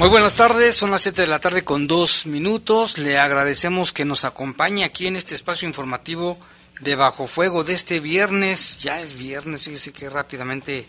Muy 0.00 0.08
buenas 0.08 0.32
tardes, 0.32 0.76
son 0.76 0.90
las 0.90 1.02
7 1.02 1.20
de 1.20 1.26
la 1.26 1.40
tarde 1.40 1.62
con 1.62 1.86
dos 1.86 2.24
minutos. 2.24 2.96
Le 2.96 3.18
agradecemos 3.18 3.92
que 3.92 4.06
nos 4.06 4.24
acompañe 4.24 4.82
aquí 4.82 5.06
en 5.06 5.14
este 5.14 5.34
espacio 5.34 5.68
informativo 5.68 6.38
de 6.80 6.94
Bajo 6.94 7.26
Fuego 7.26 7.64
de 7.64 7.74
este 7.74 8.00
viernes. 8.00 8.78
Ya 8.78 9.02
es 9.02 9.12
viernes, 9.12 9.64
fíjese 9.64 9.92
que 9.92 10.08
rápidamente, 10.08 10.86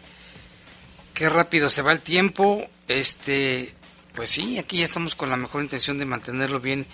qué 1.13 1.27
rápido 1.27 1.69
se 1.69 1.81
va 1.81 1.91
el 1.91 1.99
tiempo. 1.99 2.65
Este, 2.87 3.73
pues 4.15 4.29
sí, 4.29 4.57
aquí 4.57 4.77
ya 4.77 4.85
estamos 4.85 5.15
con 5.15 5.29
la 5.29 5.35
mejor 5.35 5.61
intención 5.61 5.97
de 5.97 6.05
mantenerlo 6.05 6.61
bien 6.61 6.85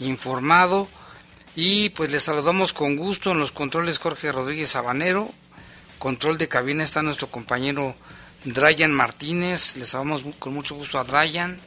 informado. 0.00 0.88
Y 1.54 1.90
pues 1.90 2.10
le 2.10 2.18
saludamos 2.18 2.72
con 2.72 2.96
gusto 2.96 3.30
en 3.30 3.38
los 3.38 3.52
controles 3.52 4.00
Jorge 4.00 4.32
Rodríguez 4.32 4.70
Sabanero. 4.70 5.30
Control 6.00 6.36
de 6.36 6.48
cabina 6.48 6.82
está 6.82 7.00
nuestro 7.00 7.30
compañero 7.30 7.94
Drayan 8.44 8.92
Martínez, 8.92 9.76
les 9.76 9.90
saludamos 9.90 10.22
con 10.38 10.54
mucho 10.54 10.74
gusto 10.74 10.98
a 10.98 11.04
Drayan. 11.04 11.58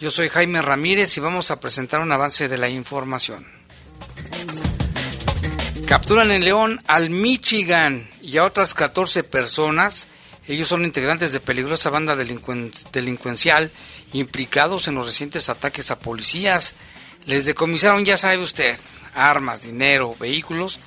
Yo 0.00 0.10
soy 0.10 0.28
Jaime 0.28 0.60
Ramírez 0.60 1.16
y 1.16 1.20
vamos 1.20 1.50
a 1.50 1.60
presentar 1.60 2.00
un 2.00 2.10
avance 2.10 2.48
de 2.48 2.58
la 2.58 2.68
información. 2.68 3.46
Capturan 5.86 6.32
en 6.32 6.44
León 6.44 6.82
al 6.88 7.10
Michigan 7.10 8.08
y 8.22 8.38
a 8.38 8.44
otras 8.44 8.74
14 8.74 9.22
personas. 9.22 10.08
Ellos 10.48 10.66
son 10.66 10.84
integrantes 10.84 11.32
de 11.32 11.38
peligrosa 11.38 11.90
banda 11.90 12.16
delincuencial 12.16 13.70
implicados 14.12 14.88
en 14.88 14.96
los 14.96 15.06
recientes 15.06 15.48
ataques 15.48 15.92
a 15.92 15.98
policías. 16.00 16.74
Les 17.26 17.44
decomisaron, 17.44 18.04
ya 18.04 18.16
sabe 18.16 18.38
usted, 18.38 18.78
armas, 19.14 19.62
dinero, 19.62 20.16
vehículos, 20.18 20.80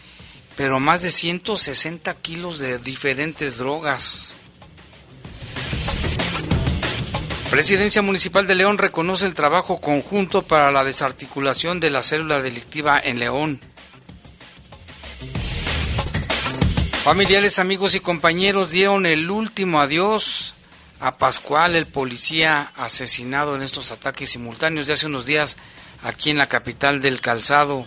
pero 0.58 0.82
más 0.82 1.02
de 1.02 1.12
160 1.12 2.14
kilos 2.16 2.60
de 2.60 2.78
diferentes 2.80 3.58
drogas. 3.58 4.36
Presidencia 7.54 8.02
Municipal 8.02 8.48
de 8.48 8.56
León 8.56 8.80
reconoce 8.80 9.28
el 9.28 9.36
trabajo 9.36 9.80
conjunto 9.80 10.42
para 10.42 10.72
la 10.72 10.84
desarticulación 10.84 11.80
de 11.80 11.92
la 11.92 12.02
célula 12.02 12.42
delictiva 12.42 13.00
en 13.00 13.20
León. 13.20 13.60
Familiares, 17.04 17.60
amigos 17.60 17.94
y 17.94 18.00
compañeros 18.00 18.72
dieron 18.72 19.06
el 19.06 19.30
último 19.30 19.80
adiós 19.80 20.56
a 21.00 21.20
Pascual, 21.20 21.76
el 21.76 21.86
policía 21.86 22.72
asesinado 22.76 23.56
en 23.56 23.62
estos 23.62 23.92
ataques 23.92 24.32
simultáneos 24.32 24.88
de 24.88 24.94
hace 24.94 25.06
unos 25.06 25.28
días 25.28 25.56
aquí 26.02 26.32
en 26.32 26.40
la 26.40 26.48
capital 26.48 27.04
del 27.04 27.22
calzado. 27.22 27.86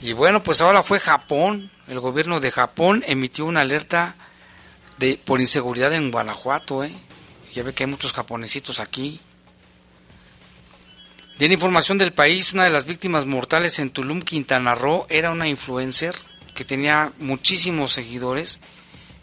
Y 0.00 0.14
bueno, 0.14 0.42
pues 0.42 0.62
ahora 0.62 0.82
fue 0.82 0.98
Japón. 0.98 1.70
El 1.88 2.00
gobierno 2.00 2.40
de 2.40 2.50
Japón 2.50 3.04
emitió 3.06 3.44
una 3.44 3.60
alerta 3.60 4.16
por 5.24 5.40
inseguridad 5.40 5.92
en 5.92 6.10
Guanajuato, 6.10 6.84
¿eh? 6.84 6.92
Ya 7.54 7.62
ve 7.62 7.72
que 7.72 7.84
hay 7.84 7.90
muchos 7.90 8.12
japonesitos 8.12 8.80
aquí. 8.80 9.20
Tiene 11.38 11.54
información 11.54 11.98
del 11.98 12.12
país, 12.12 12.52
una 12.52 12.64
de 12.64 12.70
las 12.70 12.86
víctimas 12.86 13.26
mortales 13.26 13.78
en 13.78 13.90
Tulum, 13.90 14.22
Quintana 14.22 14.74
Roo, 14.74 15.06
era 15.08 15.30
una 15.30 15.48
influencer 15.48 16.14
que 16.54 16.64
tenía 16.64 17.12
muchísimos 17.18 17.92
seguidores. 17.92 18.60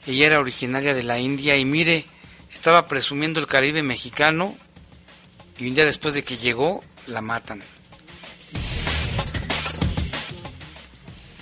Ella 0.05 0.27
era 0.27 0.39
originaria 0.39 0.93
de 0.93 1.03
la 1.03 1.19
India 1.19 1.55
y 1.55 1.65
mire, 1.65 2.05
estaba 2.53 2.87
presumiendo 2.87 3.39
el 3.39 3.47
Caribe 3.47 3.83
mexicano 3.83 4.55
y 5.59 5.67
un 5.67 5.75
día 5.75 5.85
después 5.85 6.13
de 6.13 6.23
que 6.23 6.37
llegó, 6.37 6.83
la 7.07 7.21
matan. 7.21 7.61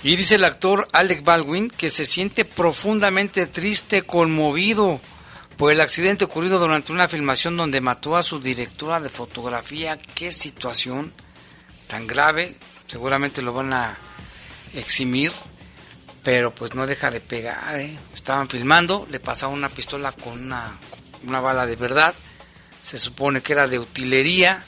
Y 0.02 0.14
dice 0.16 0.36
el 0.36 0.44
actor 0.44 0.86
Alec 0.92 1.24
Baldwin 1.24 1.70
que 1.70 1.90
se 1.90 2.06
siente 2.06 2.44
profundamente 2.44 3.46
triste, 3.46 4.02
conmovido 4.02 5.00
por 5.56 5.72
el 5.72 5.80
accidente 5.80 6.24
ocurrido 6.24 6.60
durante 6.60 6.92
una 6.92 7.08
filmación 7.08 7.56
donde 7.56 7.80
mató 7.80 8.16
a 8.16 8.22
su 8.22 8.38
directora 8.38 9.00
de 9.00 9.08
fotografía. 9.08 9.98
Qué 10.14 10.30
situación 10.30 11.12
tan 11.88 12.06
grave. 12.06 12.56
Seguramente 12.86 13.42
lo 13.42 13.52
van 13.52 13.72
a 13.72 13.96
eximir, 14.72 15.32
pero 16.22 16.52
pues 16.52 16.76
no 16.76 16.86
deja 16.86 17.10
de 17.10 17.20
pegar. 17.20 17.80
¿eh? 17.80 17.98
Estaban 18.14 18.48
filmando, 18.48 19.04
le 19.10 19.18
pasaba 19.18 19.52
una 19.52 19.68
pistola 19.68 20.12
con 20.12 20.40
una, 20.44 20.76
una 21.26 21.40
bala 21.40 21.66
de 21.66 21.74
verdad. 21.74 22.14
Se 22.84 22.98
supone 22.98 23.42
que 23.42 23.52
era 23.52 23.66
de 23.66 23.80
utilería 23.80 24.64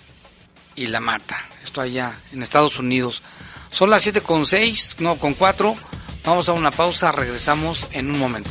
y 0.75 0.89
la 0.89 0.99
mata. 0.99 1.39
Esto 1.63 1.81
allá 1.81 2.19
en 2.33 2.43
Estados 2.43 2.81
Unidos. 2.81 3.23
Son 3.71 3.91
las 3.91 4.03
7 4.03 4.21
con 4.21 4.47
6, 4.47 4.97
no 4.99 5.17
con 5.17 5.35
4. 5.35 5.77
Vamos 6.25 6.49
a 6.49 6.53
una 6.53 6.71
pausa, 6.71 7.11
regresamos 7.13 7.89
en 7.93 8.11
un 8.11 8.19
momento. 8.19 8.51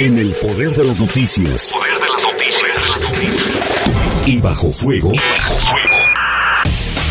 En 0.00 0.18
el 0.18 0.30
poder 0.30 0.70
de 0.70 0.84
las 0.84 0.98
noticias. 0.98 1.74
Poder 1.74 1.92
de 1.92 2.08
las 2.08 2.22
noticias. 2.22 2.96
Y 4.26 4.40
bajo 4.40 4.72
fuego. 4.72 5.12
Y 5.12 5.18
bajo 5.18 5.54
fuego. 5.56 5.77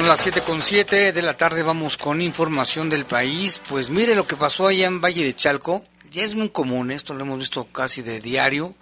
Son 0.00 0.08
las 0.08 0.22
7 0.22 0.40
con 0.40 0.62
7 0.62 1.12
de 1.12 1.20
la 1.20 1.36
tarde, 1.36 1.62
vamos 1.62 1.98
con 1.98 2.22
información 2.22 2.88
del 2.88 3.04
país. 3.04 3.60
Pues 3.68 3.90
mire 3.90 4.14
lo 4.14 4.26
que 4.26 4.34
pasó 4.34 4.66
allá 4.66 4.86
en 4.86 5.02
Valle 5.02 5.22
de 5.22 5.34
Chalco. 5.34 5.84
Ya 6.10 6.22
es 6.22 6.34
muy 6.34 6.48
común, 6.48 6.90
esto 6.90 7.12
lo 7.12 7.20
hemos 7.20 7.38
visto 7.38 7.66
casi 7.66 8.00
de 8.00 8.18
diario. 8.18 8.74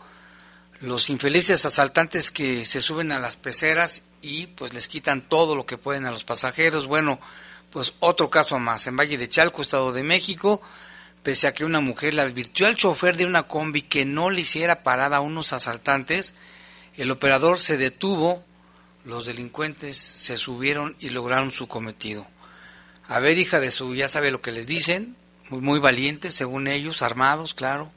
Los 0.81 1.11
infelices 1.11 1.65
asaltantes 1.65 2.31
que 2.31 2.65
se 2.65 2.81
suben 2.81 3.11
a 3.11 3.19
las 3.19 3.37
peceras 3.37 4.05
y 4.23 4.47
pues 4.47 4.73
les 4.75 4.87
quitan 4.87 5.23
todo 5.23 5.57
lo 5.57 5.67
que 5.67 5.77
pueden 5.77 6.07
a 6.07 6.13
los 6.13 6.23
pasajeros. 6.23 6.87
Bueno, 6.87 7.19
pues 7.71 7.95
otro 7.99 8.31
caso 8.31 8.61
más. 8.61 8.87
En 8.87 8.97
Valle 8.97 9.19
de 9.19 9.29
Chalco, 9.29 9.63
Estado 9.63 9.91
de 9.91 10.05
México, 10.05 10.63
pese 11.25 11.49
a 11.49 11.53
que 11.53 11.65
una 11.65 11.81
mujer 11.81 12.15
le 12.15 12.23
advirtió 12.23 12.69
al 12.69 12.77
chofer 12.77 13.17
de 13.17 13.27
una 13.27 13.43
combi 13.43 13.83
que 13.83 14.05
no 14.05 14.31
le 14.31 14.43
hiciera 14.43 14.85
parada 14.85 15.17
a 15.17 15.21
unos 15.21 15.53
asaltantes, 15.53 16.37
el 16.97 17.11
operador 17.11 17.59
se 17.59 17.77
detuvo 17.77 18.45
los 19.09 19.25
delincuentes 19.25 19.97
se 19.97 20.37
subieron 20.37 20.95
y 21.01 21.09
lograron 21.09 21.51
su 21.51 21.67
cometido. 21.67 22.27
A 23.09 23.21
ver, 23.21 23.39
hija 23.39 23.59
de 23.59 23.71
su, 23.71 23.95
ya 23.95 24.07
sabe 24.07 24.31
lo 24.31 24.43
que 24.43 24.53
les 24.53 24.67
dicen, 24.67 25.17
muy, 25.49 25.61
muy 25.63 25.81
valientes, 25.81 26.35
según 26.35 26.69
ellos, 26.69 27.01
armados, 27.01 27.55
claro. 27.55 27.91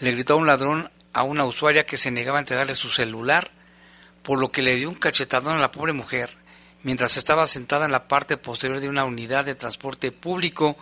Le 0.00 0.12
gritó 0.12 0.34
a 0.34 0.36
un 0.36 0.46
ladrón 0.46 0.90
a 1.12 1.24
una 1.24 1.44
usuaria 1.44 1.84
que 1.84 1.98
se 1.98 2.10
negaba 2.10 2.38
a 2.38 2.40
entregarle 2.40 2.74
su 2.74 2.88
celular, 2.88 3.50
por 4.22 4.38
lo 4.38 4.50
que 4.50 4.62
le 4.62 4.76
dio 4.76 4.88
un 4.88 4.94
cachetadón 4.94 5.58
a 5.58 5.60
la 5.60 5.72
pobre 5.72 5.92
mujer, 5.92 6.30
mientras 6.82 7.18
estaba 7.18 7.46
sentada 7.46 7.84
en 7.84 7.92
la 7.92 8.08
parte 8.08 8.38
posterior 8.38 8.80
de 8.80 8.88
una 8.88 9.04
unidad 9.04 9.44
de 9.44 9.54
transporte 9.54 10.10
público, 10.10 10.78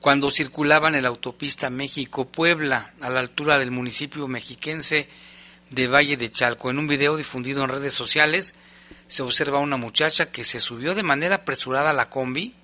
cuando 0.00 0.30
circulaban 0.30 0.94
en 0.94 1.02
la 1.02 1.10
autopista 1.10 1.68
México-Puebla, 1.68 2.94
a 3.02 3.10
la 3.10 3.20
altura 3.20 3.58
del 3.58 3.70
municipio 3.70 4.28
mexiquense 4.28 5.10
de 5.68 5.88
Valle 5.88 6.16
de 6.16 6.32
Chalco. 6.32 6.70
En 6.70 6.78
un 6.78 6.86
video 6.86 7.18
difundido 7.18 7.62
en 7.64 7.70
redes 7.70 7.92
sociales, 7.92 8.54
se 9.06 9.22
observa 9.22 9.58
una 9.58 9.76
muchacha 9.76 10.30
que 10.30 10.44
se 10.44 10.60
subió 10.60 10.94
de 10.94 11.02
manera 11.02 11.36
apresurada 11.36 11.90
a 11.90 11.94
la 11.94 12.10
combi, 12.10 12.54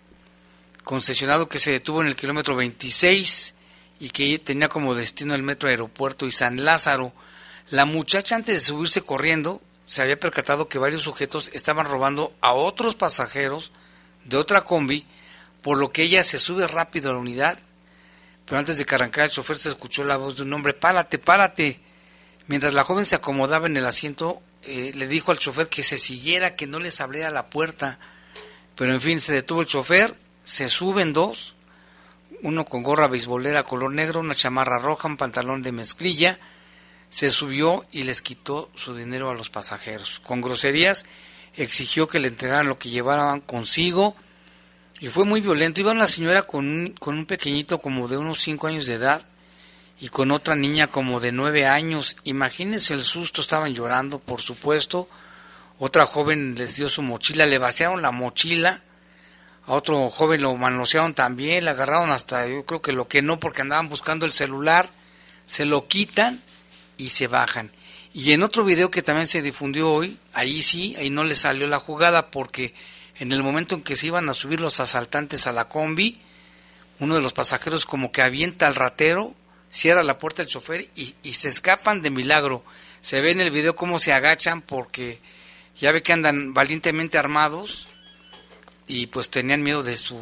concesionado 0.84 1.48
que 1.48 1.58
se 1.58 1.72
detuvo 1.72 2.00
en 2.00 2.08
el 2.08 2.16
kilómetro 2.16 2.56
26 2.56 3.54
y 4.00 4.10
que 4.10 4.38
tenía 4.38 4.68
como 4.68 4.94
destino 4.94 5.34
el 5.34 5.42
metro 5.42 5.68
aeropuerto 5.68 6.26
y 6.26 6.32
San 6.32 6.64
Lázaro. 6.64 7.12
La 7.68 7.84
muchacha 7.84 8.34
antes 8.34 8.54
de 8.54 8.60
subirse 8.60 9.02
corriendo 9.02 9.60
se 9.86 10.02
había 10.02 10.18
percatado 10.18 10.68
que 10.68 10.78
varios 10.78 11.02
sujetos 11.02 11.50
estaban 11.52 11.86
robando 11.86 12.32
a 12.40 12.52
otros 12.52 12.94
pasajeros 12.94 13.72
de 14.24 14.36
otra 14.36 14.62
combi, 14.62 15.06
por 15.62 15.78
lo 15.78 15.92
que 15.92 16.02
ella 16.02 16.24
se 16.24 16.38
sube 16.38 16.66
rápido 16.66 17.10
a 17.10 17.12
la 17.12 17.18
unidad. 17.18 17.58
Pero 18.46 18.58
antes 18.58 18.78
de 18.78 18.84
que 18.84 18.94
arrancara 18.94 19.26
el 19.26 19.30
chofer 19.30 19.58
se 19.58 19.68
escuchó 19.68 20.02
la 20.02 20.16
voz 20.16 20.36
de 20.36 20.42
un 20.42 20.52
hombre, 20.52 20.74
párate, 20.74 21.18
párate. 21.18 21.80
Mientras 22.46 22.72
la 22.72 22.84
joven 22.84 23.04
se 23.04 23.16
acomodaba 23.16 23.66
en 23.66 23.76
el 23.76 23.86
asiento, 23.86 24.42
eh, 24.64 24.92
le 24.94 25.08
dijo 25.08 25.32
al 25.32 25.38
chofer 25.38 25.68
que 25.68 25.82
se 25.82 25.98
siguiera, 25.98 26.56
que 26.56 26.66
no 26.66 26.78
les 26.78 27.00
abriera 27.00 27.30
la 27.30 27.48
puerta. 27.48 27.98
Pero 28.74 28.94
en 28.94 29.00
fin, 29.00 29.20
se 29.20 29.32
detuvo 29.32 29.62
el 29.62 29.66
chofer, 29.66 30.14
se 30.44 30.68
suben 30.68 31.12
dos, 31.12 31.54
uno 32.42 32.64
con 32.64 32.82
gorra 32.82 33.08
beisbolera 33.08 33.64
color 33.64 33.92
negro, 33.92 34.20
una 34.20 34.34
chamarra 34.34 34.78
roja, 34.78 35.08
un 35.08 35.16
pantalón 35.16 35.62
de 35.62 35.72
mezclilla, 35.72 36.38
se 37.08 37.30
subió 37.30 37.84
y 37.90 38.04
les 38.04 38.22
quitó 38.22 38.70
su 38.74 38.94
dinero 38.94 39.30
a 39.30 39.34
los 39.34 39.50
pasajeros. 39.50 40.20
Con 40.20 40.40
groserías 40.40 41.04
exigió 41.56 42.06
que 42.08 42.20
le 42.20 42.28
entregaran 42.28 42.68
lo 42.68 42.78
que 42.78 42.90
llevaban 42.90 43.40
consigo 43.40 44.14
y 45.00 45.08
fue 45.08 45.24
muy 45.24 45.40
violento. 45.40 45.80
Iba 45.80 45.92
una 45.92 46.06
señora 46.06 46.42
con 46.42 46.66
un, 46.66 46.92
con 46.92 47.18
un 47.18 47.26
pequeñito 47.26 47.80
como 47.80 48.08
de 48.08 48.16
unos 48.16 48.40
cinco 48.40 48.66
años 48.66 48.86
de 48.86 48.94
edad 48.94 49.22
y 50.00 50.08
con 50.08 50.30
otra 50.30 50.56
niña 50.56 50.86
como 50.86 51.20
de 51.20 51.30
nueve 51.30 51.66
años. 51.66 52.16
Imagínense 52.24 52.94
el 52.94 53.04
susto, 53.04 53.42
estaban 53.42 53.74
llorando, 53.74 54.18
por 54.18 54.40
supuesto. 54.40 55.08
Otra 55.78 56.06
joven 56.06 56.54
les 56.56 56.76
dio 56.76 56.88
su 56.88 57.02
mochila, 57.02 57.46
le 57.46 57.58
vaciaron 57.58 58.00
la 58.00 58.10
mochila. 58.10 58.80
A 59.66 59.74
otro 59.74 60.08
joven 60.08 60.42
lo 60.42 60.56
manosearon 60.56 61.12
también, 61.14 61.64
le 61.64 61.70
agarraron 61.70 62.10
hasta, 62.10 62.46
yo 62.46 62.64
creo 62.64 62.80
que 62.80 62.92
lo 62.92 63.08
que 63.08 63.20
no, 63.20 63.38
porque 63.38 63.60
andaban 63.60 63.90
buscando 63.90 64.24
el 64.24 64.32
celular, 64.32 64.88
se 65.44 65.66
lo 65.66 65.86
quitan 65.86 66.42
y 66.96 67.10
se 67.10 67.26
bajan. 67.26 67.70
Y 68.12 68.32
en 68.32 68.42
otro 68.42 68.64
video 68.64 68.90
que 68.90 69.02
también 69.02 69.26
se 69.26 69.42
difundió 69.42 69.92
hoy, 69.92 70.18
ahí 70.32 70.62
sí, 70.62 70.96
ahí 70.98 71.10
no 71.10 71.24
le 71.24 71.36
salió 71.36 71.66
la 71.66 71.78
jugada 71.78 72.30
porque 72.30 72.74
en 73.18 73.32
el 73.32 73.42
momento 73.42 73.74
en 73.74 73.82
que 73.82 73.96
se 73.96 74.06
iban 74.06 74.28
a 74.28 74.34
subir 74.34 74.60
los 74.60 74.80
asaltantes 74.80 75.46
a 75.46 75.52
la 75.52 75.68
combi, 75.68 76.20
uno 76.98 77.14
de 77.14 77.22
los 77.22 77.32
pasajeros 77.32 77.86
como 77.86 78.10
que 78.10 78.22
avienta 78.22 78.66
al 78.66 78.74
ratero 78.74 79.34
cierra 79.70 80.02
la 80.02 80.18
puerta 80.18 80.42
el 80.42 80.48
chofer 80.48 80.90
y, 80.94 81.32
se 81.32 81.48
escapan 81.48 82.02
de 82.02 82.10
milagro. 82.10 82.64
Se 83.00 83.20
ve 83.20 83.30
en 83.30 83.40
el 83.40 83.50
video 83.50 83.76
cómo 83.76 83.98
se 83.98 84.12
agachan 84.12 84.60
porque 84.60 85.20
ya 85.78 85.92
ve 85.92 86.02
que 86.02 86.12
andan 86.12 86.52
valientemente 86.52 87.16
armados 87.16 87.86
y 88.86 89.06
pues 89.06 89.30
tenían 89.30 89.62
miedo 89.62 89.82
de 89.82 89.96
su 89.96 90.20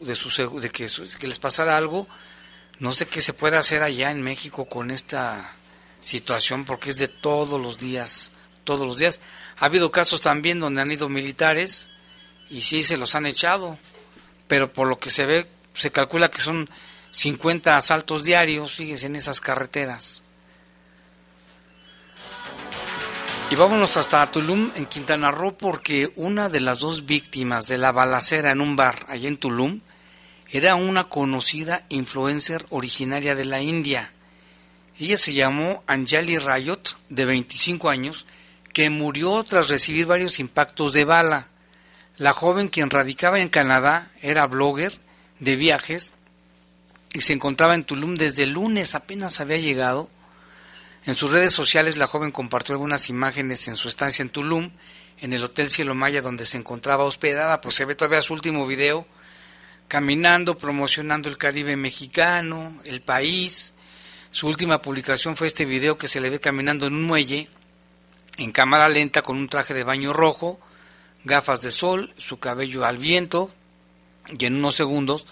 de 0.00 0.14
su 0.14 0.60
de 0.60 0.70
que, 0.70 0.88
que 1.20 1.26
les 1.28 1.38
pasara 1.38 1.76
algo. 1.76 2.08
No 2.78 2.92
sé 2.92 3.06
qué 3.06 3.20
se 3.20 3.34
puede 3.34 3.56
hacer 3.56 3.82
allá 3.82 4.10
en 4.10 4.22
México 4.22 4.64
con 4.66 4.90
esta 4.90 5.54
situación 6.00 6.64
porque 6.64 6.90
es 6.90 6.96
de 6.96 7.08
todos 7.08 7.60
los 7.60 7.78
días, 7.78 8.32
todos 8.64 8.86
los 8.86 8.98
días. 8.98 9.20
Ha 9.58 9.66
habido 9.66 9.92
casos 9.92 10.20
también 10.20 10.60
donde 10.60 10.80
han 10.80 10.90
ido 10.90 11.08
militares 11.08 11.90
y 12.48 12.62
sí 12.62 12.82
se 12.82 12.96
los 12.96 13.14
han 13.14 13.26
echado, 13.26 13.78
pero 14.46 14.72
por 14.72 14.88
lo 14.88 14.98
que 14.98 15.10
se 15.10 15.26
ve 15.26 15.46
se 15.74 15.90
calcula 15.90 16.30
que 16.30 16.40
son 16.40 16.70
50 17.18 17.76
asaltos 17.76 18.22
diarios, 18.22 18.76
fíjense 18.76 19.06
en 19.06 19.16
esas 19.16 19.40
carreteras. 19.40 20.22
Y 23.50 23.56
vámonos 23.56 23.96
hasta 23.96 24.30
Tulum, 24.30 24.70
en 24.76 24.86
Quintana 24.86 25.32
Roo, 25.32 25.58
porque 25.58 26.12
una 26.14 26.48
de 26.48 26.60
las 26.60 26.78
dos 26.78 27.06
víctimas 27.06 27.66
de 27.66 27.76
la 27.76 27.90
balacera 27.90 28.52
en 28.52 28.60
un 28.60 28.76
bar 28.76 29.04
allá 29.08 29.26
en 29.26 29.36
Tulum 29.36 29.80
era 30.48 30.76
una 30.76 31.08
conocida 31.08 31.84
influencer 31.88 32.66
originaria 32.70 33.34
de 33.34 33.46
la 33.46 33.62
India. 33.62 34.12
Ella 34.96 35.16
se 35.16 35.32
llamó 35.32 35.82
Anjali 35.88 36.38
Rayot, 36.38 37.00
de 37.08 37.24
25 37.24 37.90
años, 37.90 38.26
que 38.72 38.90
murió 38.90 39.42
tras 39.42 39.68
recibir 39.68 40.06
varios 40.06 40.38
impactos 40.38 40.92
de 40.92 41.04
bala. 41.04 41.48
La 42.16 42.32
joven, 42.32 42.68
quien 42.68 42.90
radicaba 42.90 43.40
en 43.40 43.48
Canadá, 43.48 44.12
era 44.22 44.46
blogger 44.46 45.00
de 45.40 45.56
viajes 45.56 46.12
y 47.12 47.20
se 47.20 47.32
encontraba 47.32 47.74
en 47.74 47.84
Tulum 47.84 48.14
desde 48.16 48.44
el 48.44 48.52
lunes, 48.52 48.94
apenas 48.94 49.40
había 49.40 49.58
llegado. 49.58 50.10
En 51.04 51.14
sus 51.14 51.30
redes 51.30 51.52
sociales 51.52 51.96
la 51.96 52.06
joven 52.06 52.32
compartió 52.32 52.74
algunas 52.74 53.08
imágenes 53.08 53.66
en 53.68 53.76
su 53.76 53.88
estancia 53.88 54.22
en 54.22 54.30
Tulum, 54.30 54.70
en 55.20 55.32
el 55.32 55.42
Hotel 55.42 55.68
Cielo 55.68 55.94
Maya 55.94 56.22
donde 56.22 56.44
se 56.44 56.58
encontraba 56.58 57.04
hospedada, 57.04 57.60
pues 57.60 57.74
se 57.74 57.84
ve 57.84 57.94
todavía 57.94 58.22
su 58.22 58.34
último 58.34 58.66
video, 58.66 59.06
caminando, 59.88 60.58
promocionando 60.58 61.28
el 61.28 61.38
Caribe 61.38 61.76
mexicano, 61.76 62.78
el 62.84 63.00
país. 63.00 63.74
Su 64.30 64.46
última 64.46 64.82
publicación 64.82 65.34
fue 65.34 65.46
este 65.46 65.64
video 65.64 65.96
que 65.96 66.08
se 66.08 66.20
le 66.20 66.30
ve 66.30 66.40
caminando 66.40 66.86
en 66.86 66.94
un 66.94 67.04
muelle, 67.04 67.48
en 68.36 68.52
cámara 68.52 68.88
lenta 68.88 69.22
con 69.22 69.38
un 69.38 69.48
traje 69.48 69.74
de 69.74 69.82
baño 69.82 70.12
rojo, 70.12 70.60
gafas 71.24 71.62
de 71.62 71.70
sol, 71.70 72.12
su 72.16 72.38
cabello 72.38 72.84
al 72.84 72.98
viento, 72.98 73.50
y 74.38 74.44
en 74.44 74.56
unos 74.56 74.74
segundos 74.74 75.26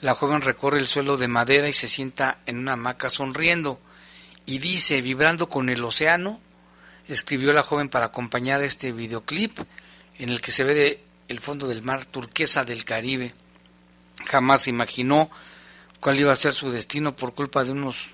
la 0.00 0.14
joven 0.14 0.40
recorre 0.40 0.78
el 0.78 0.86
suelo 0.86 1.16
de 1.16 1.28
madera 1.28 1.68
y 1.68 1.72
se 1.72 1.88
sienta 1.88 2.38
en 2.46 2.58
una 2.58 2.74
hamaca 2.74 3.08
sonriendo 3.08 3.80
y 4.46 4.58
dice, 4.58 5.02
vibrando 5.02 5.48
con 5.48 5.68
el 5.68 5.84
océano, 5.84 6.40
escribió 7.08 7.52
la 7.52 7.62
joven 7.62 7.88
para 7.88 8.06
acompañar 8.06 8.62
este 8.62 8.92
videoclip 8.92 9.58
en 10.18 10.30
el 10.30 10.40
que 10.40 10.52
se 10.52 10.64
ve 10.64 10.74
de 10.74 11.04
el 11.28 11.40
fondo 11.40 11.68
del 11.68 11.82
mar 11.82 12.06
turquesa 12.06 12.64
del 12.64 12.84
Caribe. 12.84 13.34
Jamás 14.26 14.62
se 14.62 14.70
imaginó 14.70 15.30
cuál 16.00 16.18
iba 16.18 16.32
a 16.32 16.36
ser 16.36 16.52
su 16.52 16.70
destino 16.70 17.14
por 17.14 17.34
culpa 17.34 17.64
de 17.64 17.72
unos 17.72 18.10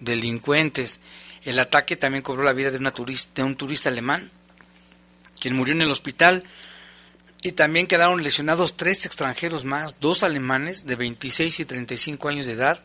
delincuentes. 0.00 1.00
El 1.44 1.58
ataque 1.58 1.96
también 1.96 2.22
cobró 2.22 2.42
la 2.44 2.52
vida 2.52 2.70
de, 2.70 2.78
una 2.78 2.92
de 2.92 3.42
un 3.42 3.56
turista 3.56 3.88
alemán, 3.88 4.30
quien 5.40 5.56
murió 5.56 5.74
en 5.74 5.82
el 5.82 5.90
hospital, 5.90 6.44
y 7.42 7.52
también 7.52 7.88
quedaron 7.88 8.22
lesionados 8.22 8.76
tres 8.76 9.04
extranjeros 9.04 9.64
más, 9.64 9.96
dos 10.00 10.22
alemanes 10.22 10.86
de 10.86 10.94
26 10.94 11.60
y 11.60 11.64
35 11.64 12.28
años 12.28 12.46
de 12.46 12.52
edad, 12.52 12.84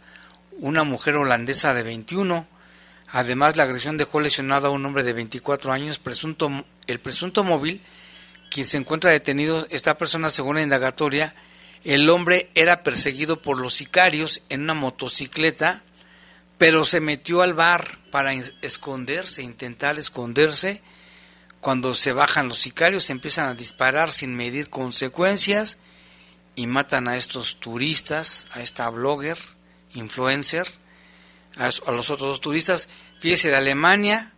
una 0.58 0.84
mujer 0.84 1.16
holandesa 1.16 1.76
de 1.76 1.84
21. 1.84 2.48
Además, 3.10 3.56
la 3.56 3.64
agresión 3.64 3.98
dejó 3.98 4.20
lesionado 4.20 4.68
a 4.68 4.72
un 4.72 4.84
hombre 4.84 5.04
de 5.04 5.14
24 5.14 5.72
años, 5.72 6.00
presunto, 6.00 6.66
el 6.88 7.00
presunto 7.00 7.44
móvil, 7.44 7.82
quien 8.50 8.66
se 8.66 8.78
encuentra 8.78 9.12
detenido, 9.12 9.68
esta 9.70 9.98
persona 9.98 10.32
según 10.32 10.56
la 10.56 10.64
indagatoria, 10.64 11.36
el 11.84 12.10
hombre 12.10 12.50
era 12.56 12.82
perseguido 12.82 13.42
por 13.42 13.60
los 13.60 13.76
sicarios 13.76 14.42
en 14.50 14.62
una 14.62 14.74
motocicleta, 14.74 15.84
pero 16.58 16.84
se 16.84 17.00
metió 17.00 17.44
al 17.44 17.54
bar 17.54 18.00
para 18.10 18.34
esconderse, 18.34 19.44
intentar 19.44 20.00
esconderse. 20.00 20.82
Cuando 21.62 21.94
se 21.96 22.14
bajan 22.14 22.48
los 22.48 22.60
sicarios, 22.60 23.10
empiezan 23.10 23.50
a 23.50 23.54
disparar 23.54 24.12
sin 24.12 24.36
medir 24.36 24.70
consecuencias 24.70 25.80
y 26.56 26.68
matan 26.68 27.08
a 27.08 27.18
estos 27.18 27.60
turistas, 27.60 28.48
a 28.54 28.62
esta 28.62 28.90
blogger, 28.90 29.38
influencer, 29.94 30.68
a, 31.58 31.66
los 31.92 32.10
otros 32.10 32.30
dos 32.30 32.42
turistas. 32.42 32.90
Fíjese, 33.20 33.50
de 33.50 33.56
Alemania, 33.56 34.32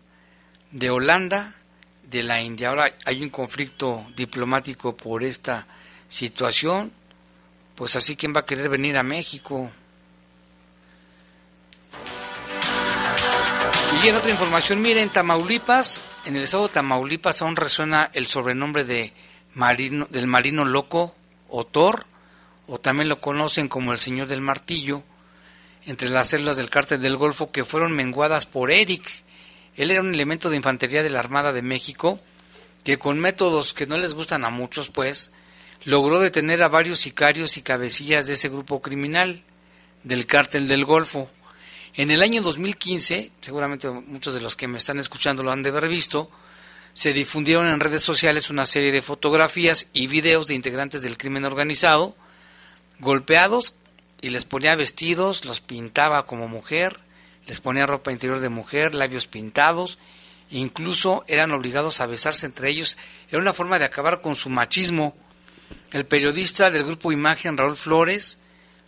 de 0.72 0.90
Holanda, 0.90 1.56
de 2.04 2.24
la 2.24 2.42
India. 2.42 2.70
Ahora 2.70 2.94
hay 3.06 3.22
un 3.22 3.30
conflicto 3.30 4.06
diplomático 4.16 4.96
por 4.96 5.24
esta 5.24 5.68
situación. 6.08 6.92
Pues 7.76 7.96
así, 7.96 8.16
¿quién 8.16 8.36
va 8.36 8.42
a 8.42 8.46
querer 8.46 8.70
venir 8.70 8.98
a 8.98 9.04
México? 9.04 9.72
Y 14.04 14.08
en 14.08 14.16
otra 14.16 14.32
información, 14.32 14.82
miren, 14.82 15.10
Tamaulipas, 15.10 16.00
en 16.30 16.36
el 16.36 16.44
estado 16.44 16.68
de 16.68 16.74
Tamaulipas 16.76 17.42
aún 17.42 17.56
resuena 17.56 18.12
el 18.14 18.28
sobrenombre 18.28 18.84
de 18.84 19.14
marino, 19.56 20.06
del 20.12 20.28
marino 20.28 20.64
loco 20.64 21.16
o 21.48 21.66
Thor, 21.66 22.06
o 22.68 22.80
también 22.80 23.10
lo 23.10 23.20
conocen 23.20 23.68
como 23.68 23.94
el 23.94 23.98
Señor 23.98 24.28
del 24.28 24.40
Martillo, 24.40 25.02
entre 25.88 26.08
las 26.08 26.28
células 26.28 26.56
del 26.58 26.70
cártel 26.70 27.02
del 27.02 27.18
Golfo 27.18 27.52
que 27.52 27.66
fueron 27.66 27.94
menguadas 27.94 28.46
por 28.46 28.70
Eric. 28.70 29.10
Él 29.76 29.90
era 29.90 30.02
un 30.02 30.14
elemento 30.14 30.52
de 30.52 30.58
infantería 30.58 31.02
de 31.02 31.10
la 31.10 31.18
Armada 31.18 31.52
de 31.52 31.64
México 31.64 32.20
que 32.84 33.00
con 33.00 33.20
métodos 33.20 33.74
que 33.74 33.88
no 33.88 33.98
les 33.98 34.14
gustan 34.14 34.46
a 34.46 34.52
muchos, 34.52 34.90
pues, 34.90 35.32
logró 35.84 36.20
detener 36.20 36.62
a 36.62 36.68
varios 36.68 37.00
sicarios 37.00 37.58
y 37.58 37.64
cabecillas 37.64 38.28
de 38.28 38.34
ese 38.34 38.50
grupo 38.50 38.84
criminal 38.84 39.42
del 40.04 40.28
cártel 40.28 40.68
del 40.68 40.86
Golfo. 40.86 41.28
En 42.00 42.12
el 42.12 42.22
año 42.22 42.42
2015, 42.42 43.30
seguramente 43.42 43.90
muchos 43.90 44.34
de 44.34 44.40
los 44.40 44.56
que 44.56 44.70
me 44.70 44.78
están 44.78 45.00
escuchando 45.00 45.44
lo 45.44 45.52
han 45.52 45.64
de 45.64 45.68
haber 45.68 45.90
visto, 45.90 46.32
se 46.94 47.12
difundieron 47.12 47.68
en 47.68 47.82
redes 47.82 48.04
sociales 48.04 48.50
una 48.50 48.66
serie 48.66 48.94
de 48.94 49.02
fotografías 49.02 49.90
y 49.92 50.08
videos 50.08 50.48
de 50.48 50.56
integrantes 50.56 51.02
del 51.02 51.18
crimen 51.18 51.44
organizado, 51.44 52.16
golpeados 53.00 53.76
y 54.22 54.30
les 54.30 54.46
ponía 54.46 54.78
vestidos, 54.78 55.44
los 55.44 55.60
pintaba 55.60 56.26
como 56.26 56.48
mujer, 56.48 57.02
les 57.48 57.60
ponía 57.60 57.86
ropa 57.86 58.14
interior 58.14 58.40
de 58.40 58.48
mujer, 58.48 58.96
labios 58.96 59.28
pintados, 59.28 60.00
incluso 60.52 61.26
eran 61.28 61.52
obligados 61.52 62.00
a 62.00 62.06
besarse 62.06 62.46
entre 62.46 62.70
ellos. 62.70 62.98
Era 63.28 63.42
una 63.42 63.52
forma 63.52 63.78
de 63.78 63.84
acabar 63.84 64.22
con 64.22 64.38
su 64.38 64.50
machismo. 64.50 65.18
El 65.92 66.06
periodista 66.06 66.72
del 66.72 66.86
grupo 66.86 67.12
Imagen, 67.12 67.58
Raúl 67.58 67.76
Flores, 67.76 68.40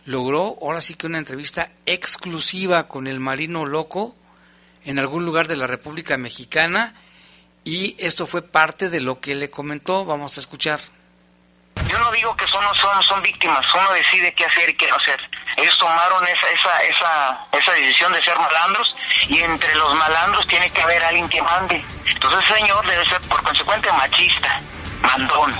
logró 0.04 0.58
ahora 0.60 0.80
sí 0.80 0.94
que 0.94 1.06
una 1.06 1.18
entrevista 1.18 1.70
exclusiva 1.86 2.88
con 2.88 3.06
el 3.06 3.20
Marino 3.20 3.66
Loco 3.66 4.14
en 4.84 4.98
algún 4.98 5.24
lugar 5.24 5.48
de 5.48 5.56
la 5.56 5.66
República 5.66 6.16
Mexicana 6.16 6.94
y 7.64 7.94
esto 7.98 8.26
fue 8.26 8.42
parte 8.42 8.90
de 8.90 9.00
lo 9.00 9.20
que 9.20 9.34
le 9.34 9.50
comentó. 9.50 10.04
Vamos 10.04 10.36
a 10.36 10.40
escuchar. 10.40 10.80
Yo 11.88 11.98
no 11.98 12.10
digo 12.10 12.36
que 12.36 12.46
son, 12.48 12.64
son, 12.80 13.02
son 13.02 13.22
víctimas, 13.22 13.64
uno 13.74 13.92
decide 13.92 14.32
qué 14.34 14.44
hacer 14.44 14.70
y 14.70 14.74
qué 14.74 14.88
no 14.88 14.96
hacer. 14.96 15.20
Ellos 15.56 15.76
tomaron 15.78 16.24
esa, 16.26 16.50
esa, 16.50 16.78
esa, 16.78 17.46
esa 17.52 17.72
decisión 17.72 18.12
de 18.12 18.22
ser 18.24 18.38
malandros 18.38 18.94
y 19.28 19.38
entre 19.38 19.74
los 19.74 19.94
malandros 19.94 20.46
tiene 20.48 20.70
que 20.70 20.82
haber 20.82 21.02
alguien 21.02 21.28
que 21.28 21.42
mande. 21.42 21.84
Entonces 22.06 22.40
ese 22.44 22.60
señor 22.60 22.86
debe 22.86 23.04
ser 23.06 23.20
por 23.22 23.42
consecuente 23.42 23.90
machista, 23.92 24.60
mandón. 25.02 25.54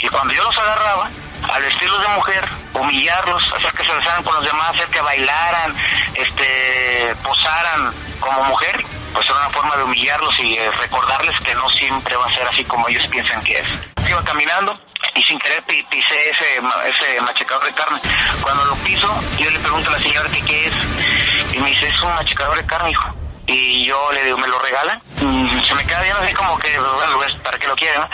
Y 0.00 0.08
cuando 0.08 0.32
yo 0.34 0.42
los 0.42 0.56
agarraba, 0.58 1.10
al 1.50 1.62
vestirlos 1.62 2.00
de 2.02 2.08
mujer, 2.08 2.48
humillarlos, 2.74 3.52
hacer 3.54 3.72
que 3.72 3.84
se 3.84 3.94
besaran 3.94 4.22
con 4.22 4.34
los 4.34 4.44
demás, 4.44 4.70
hacer 4.70 4.86
que 4.88 5.00
bailaran, 5.00 5.74
este, 6.14 7.14
posaran 7.22 7.92
como 8.20 8.42
mujer, 8.44 8.82
pues 9.12 9.26
era 9.26 9.38
una 9.38 9.50
forma 9.50 9.76
de 9.76 9.82
humillarlos 9.84 10.38
y 10.40 10.58
recordarles 10.58 11.36
que 11.44 11.54
no 11.54 11.68
siempre 11.70 12.16
va 12.16 12.26
a 12.26 12.34
ser 12.34 12.46
así 12.46 12.64
como 12.64 12.88
ellos 12.88 13.06
piensan 13.08 13.42
que 13.42 13.58
es. 13.58 13.66
Iba 14.08 14.22
caminando 14.24 14.78
y 15.14 15.22
sin 15.22 15.38
querer 15.38 15.62
pisé 15.64 16.30
ese, 16.30 16.56
ese 16.56 17.20
machacador 17.20 17.66
de 17.66 17.72
carne. 17.72 17.98
Cuando 18.40 18.64
lo 18.64 18.74
piso, 18.76 19.08
yo 19.38 19.50
le 19.50 19.58
pregunto 19.58 19.88
a 19.88 19.92
la 19.92 19.98
señora 19.98 20.28
que 20.30 20.42
qué 20.42 20.66
es 20.66 21.54
y 21.54 21.58
me 21.58 21.70
dice, 21.70 21.88
es 21.88 22.00
un 22.02 22.14
machacador 22.14 22.56
de 22.56 22.66
carne, 22.66 22.90
hijo. 22.90 23.14
Y 23.46 23.84
yo 23.86 24.12
le 24.12 24.24
digo, 24.24 24.38
¿me 24.38 24.46
lo 24.46 24.58
regalan? 24.60 25.02
Se 25.16 25.74
me 25.74 25.84
queda 25.84 26.02
bien 26.02 26.16
así 26.16 26.32
como 26.32 26.56
que, 26.58 26.78
bueno, 26.78 27.16
pues, 27.16 27.34
¿para 27.42 27.58
qué 27.58 27.66
lo 27.66 27.76
quieren? 27.76 28.00
¿no? 28.00 28.08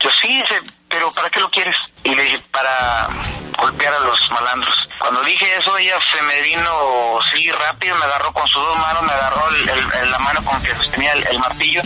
Yo 0.00 0.10
sí, 0.20 0.42
pero 0.92 1.10
¿para 1.10 1.30
qué 1.30 1.40
lo 1.40 1.48
quieres? 1.48 1.74
Y 2.04 2.14
le 2.14 2.22
dije, 2.22 2.38
para 2.52 3.08
golpear 3.58 3.94
a 3.94 4.00
los 4.00 4.30
malandros. 4.30 4.88
Cuando 4.98 5.22
dije 5.22 5.56
eso, 5.56 5.76
ella 5.78 5.96
se 6.14 6.22
me 6.22 6.40
vino, 6.42 7.18
sí, 7.32 7.50
rápido, 7.50 7.96
me 7.96 8.04
agarró 8.04 8.32
con 8.32 8.46
sus 8.46 8.62
dos 8.62 8.78
manos, 8.78 9.02
me 9.02 9.12
agarró 9.12 9.50
la 9.50 10.18
mano 10.18 10.44
con 10.44 10.62
que 10.62 10.74
sostenía 10.74 11.12
el, 11.12 11.38
martillo 11.38 11.80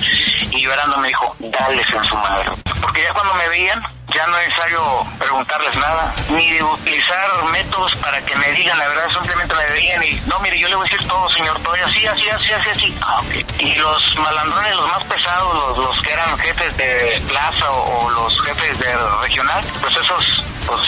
y 0.51 0.63
llorando 0.63 0.97
me 0.99 1.09
dijo, 1.09 1.37
dales 1.39 1.87
en 1.93 2.05
su 2.05 2.17
madre. 2.17 2.51
Porque 2.81 3.03
ya 3.03 3.13
cuando 3.15 3.35
me 3.35 3.49
veían, 3.49 3.83
ya 4.15 4.27
no 4.27 4.39
es 4.39 4.49
necesario 4.49 5.07
preguntarles 5.19 5.77
nada, 5.77 6.15
ni 6.29 6.51
de 6.53 6.63
utilizar 6.63 7.45
métodos 7.53 7.95
para 7.97 8.21
que 8.23 8.37
me 8.37 8.51
digan 8.53 8.79
la 8.79 8.89
verdad, 8.89 9.09
simplemente 9.11 9.55
me 9.55 9.67
veían 9.73 10.03
y, 10.03 10.21
no, 10.27 10.39
mire, 10.41 10.59
yo 10.59 10.69
le 10.69 10.77
voy 10.77 10.87
a 10.87 10.91
decir 10.91 11.07
todo, 11.09 11.29
señor, 11.31 11.59
todo, 11.61 11.75
así, 11.75 12.07
así, 12.07 12.29
así, 12.29 12.53
así, 12.53 12.71
así. 12.71 12.99
Ah, 13.03 13.21
y 13.59 13.75
los 13.75 14.17
malandrones, 14.17 14.77
los 14.77 14.89
más 14.89 15.05
pesados, 15.05 15.79
los, 15.79 16.03
que 16.03 16.13
eran 16.13 16.39
jefes 16.39 16.77
de 16.77 17.23
plaza 17.29 17.71
o, 17.71 18.11
los 18.11 18.41
jefes 18.43 18.79
de 18.79 18.96
regional, 19.23 19.65
pues 19.81 19.97
esos 19.97 20.45
pues 20.67 20.81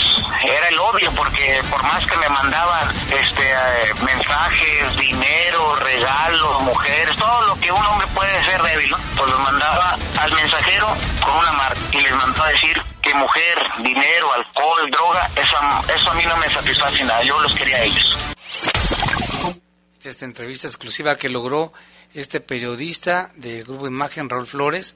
era 0.45 0.69
el 0.69 0.79
odio 0.79 1.11
porque 1.13 1.61
por 1.71 1.83
más 1.85 2.05
que 2.07 2.17
me 2.17 2.29
mandaban 2.29 2.89
este 3.11 3.51
eh, 3.51 3.95
mensajes, 4.05 4.97
dinero, 4.99 5.77
regalos, 5.77 6.63
mujeres, 6.63 7.17
todo 7.17 7.47
lo 7.47 7.61
que 7.61 7.71
un 7.71 7.85
hombre 7.87 8.07
puede 8.15 8.45
ser 8.45 8.63
débil, 8.63 8.95
pues 9.17 9.31
los 9.31 9.41
mandaba 9.41 9.97
al 10.21 10.33
mensajero 10.33 10.87
con 11.25 11.37
una 11.37 11.53
marca 11.53 11.81
y 11.93 12.01
les 12.01 12.13
mandó 12.13 12.43
a 12.43 12.49
decir 12.49 12.83
que 13.03 13.15
mujer, 13.15 13.59
dinero, 13.83 14.33
alcohol, 14.33 14.91
droga, 14.91 15.29
eso, 15.37 15.57
eso 15.95 16.11
a 16.11 16.15
mí 16.15 16.25
no 16.27 16.37
me 16.37 16.49
satisface 16.51 17.05
nada, 17.05 17.23
yo 17.23 17.41
los 17.41 17.55
quería 17.55 17.77
a 17.77 17.83
ellos. 17.83 18.17
Esta 20.05 20.25
entrevista 20.25 20.67
exclusiva 20.67 21.17
que 21.17 21.29
logró 21.29 21.73
este 22.15 22.41
periodista 22.41 23.31
del 23.35 23.65
grupo 23.65 23.87
Imagen, 23.87 24.29
Raúl 24.29 24.47
Flores, 24.47 24.95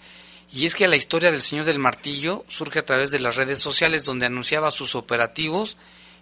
y 0.53 0.67
es 0.67 0.75
que 0.75 0.87
la 0.87 0.97
historia 0.97 1.33
del 1.33 1.41
Señor 1.41 1.65
del 1.65 1.79
Martillo 1.79 2.45
surge 2.47 2.79
a 2.79 2.85
través 2.85 3.11
de 3.11 3.19
las 3.19 3.37
redes 3.37 3.59
sociales 3.59 4.05
donde 4.05 4.27
anunciaba 4.27 4.71
sus 4.71 4.95
operativos 4.95 5.79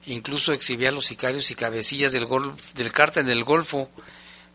e 0.06 0.12
incluso 0.12 0.52
exhibía 0.52 0.90
a 0.90 0.92
los 0.92 1.06
sicarios 1.06 1.50
y 1.50 1.56
cabecillas 1.56 2.12
del, 2.12 2.26
golf, 2.26 2.72
del 2.74 2.92
cártel 2.92 3.26
del 3.26 3.42
Golfo, 3.42 3.90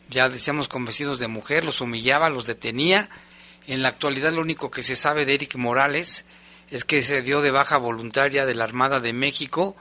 ya 0.09 0.29
decíamos 0.29 0.67
con 0.67 0.85
vestidos 0.85 1.19
de 1.19 1.27
mujer, 1.27 1.65
los 1.65 1.81
humillaba, 1.81 2.29
los 2.29 2.45
detenía. 2.45 3.09
En 3.67 3.81
la 3.81 3.89
actualidad 3.89 4.31
lo 4.31 4.41
único 4.41 4.71
que 4.71 4.81
se 4.81 4.95
sabe 4.95 5.25
de 5.25 5.33
Eric 5.33 5.55
Morales 5.55 6.25
es 6.69 6.85
que 6.85 7.01
se 7.01 7.21
dio 7.21 7.41
de 7.41 7.51
baja 7.51 7.77
voluntaria 7.77 8.45
de 8.45 8.55
la 8.55 8.63
Armada 8.63 8.99
de 8.99 9.13
México 9.13 9.75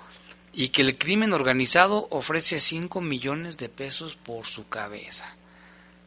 y 0.52 0.68
que 0.68 0.82
el 0.82 0.98
crimen 0.98 1.32
organizado 1.32 2.08
ofrece 2.10 2.58
5 2.58 3.00
millones 3.00 3.58
de 3.58 3.68
pesos 3.68 4.16
por 4.16 4.46
su 4.46 4.68
cabeza. 4.68 5.36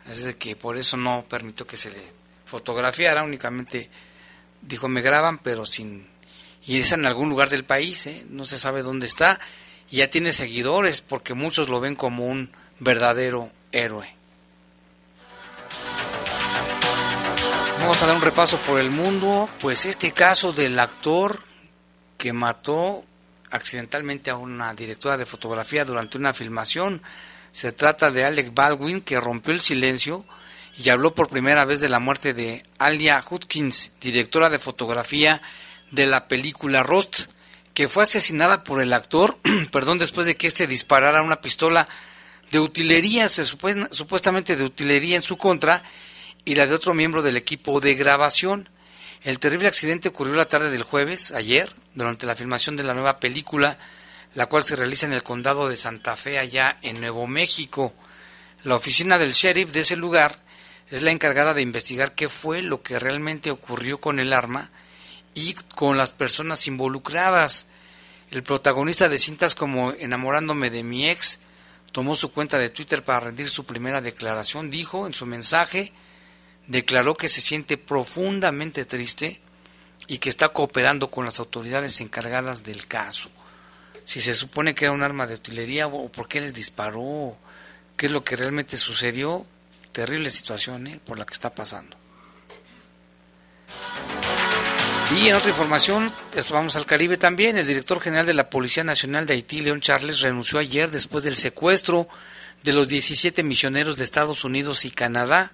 Así 0.06 0.34
que 0.36 0.56
por 0.56 0.78
eso 0.78 0.98
no 0.98 1.26
permitió 1.28 1.66
que 1.68 1.78
se 1.78 1.90
le 1.90 2.17
fotografiara, 2.48 3.24
únicamente 3.24 3.90
dijo 4.62 4.88
me 4.88 5.02
graban, 5.02 5.38
pero 5.40 5.66
sin... 5.66 6.08
Y 6.66 6.80
es 6.80 6.92
en 6.92 7.06
algún 7.06 7.30
lugar 7.30 7.50
del 7.50 7.64
país, 7.64 8.08
¿eh? 8.08 8.26
no 8.30 8.46
se 8.46 8.58
sabe 8.58 8.82
dónde 8.82 9.06
está, 9.06 9.40
y 9.90 9.98
ya 9.98 10.10
tiene 10.10 10.34
seguidores 10.34 11.02
porque 11.02 11.34
muchos 11.34 11.70
lo 11.70 11.80
ven 11.80 11.96
como 11.96 12.26
un 12.26 12.52
verdadero 12.80 13.52
héroe. 13.72 14.14
Vamos 17.80 18.02
a 18.02 18.08
dar 18.08 18.16
un 18.16 18.22
repaso 18.22 18.58
por 18.58 18.80
el 18.80 18.90
mundo, 18.90 19.50
pues 19.62 19.86
este 19.86 20.12
caso 20.12 20.52
del 20.52 20.78
actor 20.80 21.42
que 22.18 22.34
mató 22.34 23.06
accidentalmente 23.52 24.30
a 24.30 24.36
una 24.36 24.74
directora 24.74 25.16
de 25.16 25.26
fotografía 25.26 25.86
durante 25.86 26.18
una 26.18 26.34
filmación, 26.34 27.02
se 27.52 27.72
trata 27.72 28.12
de 28.12 28.26
Alec 28.26 28.54
Baldwin 28.54 29.02
que 29.02 29.20
rompió 29.20 29.54
el 29.54 29.62
silencio 29.62 30.26
y 30.78 30.90
habló 30.90 31.16
por 31.16 31.30
primera 31.30 31.66
vez 31.66 31.82
de 31.82 31.90
la 31.90 32.00
muerte 32.00 32.34
de 32.34 32.64
Alia 32.78 33.24
Hudkins, 33.28 33.92
directora 34.00 34.50
de 34.50 34.60
fotografía 34.60 35.42
de 35.90 36.06
la 36.06 36.28
película 36.28 36.84
Rust, 36.84 37.32
que 37.74 37.88
fue 37.88 38.04
asesinada 38.04 38.64
por 38.64 38.82
el 38.82 38.94
actor, 38.94 39.38
perdón, 39.72 39.98
después 39.98 40.28
de 40.28 40.36
que 40.36 40.48
éste 40.48 40.68
disparara 40.68 41.24
una 41.24 41.42
pistola 41.42 41.88
de 42.52 42.60
utilería, 42.60 43.28
supuestamente 43.28 44.56
de 44.56 44.64
utilería 44.64 45.16
en 45.16 45.22
su 45.22 45.38
contra, 45.38 45.84
y 46.46 46.56
la 46.56 46.66
de 46.66 46.76
otro 46.76 46.94
miembro 46.94 47.22
del 47.22 47.38
equipo 47.38 47.80
de 47.82 47.96
grabación. 47.96 48.70
El 49.24 49.40
terrible 49.40 49.68
accidente 49.68 50.10
ocurrió 50.10 50.36
la 50.36 50.48
tarde 50.48 50.70
del 50.70 50.84
jueves, 50.84 51.32
ayer, 51.32 51.70
durante 51.94 52.26
la 52.26 52.36
filmación 52.36 52.78
de 52.78 52.84
la 52.84 52.94
nueva 52.94 53.20
película, 53.20 53.78
la 54.34 54.46
cual 54.46 54.64
se 54.64 54.76
realiza 54.76 55.08
en 55.08 55.14
el 55.14 55.24
condado 55.24 55.68
de 55.68 55.76
Santa 55.76 56.16
Fe, 56.16 56.38
allá 56.38 56.78
en 56.84 57.02
Nuevo 57.02 57.28
México. 57.28 57.94
La 58.64 58.76
oficina 58.76 59.18
del 59.18 59.34
sheriff 59.34 59.72
de 59.72 59.82
ese 59.82 59.96
lugar 59.96 60.47
es 60.90 61.02
la 61.02 61.12
encargada 61.12 61.54
de 61.54 61.62
investigar 61.62 62.16
qué 62.16 62.30
fue 62.30 62.62
lo 62.62 62.82
que 62.82 63.00
realmente 63.00 63.52
ocurrió 63.52 64.00
con 64.00 64.20
el 64.20 64.32
arma 64.32 64.70
y 65.34 65.54
con 65.54 65.98
las 65.98 66.12
personas 66.12 66.66
involucradas. 66.68 67.68
El 68.32 68.44
protagonista 68.44 69.10
de 69.10 69.20
cintas 69.20 69.54
como 69.54 69.92
Enamorándome 69.92 70.70
de 70.70 70.84
mi 70.84 71.10
ex 71.10 71.40
tomó 71.92 72.16
su 72.16 72.32
cuenta 72.32 72.58
de 72.58 72.70
Twitter 72.70 73.04
para 73.04 73.20
rendir 73.20 73.50
su 73.50 73.66
primera 73.66 74.02
declaración. 74.02 74.70
Dijo 74.70 75.08
en 75.08 75.14
su 75.14 75.26
mensaje, 75.26 75.92
declaró 76.68 77.16
que 77.16 77.28
se 77.28 77.42
siente 77.42 77.78
profundamente 77.78 78.86
triste 78.86 79.42
y 80.08 80.20
que 80.20 80.30
está 80.30 80.50
cooperando 80.50 81.12
con 81.12 81.26
las 81.26 81.40
autoridades 81.40 82.00
encargadas 82.00 82.64
del 82.64 82.88
caso. 82.88 83.30
Si 84.06 84.22
se 84.22 84.34
supone 84.34 84.74
que 84.74 84.86
era 84.86 84.94
un 84.94 85.04
arma 85.04 85.28
de 85.28 85.36
utilería 85.36 85.88
o 85.88 86.10
por 86.10 86.30
qué 86.30 86.40
les 86.40 86.54
disparó, 86.54 87.38
qué 87.98 88.06
es 88.06 88.12
lo 88.12 88.24
que 88.24 88.38
realmente 88.38 88.78
sucedió, 88.78 89.46
terrible 89.98 90.30
situación 90.30 90.86
¿eh? 90.86 91.00
por 91.04 91.18
la 91.18 91.26
que 91.26 91.34
está 91.34 91.50
pasando. 91.50 91.98
Y 95.16 95.28
en 95.28 95.34
otra 95.34 95.50
información, 95.50 96.14
esto 96.36 96.54
vamos 96.54 96.76
al 96.76 96.86
Caribe 96.86 97.18
también, 97.18 97.58
el 97.58 97.66
director 97.66 98.00
general 98.00 98.28
de 98.28 98.36
la 98.36 98.48
Policía 98.48 98.84
Nacional 98.84 99.26
de 99.26 99.34
Haití, 99.34 99.60
León 99.60 99.82
Charles, 99.82 100.20
renunció 100.20 100.60
ayer 100.60 100.92
después 100.92 101.24
del 101.24 101.36
secuestro 101.36 102.08
de 102.62 102.74
los 102.74 102.88
17 102.88 103.42
misioneros 103.42 103.98
de 103.98 104.04
Estados 104.04 104.44
Unidos 104.44 104.86
y 104.86 104.92
Canadá. 104.92 105.52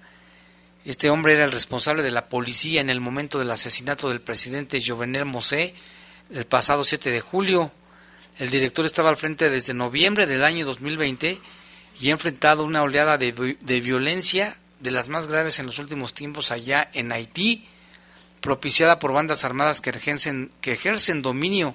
Este 0.84 1.08
hombre 1.08 1.32
era 1.32 1.44
el 1.44 1.52
responsable 1.52 2.02
de 2.02 2.10
la 2.10 2.28
policía 2.28 2.82
en 2.82 2.90
el 2.90 3.00
momento 3.00 3.38
del 3.38 3.50
asesinato 3.50 4.10
del 4.10 4.20
presidente 4.20 4.82
Jovenel 4.86 5.24
Mosé 5.24 5.74
el 6.34 6.44
pasado 6.44 6.84
7 6.84 7.10
de 7.10 7.22
julio. 7.22 7.72
El 8.38 8.50
director 8.50 8.84
estaba 8.84 9.08
al 9.08 9.16
frente 9.16 9.48
desde 9.48 9.72
noviembre 9.72 10.26
del 10.26 10.44
año 10.44 10.66
2020 10.66 11.40
y 12.00 12.08
ha 12.08 12.12
enfrentado 12.12 12.64
una 12.64 12.82
oleada 12.82 13.18
de, 13.18 13.56
de 13.60 13.80
violencia 13.80 14.56
de 14.80 14.90
las 14.90 15.08
más 15.08 15.26
graves 15.26 15.58
en 15.58 15.66
los 15.66 15.78
últimos 15.78 16.14
tiempos 16.14 16.50
allá 16.50 16.88
en 16.92 17.12
Haití 17.12 17.68
propiciada 18.40 18.98
por 18.98 19.12
bandas 19.12 19.42
armadas 19.44 19.80
que 19.80 19.90
ejercen, 19.90 20.50
que 20.60 20.72
ejercen 20.72 21.22
dominio 21.22 21.74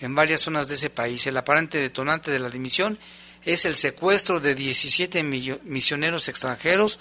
en 0.00 0.14
varias 0.14 0.40
zonas 0.40 0.66
de 0.66 0.74
ese 0.74 0.90
país. 0.90 1.26
El 1.26 1.36
aparente 1.36 1.78
detonante 1.78 2.30
de 2.32 2.40
la 2.40 2.50
dimisión 2.50 2.98
es 3.44 3.64
el 3.64 3.76
secuestro 3.76 4.40
de 4.40 4.56
17 4.56 5.22
misioneros 5.22 6.28
extranjeros 6.28 6.98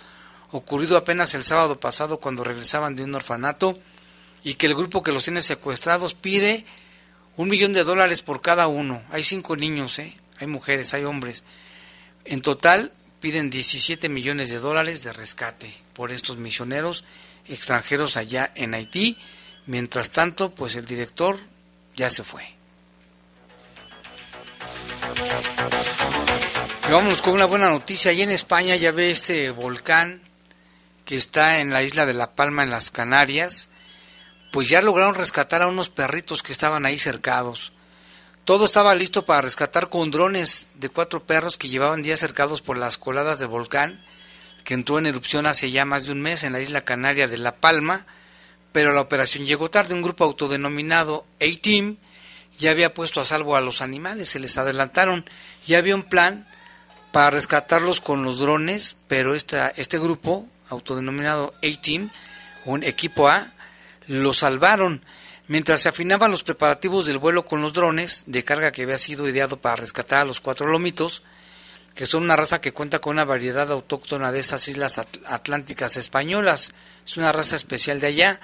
ocurrido 0.52 0.98
apenas 0.98 1.34
el 1.34 1.44
sábado 1.44 1.80
pasado 1.80 2.20
cuando 2.20 2.44
regresaban 2.44 2.96
de 2.96 3.04
un 3.04 3.16
orfanato 3.16 3.78
y 4.44 4.54
que 4.54 4.68
el 4.68 4.76
grupo 4.76 5.04
que 5.04 5.12
los 5.12 5.24
tiene 5.24 5.42
secuestrados 5.42 6.14
pide 6.14 6.66
un 7.36 7.50
millón 7.50 7.74
de 7.74 7.84
dólares 7.84 8.22
por 8.22 8.42
cada 8.42 8.68
uno. 8.68 9.02
Hay 9.12 9.24
cinco 9.24 9.56
niños, 9.56 10.00
¿eh? 10.00 10.16
hay 10.40 10.48
mujeres, 10.48 10.94
hay 10.94 11.04
hombres. 11.04 11.44
En 12.30 12.42
total 12.42 12.92
piden 13.22 13.50
17 13.50 14.10
millones 14.10 14.50
de 14.50 14.60
dólares 14.60 15.02
de 15.02 15.14
rescate 15.14 15.74
por 15.94 16.12
estos 16.12 16.36
misioneros 16.36 17.06
extranjeros 17.48 18.18
allá 18.18 18.52
en 18.54 18.74
Haití. 18.74 19.18
Mientras 19.66 20.12
tanto, 20.12 20.54
pues 20.54 20.76
el 20.76 20.86
director 20.86 21.40
ya 21.96 22.10
se 22.10 22.24
fue. 22.24 22.44
Y 26.88 26.92
vámonos 26.92 27.22
con 27.22 27.34
una 27.34 27.46
buena 27.46 27.70
noticia. 27.70 28.12
Allí 28.12 28.24
en 28.24 28.32
España 28.32 28.76
ya 28.76 28.92
ve 28.92 29.10
este 29.10 29.50
volcán 29.52 30.22
que 31.06 31.16
está 31.16 31.62
en 31.62 31.72
la 31.72 31.82
isla 31.82 32.06
de 32.06 32.14
La 32.14 32.36
Palma, 32.36 32.64
en 32.64 32.72
las 32.72 32.92
Canarias. 32.92 33.70
Pues 34.52 34.68
ya 34.68 34.82
lograron 34.82 35.16
rescatar 35.16 35.62
a 35.62 35.68
unos 35.68 35.90
perritos 35.90 36.44
que 36.44 36.52
estaban 36.52 36.86
ahí 36.86 36.98
cercados. 36.98 37.72
Todo 38.48 38.64
estaba 38.64 38.96
listo 38.96 39.26
para 39.26 39.42
rescatar 39.42 39.90
con 39.90 40.10
drones 40.10 40.70
de 40.76 40.88
cuatro 40.88 41.22
perros 41.22 41.58
que 41.58 41.68
llevaban 41.68 42.02
días 42.02 42.22
cercados 42.22 42.62
por 42.62 42.78
las 42.78 42.98
coladas 42.98 43.40
del 43.40 43.50
volcán 43.50 44.00
que 44.64 44.74
entró 44.74 44.98
en 45.00 45.06
erupción 45.06 45.46
hace 45.46 45.70
ya 45.70 45.84
más 45.84 46.06
de 46.06 46.14
un 46.14 46.22
mes 46.22 46.46
en 46.46 46.54
la 46.54 46.62
isla 46.62 46.86
canaria 46.86 47.28
de 47.28 47.38
La 47.38 47.58
Palma, 47.58 48.06
pero 48.72 48.94
la 48.94 49.02
operación 49.02 49.46
llegó 49.46 49.70
tarde. 49.70 49.96
Un 49.96 50.02
grupo 50.02 50.24
autodenominado 50.24 51.26
A-Team 51.42 51.98
ya 52.58 52.72
había 52.72 52.94
puesto 52.94 53.20
a 53.20 53.26
salvo 53.26 53.58
a 53.58 53.62
los 53.62 53.82
animales, 53.82 54.30
se 54.30 54.40
les 54.40 54.58
adelantaron. 54.58 55.30
y 55.68 55.74
había 55.74 55.96
un 55.96 56.04
plan 56.04 56.48
para 57.12 57.32
rescatarlos 57.32 58.00
con 58.00 58.24
los 58.24 58.40
drones, 58.40 58.96
pero 59.10 59.36
esta, 59.36 59.74
este 59.76 60.00
grupo, 60.00 60.48
autodenominado 60.70 61.54
A-Team, 61.58 62.12
un 62.64 62.86
equipo 62.86 63.28
A, 63.28 63.52
lo 64.08 64.34
salvaron. 64.34 65.02
Mientras 65.48 65.82
se 65.82 65.90
afinaban 65.90 66.30
los 66.30 66.44
preparativos 66.44 67.06
del 67.06 67.20
vuelo 67.20 67.46
con 67.46 67.62
los 67.62 67.72
drones 67.72 68.26
de 68.28 68.44
carga 68.44 68.74
que 68.74 68.84
había 68.84 68.98
sido 68.98 69.28
ideado 69.30 69.58
para 69.58 69.78
rescatar 69.78 70.20
a 70.20 70.26
los 70.26 70.42
cuatro 70.42 70.68
lomitos, 70.68 71.24
que 71.96 72.06
son 72.06 72.24
una 72.24 72.36
raza 72.36 72.60
que 72.60 72.74
cuenta 72.74 73.00
con 73.00 73.14
una 73.14 73.24
variedad 73.24 73.72
autóctona 73.72 74.34
de 74.34 74.42
esas 74.42 74.68
islas 74.68 75.00
atlánticas 75.26 75.96
españolas. 75.96 76.74
Es 77.06 77.16
una 77.16 77.32
raza 77.32 77.56
especial 77.56 78.02
de 78.02 78.08
allá. 78.08 78.40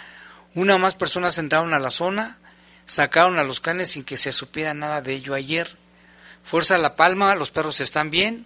Una 0.55 0.75
o 0.75 0.79
más 0.79 0.95
personas 0.95 1.37
entraron 1.37 1.73
a 1.73 1.79
la 1.79 1.89
zona, 1.89 2.39
sacaron 2.85 3.37
a 3.37 3.43
los 3.43 3.59
canes 3.59 3.91
sin 3.91 4.05
que 4.05 4.17
se 4.17 4.31
supiera 4.31 4.73
nada 4.73 5.01
de 5.01 5.13
ello 5.13 5.33
ayer. 5.33 5.75
Fuerza 6.43 6.77
La 6.77 6.95
Palma, 6.95 7.35
los 7.35 7.51
perros 7.51 7.81
están 7.81 8.11
bien. 8.11 8.45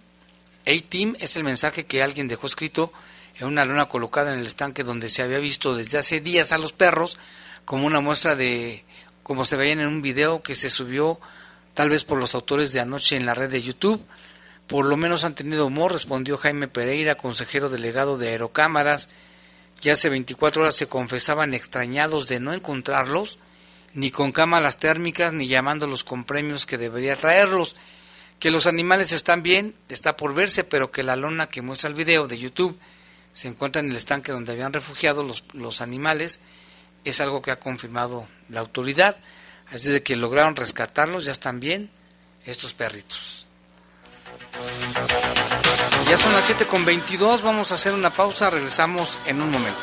A-Team 0.66 1.16
es 1.20 1.36
el 1.36 1.44
mensaje 1.44 1.86
que 1.86 2.02
alguien 2.02 2.28
dejó 2.28 2.48
escrito 2.48 2.92
en 3.38 3.46
una 3.46 3.64
luna 3.64 3.88
colocada 3.88 4.32
en 4.32 4.40
el 4.40 4.46
estanque 4.46 4.82
donde 4.82 5.08
se 5.08 5.22
había 5.22 5.38
visto 5.38 5.76
desde 5.76 5.98
hace 5.98 6.20
días 6.20 6.50
a 6.50 6.58
los 6.58 6.72
perros 6.72 7.18
como 7.68 7.84
una 7.84 8.00
muestra 8.00 8.34
de 8.34 8.82
como 9.22 9.44
se 9.44 9.58
veían 9.58 9.80
en 9.80 9.88
un 9.88 10.00
video 10.00 10.42
que 10.42 10.54
se 10.54 10.70
subió 10.70 11.20
tal 11.74 11.90
vez 11.90 12.02
por 12.02 12.18
los 12.18 12.34
autores 12.34 12.72
de 12.72 12.80
anoche 12.80 13.14
en 13.14 13.26
la 13.26 13.34
red 13.34 13.50
de 13.50 13.60
YouTube. 13.60 14.02
Por 14.66 14.86
lo 14.86 14.96
menos 14.96 15.22
han 15.22 15.34
tenido 15.34 15.66
humor, 15.66 15.92
respondió 15.92 16.38
Jaime 16.38 16.68
Pereira, 16.68 17.16
consejero 17.16 17.68
delegado 17.68 18.16
de 18.16 18.30
Aerocámaras. 18.30 19.10
Ya 19.82 19.92
hace 19.92 20.08
24 20.08 20.62
horas 20.62 20.76
se 20.76 20.88
confesaban 20.88 21.52
extrañados 21.52 22.26
de 22.26 22.40
no 22.40 22.54
encontrarlos, 22.54 23.38
ni 23.92 24.10
con 24.10 24.32
cámaras 24.32 24.78
térmicas, 24.78 25.34
ni 25.34 25.46
llamándolos 25.46 26.04
con 26.04 26.24
premios 26.24 26.64
que 26.64 26.78
debería 26.78 27.16
traerlos. 27.16 27.76
Que 28.38 28.50
los 28.50 28.66
animales 28.66 29.12
están 29.12 29.42
bien, 29.42 29.74
está 29.90 30.16
por 30.16 30.32
verse, 30.32 30.64
pero 30.64 30.90
que 30.90 31.02
la 31.02 31.16
lona 31.16 31.50
que 31.50 31.60
muestra 31.60 31.90
el 31.90 31.94
video 31.94 32.28
de 32.28 32.38
YouTube 32.38 32.78
se 33.34 33.48
encuentra 33.48 33.82
en 33.82 33.90
el 33.90 33.96
estanque 33.96 34.32
donde 34.32 34.52
habían 34.52 34.72
refugiado 34.72 35.22
los, 35.22 35.44
los 35.52 35.82
animales, 35.82 36.40
es 37.04 37.20
algo 37.20 37.42
que 37.42 37.50
ha 37.50 37.58
confirmado 37.58 38.28
la 38.48 38.60
autoridad. 38.60 39.16
Así 39.70 39.90
de 39.90 40.02
que 40.02 40.16
lograron 40.16 40.56
rescatarlos, 40.56 41.24
ya 41.24 41.32
están 41.32 41.60
bien 41.60 41.90
estos 42.44 42.72
perritos. 42.72 43.46
Ya 46.08 46.16
son 46.16 46.32
las 46.32 46.44
7 46.44 46.66
con 46.66 46.84
22, 46.84 47.42
vamos 47.42 47.70
a 47.70 47.74
hacer 47.74 47.92
una 47.92 48.10
pausa, 48.10 48.48
regresamos 48.48 49.18
en 49.26 49.42
un 49.42 49.50
momento. 49.50 49.82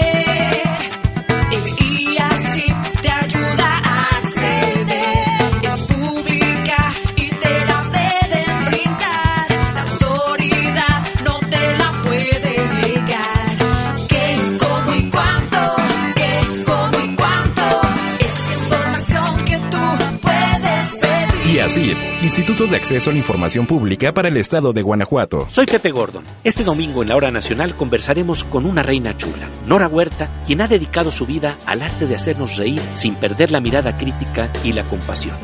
Instituto 21.77 22.67
de 22.67 22.75
Acceso 22.75 23.11
a 23.11 23.13
la 23.13 23.19
Información 23.19 23.65
Pública 23.65 24.13
para 24.13 24.27
el 24.27 24.35
Estado 24.35 24.73
de 24.73 24.81
Guanajuato. 24.81 25.47
Soy 25.49 25.65
Pepe 25.65 25.91
Gordon. 25.91 26.23
Este 26.43 26.65
domingo 26.65 27.01
en 27.01 27.07
la 27.07 27.15
Hora 27.15 27.31
Nacional 27.31 27.75
conversaremos 27.75 28.43
con 28.43 28.65
una 28.65 28.83
reina 28.83 29.15
chula, 29.15 29.47
Nora 29.67 29.87
Huerta, 29.87 30.27
quien 30.45 30.59
ha 30.59 30.67
dedicado 30.67 31.11
su 31.11 31.25
vida 31.25 31.55
al 31.65 31.81
arte 31.81 32.07
de 32.07 32.15
hacernos 32.15 32.57
reír 32.57 32.81
sin 32.95 33.15
perder 33.15 33.51
la 33.51 33.61
mirada 33.61 33.97
crítica 33.97 34.49
y 34.65 34.73
la 34.73 34.83
compasión. 34.83 35.37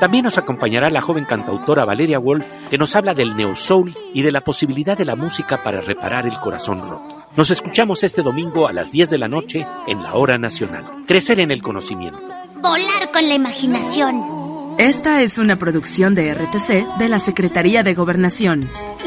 También 0.00 0.24
nos 0.24 0.38
acompañará 0.38 0.88
la 0.88 1.02
joven 1.02 1.26
cantautora 1.26 1.84
Valeria 1.84 2.18
Wolf, 2.18 2.46
que 2.70 2.78
nos 2.78 2.96
habla 2.96 3.12
del 3.12 3.36
neo 3.36 3.54
soul 3.54 3.92
y 4.14 4.22
de 4.22 4.32
la 4.32 4.40
posibilidad 4.40 4.96
de 4.96 5.04
la 5.04 5.14
música 5.14 5.62
para 5.62 5.82
reparar 5.82 6.26
el 6.26 6.40
corazón 6.40 6.82
roto. 6.82 7.26
Nos 7.36 7.50
escuchamos 7.50 8.02
este 8.02 8.22
domingo 8.22 8.66
a 8.66 8.72
las 8.72 8.92
10 8.92 9.10
de 9.10 9.18
la 9.18 9.28
noche 9.28 9.66
en 9.86 10.02
la 10.02 10.14
Hora 10.14 10.38
Nacional. 10.38 10.84
Crecer 11.06 11.38
en 11.38 11.50
el 11.50 11.60
conocimiento. 11.60 12.22
Volar 12.62 13.10
con 13.12 13.28
la 13.28 13.34
imaginación. 13.34 14.37
Esta 14.78 15.22
es 15.22 15.38
una 15.38 15.58
producción 15.58 16.14
de 16.14 16.32
RTC 16.32 16.98
de 17.00 17.08
la 17.08 17.18
Secretaría 17.18 17.82
de 17.82 17.94
Gobernación. 17.94 18.70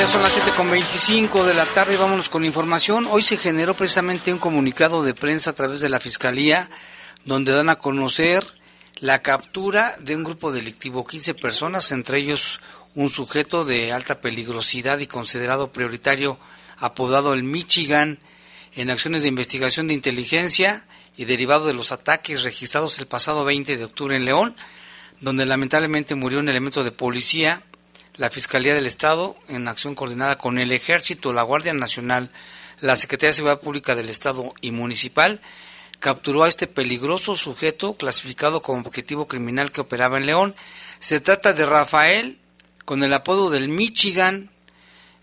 Ya 0.00 0.06
son 0.06 0.22
las 0.22 0.38
7.25 0.38 1.44
de 1.44 1.52
la 1.52 1.66
tarde, 1.66 1.98
vámonos 1.98 2.30
con 2.30 2.46
información. 2.46 3.06
Hoy 3.10 3.20
se 3.20 3.36
generó 3.36 3.74
precisamente 3.74 4.32
un 4.32 4.38
comunicado 4.38 5.02
de 5.02 5.12
prensa 5.12 5.50
a 5.50 5.54
través 5.54 5.82
de 5.82 5.90
la 5.90 6.00
Fiscalía, 6.00 6.70
donde 7.26 7.52
dan 7.52 7.68
a 7.68 7.76
conocer 7.76 8.46
la 9.00 9.20
captura 9.20 9.94
de 9.98 10.16
un 10.16 10.24
grupo 10.24 10.52
delictivo, 10.52 11.06
15 11.06 11.34
personas, 11.34 11.92
entre 11.92 12.16
ellos 12.16 12.60
un 12.94 13.10
sujeto 13.10 13.66
de 13.66 13.92
alta 13.92 14.22
peligrosidad 14.22 15.00
y 15.00 15.06
considerado 15.06 15.70
prioritario, 15.70 16.38
apodado 16.78 17.34
el 17.34 17.42
Michigan, 17.42 18.18
en 18.76 18.88
acciones 18.88 19.20
de 19.20 19.28
investigación 19.28 19.86
de 19.86 19.92
inteligencia 19.92 20.86
y 21.14 21.26
derivado 21.26 21.66
de 21.66 21.74
los 21.74 21.92
ataques 21.92 22.42
registrados 22.42 22.98
el 23.00 23.06
pasado 23.06 23.44
20 23.44 23.76
de 23.76 23.84
octubre 23.84 24.16
en 24.16 24.24
León, 24.24 24.56
donde 25.20 25.44
lamentablemente 25.44 26.14
murió 26.14 26.38
un 26.38 26.48
elemento 26.48 26.84
de 26.84 26.90
policía 26.90 27.64
la 28.16 28.30
Fiscalía 28.30 28.74
del 28.74 28.86
Estado, 28.86 29.36
en 29.48 29.68
acción 29.68 29.94
coordinada 29.94 30.38
con 30.38 30.58
el 30.58 30.72
Ejército, 30.72 31.32
la 31.32 31.42
Guardia 31.42 31.72
Nacional, 31.72 32.30
la 32.80 32.96
Secretaría 32.96 33.30
de 33.30 33.34
Seguridad 33.34 33.60
Pública 33.60 33.94
del 33.94 34.08
Estado 34.08 34.52
y 34.60 34.72
Municipal, 34.72 35.40
capturó 35.98 36.44
a 36.44 36.48
este 36.48 36.66
peligroso 36.66 37.36
sujeto 37.36 37.94
clasificado 37.94 38.62
como 38.62 38.80
objetivo 38.80 39.26
criminal 39.26 39.70
que 39.70 39.82
operaba 39.82 40.18
en 40.18 40.26
León. 40.26 40.54
Se 40.98 41.20
trata 41.20 41.52
de 41.52 41.66
Rafael, 41.66 42.38
con 42.84 43.04
el 43.04 43.12
apodo 43.12 43.50
del 43.50 43.68
Michigan. 43.68 44.50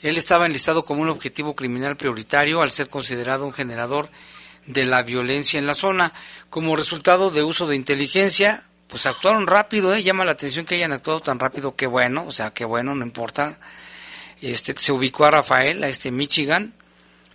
Él 0.02 0.18
estaba 0.18 0.46
enlistado 0.46 0.86
como 0.86 1.02
un 1.02 1.10
objetivo 1.10 1.56
criminal 1.56 1.98
prioritario 1.98 2.62
al 2.62 2.72
ser 2.72 2.88
considerado 2.88 3.46
un 3.46 3.54
generador 3.54 4.10
de 4.68 4.86
la 4.86 5.02
violencia 5.02 5.60
en 5.60 5.68
la 5.68 5.74
zona. 5.74 6.14
Como 6.50 6.76
resultado 6.76 7.32
de 7.32 7.44
uso 7.44 7.68
de 7.68 7.76
inteligencia, 7.76 8.67
pues 8.88 9.06
actuaron 9.06 9.48
rápido, 9.48 9.94
¿eh? 9.94 10.04
llama 10.04 10.26
la 10.26 10.32
atención 10.32 10.66
que 10.66 10.76
hayan 10.76 10.94
actuado 10.94 11.20
tan 11.20 11.40
rápido, 11.40 11.76
qué 11.76 11.88
bueno, 11.88 12.26
o 12.28 12.32
sea, 12.32 12.52
qué 12.52 12.66
bueno, 12.66 12.96
no 12.96 13.06
importa. 13.06 13.58
Este, 14.42 14.76
se 14.78 14.92
ubicó 14.92 15.26
a 15.26 15.32
Rafael, 15.32 15.84
a 15.84 15.90
este 15.90 16.12
Michigan, 16.12 16.74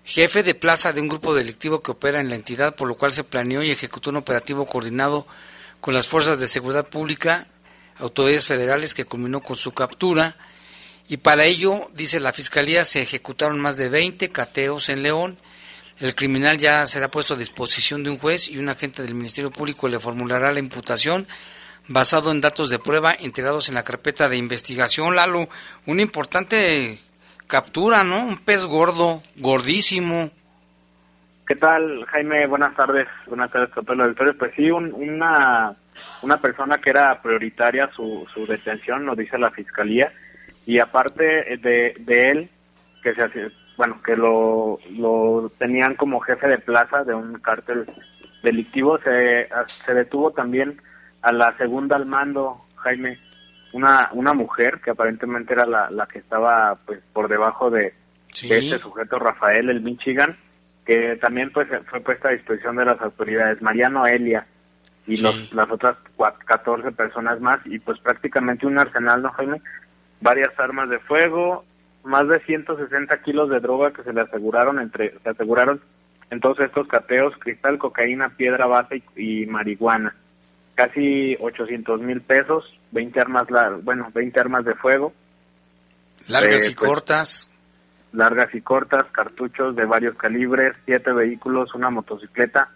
jefe 0.05 0.43
de 0.43 0.55
plaza 0.55 0.93
de 0.93 1.01
un 1.01 1.09
grupo 1.09 1.35
delictivo 1.35 1.83
que 1.83 1.91
opera 1.91 2.21
en 2.21 2.31
la 2.31 2.37
entidad, 2.37 2.75
por 2.75 2.88
lo 2.88 2.97
cual 2.97 3.12
se 3.12 3.25
planeó 3.25 3.62
y 3.62 3.71
ejecutó 3.71 4.11
un 4.11 4.17
operativo 4.17 4.67
coordinado 4.67 5.27
con 5.81 5.95
las 5.95 6.07
fuerzas 6.07 6.38
de 6.38 6.47
seguridad 6.47 6.87
pública, 6.88 7.47
autoridades 7.97 8.47
federales, 8.47 8.95
que 8.95 9.05
culminó 9.05 9.41
con 9.43 9.57
su 9.57 9.73
captura. 9.73 10.37
Y 11.09 11.19
para 11.19 11.45
ello, 11.45 11.91
dice 11.93 12.21
la 12.21 12.33
Fiscalía, 12.33 12.85
se 12.85 13.03
ejecutaron 13.03 13.61
más 13.61 13.77
de 13.77 13.88
20 13.88 14.31
cateos 14.31 14.88
en 14.88 15.03
León. 15.03 15.38
El 16.00 16.14
criminal 16.14 16.59
ya 16.59 16.87
será 16.87 17.11
puesto 17.11 17.35
a 17.35 17.38
disposición 17.38 18.02
de 18.02 18.11
un 18.11 18.18
juez 18.18 18.48
y 18.48 18.59
un 18.59 18.68
agente 18.68 19.02
del 19.02 19.14
Ministerio 19.14 19.50
Público 19.50 19.88
le 19.88 20.00
formulará 20.00 20.50
la 20.50 20.59
imputación 20.59 21.26
basado 21.88 22.31
en 22.31 22.40
datos 22.40 22.70
de 22.70 22.78
prueba 22.78 23.14
integrados 23.20 23.68
en 23.68 23.74
la 23.74 23.83
carpeta 23.83 24.28
de 24.28 24.37
investigación. 24.37 25.14
Lalo, 25.14 25.48
una 25.87 26.02
importante 26.02 26.98
captura, 27.46 28.05
¿no? 28.05 28.24
Un 28.24 28.38
pez 28.38 28.64
gordo, 28.64 29.22
gordísimo. 29.37 30.31
¿Qué 31.46 31.57
tal, 31.57 32.07
Jaime? 32.07 32.46
Buenas 32.46 32.74
tardes. 32.74 33.09
Buenas 33.26 33.50
tardes 33.50 33.70
el 33.76 34.00
auditorio. 34.00 34.38
Pues 34.38 34.52
sí, 34.57 34.70
una, 34.70 35.74
una 36.22 36.40
persona 36.40 36.78
que 36.78 36.90
era 36.90 37.20
prioritaria 37.20 37.90
su, 37.94 38.26
su 38.33 38.46
detención, 38.46 39.05
lo 39.05 39.14
dice 39.14 39.37
la 39.38 39.50
Fiscalía, 39.50 40.11
y 40.64 40.78
aparte 40.78 41.59
de, 41.61 41.94
de 41.98 42.22
él, 42.31 42.50
que 43.02 43.12
se 43.12 43.22
bueno, 43.83 44.01
que 44.01 44.14
lo, 44.14 44.79
lo 44.92 45.51
tenían 45.59 45.97
como 45.97 46.21
jefe 46.21 46.47
de 46.47 46.59
plaza 46.59 47.03
de 47.03 47.14
un 47.14 47.40
cártel 47.40 47.85
delictivo, 48.40 48.97
se, 48.99 49.49
se 49.85 49.92
detuvo 49.92 50.31
también 50.31 50.81
a 51.21 51.33
la 51.33 51.57
segunda 51.57 51.97
al 51.97 52.07
mando, 52.07 52.64
Jaime, 52.77 53.18
una, 53.73 54.09
una 54.12 54.35
mujer 54.35 54.81
que 54.85 54.92
aparentemente 54.92 55.55
era 55.55 55.66
la, 55.66 55.90
la 55.90 56.07
que 56.07 56.21
estaba 56.21 56.79
pues 56.87 57.01
por 57.12 57.27
debajo 57.27 57.73
de, 57.73 57.92
este 58.29 58.79
sujeto 58.79 59.18
Rafael, 59.18 59.68
el 59.68 59.81
Michigan, 59.81 60.37
que 60.87 61.16
también 61.16 61.51
pues 61.51 61.66
fue 61.90 61.99
puesta 62.03 62.29
a 62.29 62.33
disposición 62.35 62.77
de 62.77 62.85
las 62.85 63.01
autoridades, 63.01 63.61
Mariano 63.62 64.07
Elia 64.07 64.47
y 65.09 65.21
los, 65.21 65.53
las 65.53 65.68
otras 65.68 65.97
14 66.47 66.92
personas 66.92 67.40
más, 67.40 67.59
y 67.64 67.81
pues 67.81 67.99
prácticamente 67.99 68.64
un 68.64 68.79
arsenal, 68.79 69.23
¿no, 69.23 69.33
Jaime? 69.33 69.61
Varias 70.21 70.57
armas 70.57 70.88
de 70.88 71.01
fuego, 71.01 71.64
más 72.05 72.27
de 72.29 72.41
160 72.41 73.23
kilos 73.23 73.49
de 73.51 73.61
droga 73.61 73.93
que 73.93 74.03
se 74.03 74.12
le 74.12 74.23
aseguraron 74.23 74.79
entre 74.81 75.19
se 75.21 75.29
aseguraron 75.29 75.81
en 76.31 76.41
todos 76.41 76.59
estos 76.61 76.88
cateos 76.88 77.35
cristal 77.38 77.79
cocaína 77.79 78.31
piedra 78.31 78.67
base 78.67 79.03
y, 79.17 79.47
marihuana. 79.47 80.17
Casi 80.75 81.37
800 81.38 82.01
mil 82.01 82.23
pesos 82.23 82.65
20 82.93 83.21
armas 83.21 83.47
bueno 83.83 84.11
20 84.15 84.41
armas 84.41 84.65
de 84.65 84.75
fuego. 84.75 85.12
Largas 86.29 86.71
y 86.71 86.75
pues, 86.75 86.88
cortas. 86.88 87.49
Largas 88.12 88.55
y 88.55 88.61
cortas 88.62 89.05
cartuchos 89.12 89.77
de 89.77 89.85
varios 89.85 90.17
calibres 90.17 90.75
siete 90.85 91.12
vehículos 91.12 91.75
una 91.75 91.91
motocicleta. 91.91 92.71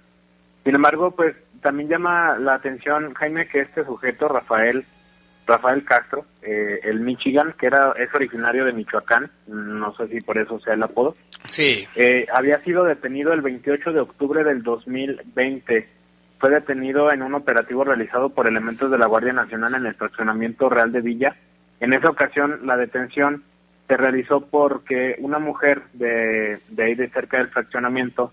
Sin 0.64 0.74
embargo 0.74 1.12
pues 1.12 1.34
también 1.62 1.88
llama 1.88 2.38
la 2.38 2.54
atención 2.54 3.14
Jaime 3.14 3.48
que 3.48 3.60
este 3.60 3.84
sujeto 3.84 4.28
Rafael 4.28 4.84
Rafael 5.46 5.84
Castro, 5.84 6.26
eh, 6.42 6.80
el 6.82 7.00
Michigan, 7.00 7.54
que 7.58 7.66
era 7.66 7.92
es 7.98 8.12
originario 8.14 8.64
de 8.64 8.72
Michoacán, 8.72 9.30
no 9.46 9.94
sé 9.96 10.08
si 10.08 10.20
por 10.20 10.38
eso 10.38 10.58
sea 10.60 10.74
el 10.74 10.82
apodo. 10.82 11.14
Sí. 11.48 11.86
Eh, 11.94 12.26
había 12.32 12.58
sido 12.58 12.84
detenido 12.84 13.32
el 13.32 13.42
28 13.42 13.92
de 13.92 14.00
octubre 14.00 14.42
del 14.42 14.62
2020. 14.62 15.88
Fue 16.38 16.50
detenido 16.50 17.12
en 17.12 17.22
un 17.22 17.34
operativo 17.34 17.84
realizado 17.84 18.30
por 18.30 18.48
elementos 18.48 18.90
de 18.90 18.98
la 18.98 19.06
Guardia 19.06 19.32
Nacional 19.32 19.74
en 19.76 19.86
el 19.86 19.94
fraccionamiento 19.94 20.68
Real 20.68 20.90
de 20.90 21.00
Villa. 21.00 21.36
En 21.78 21.92
esa 21.92 22.10
ocasión, 22.10 22.66
la 22.66 22.76
detención 22.76 23.44
se 23.86 23.96
realizó 23.96 24.40
porque 24.40 25.14
una 25.20 25.38
mujer 25.38 25.82
de, 25.92 26.58
de 26.68 26.82
ahí 26.82 26.94
de 26.96 27.08
cerca 27.08 27.38
del 27.38 27.48
fraccionamiento 27.48 28.32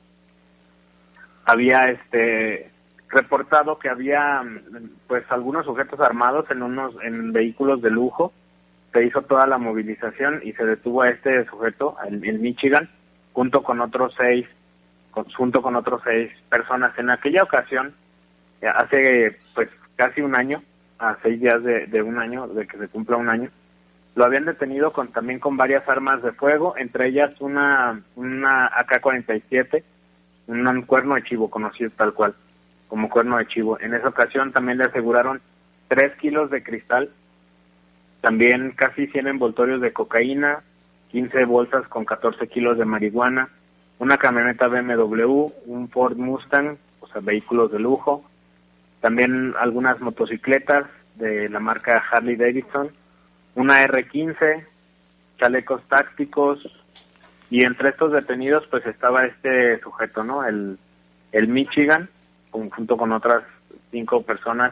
había 1.45 1.85
este 1.85 2.72
reportado 3.13 3.79
que 3.79 3.89
había 3.89 4.43
pues 5.07 5.23
algunos 5.29 5.65
sujetos 5.65 5.99
armados 5.99 6.49
en 6.51 6.63
unos 6.63 6.95
en 7.03 7.31
vehículos 7.31 7.81
de 7.81 7.89
lujo. 7.91 8.33
Se 8.91 9.03
hizo 9.05 9.21
toda 9.23 9.47
la 9.47 9.57
movilización 9.57 10.41
y 10.43 10.53
se 10.53 10.65
detuvo 10.65 11.01
a 11.03 11.09
este 11.09 11.45
sujeto 11.45 11.95
en, 12.07 12.23
en 12.25 12.41
Michigan 12.41 12.89
junto 13.33 13.63
con 13.63 13.81
otros 13.81 14.13
seis 14.17 14.45
con- 15.11 15.29
junto 15.31 15.61
con 15.61 15.75
otros 15.75 16.01
seis 16.03 16.31
personas. 16.49 16.97
En 16.97 17.09
aquella 17.09 17.43
ocasión, 17.43 17.93
eh, 18.61 18.67
hace 18.67 19.37
pues 19.55 19.69
casi 19.95 20.21
un 20.21 20.35
año, 20.35 20.61
a 20.99 21.17
seis 21.23 21.39
días 21.39 21.63
de, 21.63 21.87
de 21.87 22.01
un 22.01 22.17
año, 22.19 22.47
de 22.47 22.65
que 22.67 22.77
se 22.77 22.87
cumpla 22.87 23.17
un 23.17 23.29
año, 23.29 23.49
lo 24.15 24.25
habían 24.25 24.45
detenido 24.45 24.91
con 24.91 25.07
también 25.09 25.39
con 25.39 25.57
varias 25.57 25.87
armas 25.89 26.21
de 26.21 26.31
fuego, 26.33 26.75
entre 26.77 27.07
ellas 27.07 27.33
una, 27.41 27.99
una 28.15 28.67
AK-47, 28.67 29.83
un 30.47 30.81
cuerno 30.83 31.15
de 31.15 31.23
chivo, 31.23 31.49
conocido 31.49 31.89
tal 31.97 32.13
cual, 32.13 32.35
como 32.93 33.09
cuerno 33.09 33.39
de 33.39 33.47
chivo. 33.47 33.79
En 33.79 33.95
esa 33.95 34.09
ocasión 34.09 34.51
también 34.51 34.77
le 34.77 34.83
aseguraron 34.83 35.41
tres 35.87 36.15
kilos 36.17 36.51
de 36.51 36.61
cristal, 36.61 37.09
también 38.21 38.73
casi 38.75 39.07
100 39.07 39.29
envoltorios 39.29 39.81
de 39.81 39.91
cocaína, 39.91 40.59
15 41.09 41.43
bolsas 41.45 41.87
con 41.87 42.05
14 42.05 42.47
kilos 42.49 42.77
de 42.77 42.85
marihuana, 42.85 43.49
una 43.97 44.17
camioneta 44.17 44.67
BMW, 44.67 45.47
un 45.65 45.89
Ford 45.89 46.17
Mustang, 46.17 46.77
o 46.99 47.07
sea, 47.07 47.19
vehículos 47.19 47.71
de 47.71 47.79
lujo, 47.79 48.23
también 49.01 49.55
algunas 49.59 49.99
motocicletas 49.99 50.85
de 51.15 51.49
la 51.49 51.59
marca 51.59 52.03
Harley 52.11 52.35
Davidson, 52.35 52.91
una 53.55 53.83
R15, 53.87 54.67
chalecos 55.39 55.81
tácticos, 55.89 56.59
y 57.49 57.63
entre 57.63 57.89
estos 57.89 58.11
detenidos 58.11 58.67
pues 58.67 58.85
estaba 58.85 59.25
este 59.25 59.79
sujeto, 59.79 60.23
¿no? 60.23 60.43
El, 60.45 60.77
el 61.31 61.47
Michigan, 61.47 62.07
con- 62.53 62.69
junto 62.69 62.95
con 62.95 63.11
otras 63.11 63.43
cinco 63.91 64.21
personas 64.23 64.71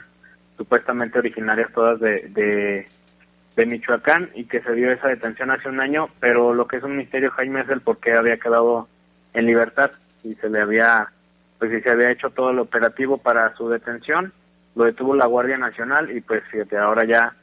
supuestamente 0.58 1.17
originarias 1.20 1.72
todas 1.74 2.00
de, 2.00 2.30
de, 2.30 2.86
de 3.56 3.65
Michoacán 3.65 4.30
y 4.36 4.46
que 4.46 4.62
se 4.62 4.74
dio 4.74 4.91
esa 4.91 5.08
detención 5.08 5.50
hace 5.52 5.67
un 5.67 5.80
año, 5.82 6.08
pero 6.20 6.54
lo 6.54 6.67
que 6.67 6.78
es 6.78 6.84
un 6.84 6.96
misterio, 6.96 7.32
Jaime, 7.32 7.62
es 7.62 7.70
el 7.70 7.82
por 7.82 7.98
qué 7.98 8.13
había 8.13 8.38
quedado 8.38 8.88
en 9.34 9.48
libertad 9.48 9.91
y 10.24 10.36
se 10.36 10.50
le 10.50 10.62
había, 10.62 11.08
pues 11.58 11.72
si 11.72 11.82
se 11.82 11.89
había 11.89 12.12
hecho 12.12 12.30
todo 12.30 12.52
el 12.52 12.60
operativo 12.60 13.17
para 13.17 13.56
su 13.56 13.70
detención, 13.70 14.32
lo 14.76 14.84
detuvo 14.86 15.15
la 15.15 15.26
Guardia 15.26 15.58
Nacional 15.58 16.15
y 16.15 16.22
pues 16.22 16.44
fíjate, 16.52 16.78
ahora 16.78 17.04
ya 17.06 17.34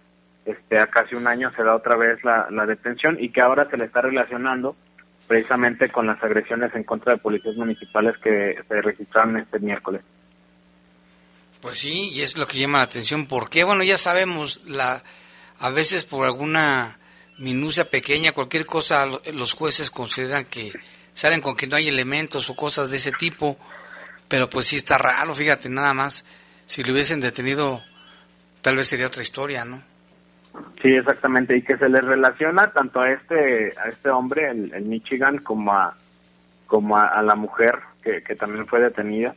este, 0.46 0.78
a 0.78 0.86
casi 0.86 1.14
un 1.16 1.26
año 1.26 1.50
se 1.56 1.62
da 1.64 1.74
otra 1.74 1.96
vez 1.96 2.22
la, 2.24 2.46
la 2.50 2.64
detención 2.66 3.16
y 3.18 3.30
que 3.30 3.40
ahora 3.42 3.68
se 3.68 3.76
le 3.76 3.84
está 3.86 4.00
relacionando 4.00 4.76
precisamente 5.26 5.90
con 5.90 6.06
las 6.06 6.22
agresiones 6.22 6.74
en 6.74 6.84
contra 6.84 7.14
de 7.14 7.18
policías 7.18 7.56
municipales 7.56 8.16
que 8.18 8.56
se 8.66 8.80
registraron 8.80 9.36
este 9.36 9.58
miércoles. 9.58 10.00
Pues 11.60 11.78
sí, 11.78 12.10
y 12.10 12.22
es 12.22 12.36
lo 12.36 12.46
que 12.46 12.58
llama 12.58 12.78
la 12.78 12.84
atención. 12.84 13.26
¿Por 13.26 13.50
qué? 13.50 13.64
Bueno, 13.64 13.82
ya 13.82 13.98
sabemos, 13.98 14.62
la, 14.64 15.02
a 15.58 15.70
veces 15.70 16.04
por 16.04 16.24
alguna 16.26 16.98
minucia 17.38 17.88
pequeña, 17.90 18.32
cualquier 18.32 18.64
cosa, 18.66 19.06
lo- 19.06 19.20
los 19.32 19.54
jueces 19.54 19.90
consideran 19.90 20.44
que 20.44 20.72
salen 21.14 21.40
con 21.40 21.56
que 21.56 21.66
no 21.66 21.76
hay 21.76 21.88
elementos 21.88 22.48
o 22.50 22.54
cosas 22.56 22.90
de 22.90 22.96
ese 22.98 23.12
tipo, 23.12 23.58
pero 24.28 24.48
pues 24.48 24.66
sí 24.66 24.76
está 24.76 24.98
raro, 24.98 25.34
fíjate, 25.34 25.68
nada 25.68 25.94
más, 25.94 26.24
si 26.66 26.84
lo 26.84 26.92
hubiesen 26.92 27.20
detenido, 27.20 27.82
tal 28.62 28.76
vez 28.76 28.88
sería 28.88 29.06
otra 29.08 29.22
historia, 29.22 29.64
¿no? 29.64 29.82
Sí, 30.82 30.88
exactamente, 30.88 31.56
y 31.56 31.62
que 31.62 31.76
se 31.76 31.88
le 31.88 32.00
relaciona 32.00 32.72
tanto 32.72 33.00
a 33.00 33.10
este 33.12 33.74
a 33.78 33.88
este 33.88 34.10
hombre, 34.10 34.48
el 34.50 34.82
Michigan, 34.82 35.38
como 35.38 35.72
a 35.72 35.96
como 36.66 36.96
a, 36.98 37.22
la 37.22 37.34
mujer 37.34 37.78
que, 38.02 38.20
también 38.36 38.66
fue 38.66 38.80
detenida, 38.80 39.34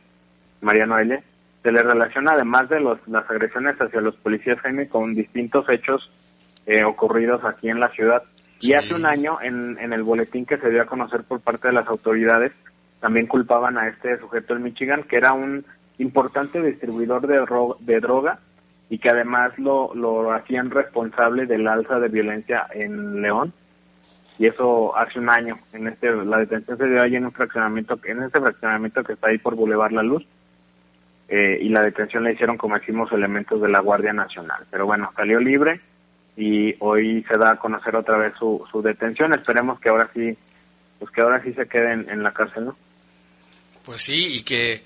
María 0.60 0.86
Noelia, 0.86 1.22
se 1.62 1.72
le 1.72 1.82
relaciona 1.82 2.32
además 2.32 2.68
de 2.68 2.80
los, 2.80 2.98
las 3.08 3.28
agresiones 3.30 3.80
hacia 3.80 4.00
los 4.00 4.16
policías 4.16 4.58
Jaime 4.60 4.88
con 4.88 5.14
distintos 5.14 5.68
hechos 5.68 6.10
eh, 6.66 6.84
ocurridos 6.84 7.44
aquí 7.44 7.68
en 7.68 7.80
la 7.80 7.88
ciudad. 7.90 8.22
Y 8.60 8.74
hace 8.74 8.94
un 8.94 9.06
año, 9.06 9.38
en, 9.42 9.76
en 9.80 9.92
el 9.92 10.02
boletín 10.04 10.46
que 10.46 10.58
se 10.58 10.70
dio 10.70 10.82
a 10.82 10.86
conocer 10.86 11.22
por 11.24 11.40
parte 11.40 11.68
de 11.68 11.74
las 11.74 11.88
autoridades, 11.88 12.52
también 13.00 13.26
culpaban 13.26 13.76
a 13.78 13.88
este 13.88 14.18
sujeto 14.18 14.54
del 14.54 14.62
Michigan, 14.62 15.02
que 15.02 15.16
era 15.16 15.32
un 15.32 15.64
importante 15.98 16.60
distribuidor 16.62 17.26
de, 17.26 17.44
ro- 17.44 17.76
de 17.80 17.98
droga 18.00 18.38
y 18.88 18.98
que 18.98 19.10
además 19.10 19.58
lo, 19.58 19.92
lo 19.94 20.32
hacían 20.32 20.70
responsable 20.70 21.46
del 21.46 21.66
alza 21.66 21.98
de 21.98 22.08
violencia 22.08 22.66
en 22.72 23.20
León. 23.22 23.52
Y 24.38 24.46
eso 24.46 24.96
hace 24.96 25.18
un 25.18 25.28
año. 25.28 25.58
En 25.72 25.88
este, 25.88 26.10
la 26.24 26.38
detención 26.38 26.78
se 26.78 26.86
dio 26.86 27.02
ahí 27.02 27.16
en 27.16 27.24
un 27.26 27.32
fraccionamiento, 27.32 27.98
en 28.04 28.22
este 28.22 28.40
fraccionamiento 28.40 29.02
que 29.02 29.12
está 29.14 29.28
ahí 29.28 29.38
por 29.38 29.54
Boulevard 29.56 29.92
La 29.92 30.02
Luz. 30.02 30.24
Eh, 31.34 31.60
y 31.62 31.70
la 31.70 31.80
detención 31.80 32.24
la 32.24 32.30
hicieron, 32.30 32.58
como 32.58 32.78
decimos, 32.78 33.10
elementos 33.10 33.58
de 33.62 33.70
la 33.70 33.80
Guardia 33.80 34.12
Nacional. 34.12 34.66
Pero 34.70 34.84
bueno, 34.84 35.10
salió 35.16 35.40
libre 35.40 35.80
y 36.36 36.74
hoy 36.80 37.24
se 37.26 37.38
da 37.38 37.52
a 37.52 37.58
conocer 37.58 37.96
otra 37.96 38.18
vez 38.18 38.34
su, 38.38 38.62
su 38.70 38.82
detención. 38.82 39.32
Esperemos 39.32 39.80
que 39.80 39.88
ahora 39.88 40.10
sí, 40.12 40.36
pues 40.98 41.10
que 41.10 41.22
ahora 41.22 41.42
sí 41.42 41.54
se 41.54 41.66
quede 41.66 41.94
en, 41.94 42.10
en 42.10 42.22
la 42.22 42.32
cárcel, 42.32 42.66
¿no? 42.66 42.76
Pues 43.82 44.02
sí, 44.02 44.40
y 44.40 44.42
que, 44.42 44.82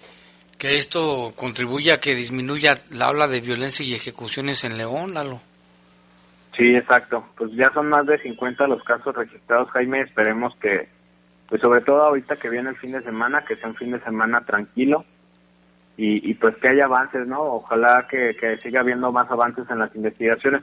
que 0.56 0.76
esto 0.76 1.32
contribuya 1.34 1.94
a 1.94 2.00
que 2.00 2.14
disminuya 2.14 2.78
la 2.92 3.10
ola 3.10 3.26
de 3.26 3.40
violencia 3.40 3.84
y 3.84 3.94
ejecuciones 3.94 4.62
en 4.62 4.78
León, 4.78 5.14
Lalo. 5.14 5.40
Sí, 6.56 6.76
exacto. 6.76 7.26
Pues 7.36 7.50
ya 7.54 7.72
son 7.74 7.88
más 7.88 8.06
de 8.06 8.18
50 8.18 8.68
los 8.68 8.84
casos 8.84 9.16
registrados, 9.16 9.68
Jaime. 9.70 10.02
Esperemos 10.02 10.54
que, 10.60 10.88
pues 11.48 11.60
sobre 11.60 11.80
todo 11.80 12.02
ahorita 12.02 12.36
que 12.36 12.50
viene 12.50 12.70
el 12.70 12.76
fin 12.76 12.92
de 12.92 13.02
semana, 13.02 13.44
que 13.44 13.56
sea 13.56 13.68
un 13.68 13.74
fin 13.74 13.90
de 13.90 14.00
semana 14.04 14.42
tranquilo 14.42 15.04
y, 15.96 16.30
y 16.30 16.34
pues 16.34 16.56
que 16.56 16.68
haya 16.68 16.84
avances, 16.84 17.26
¿no? 17.26 17.40
Ojalá 17.42 18.06
que, 18.08 18.36
que 18.36 18.56
siga 18.58 18.80
habiendo 18.80 19.10
más 19.12 19.30
avances 19.30 19.64
en 19.70 19.78
las 19.78 19.94
investigaciones. 19.94 20.62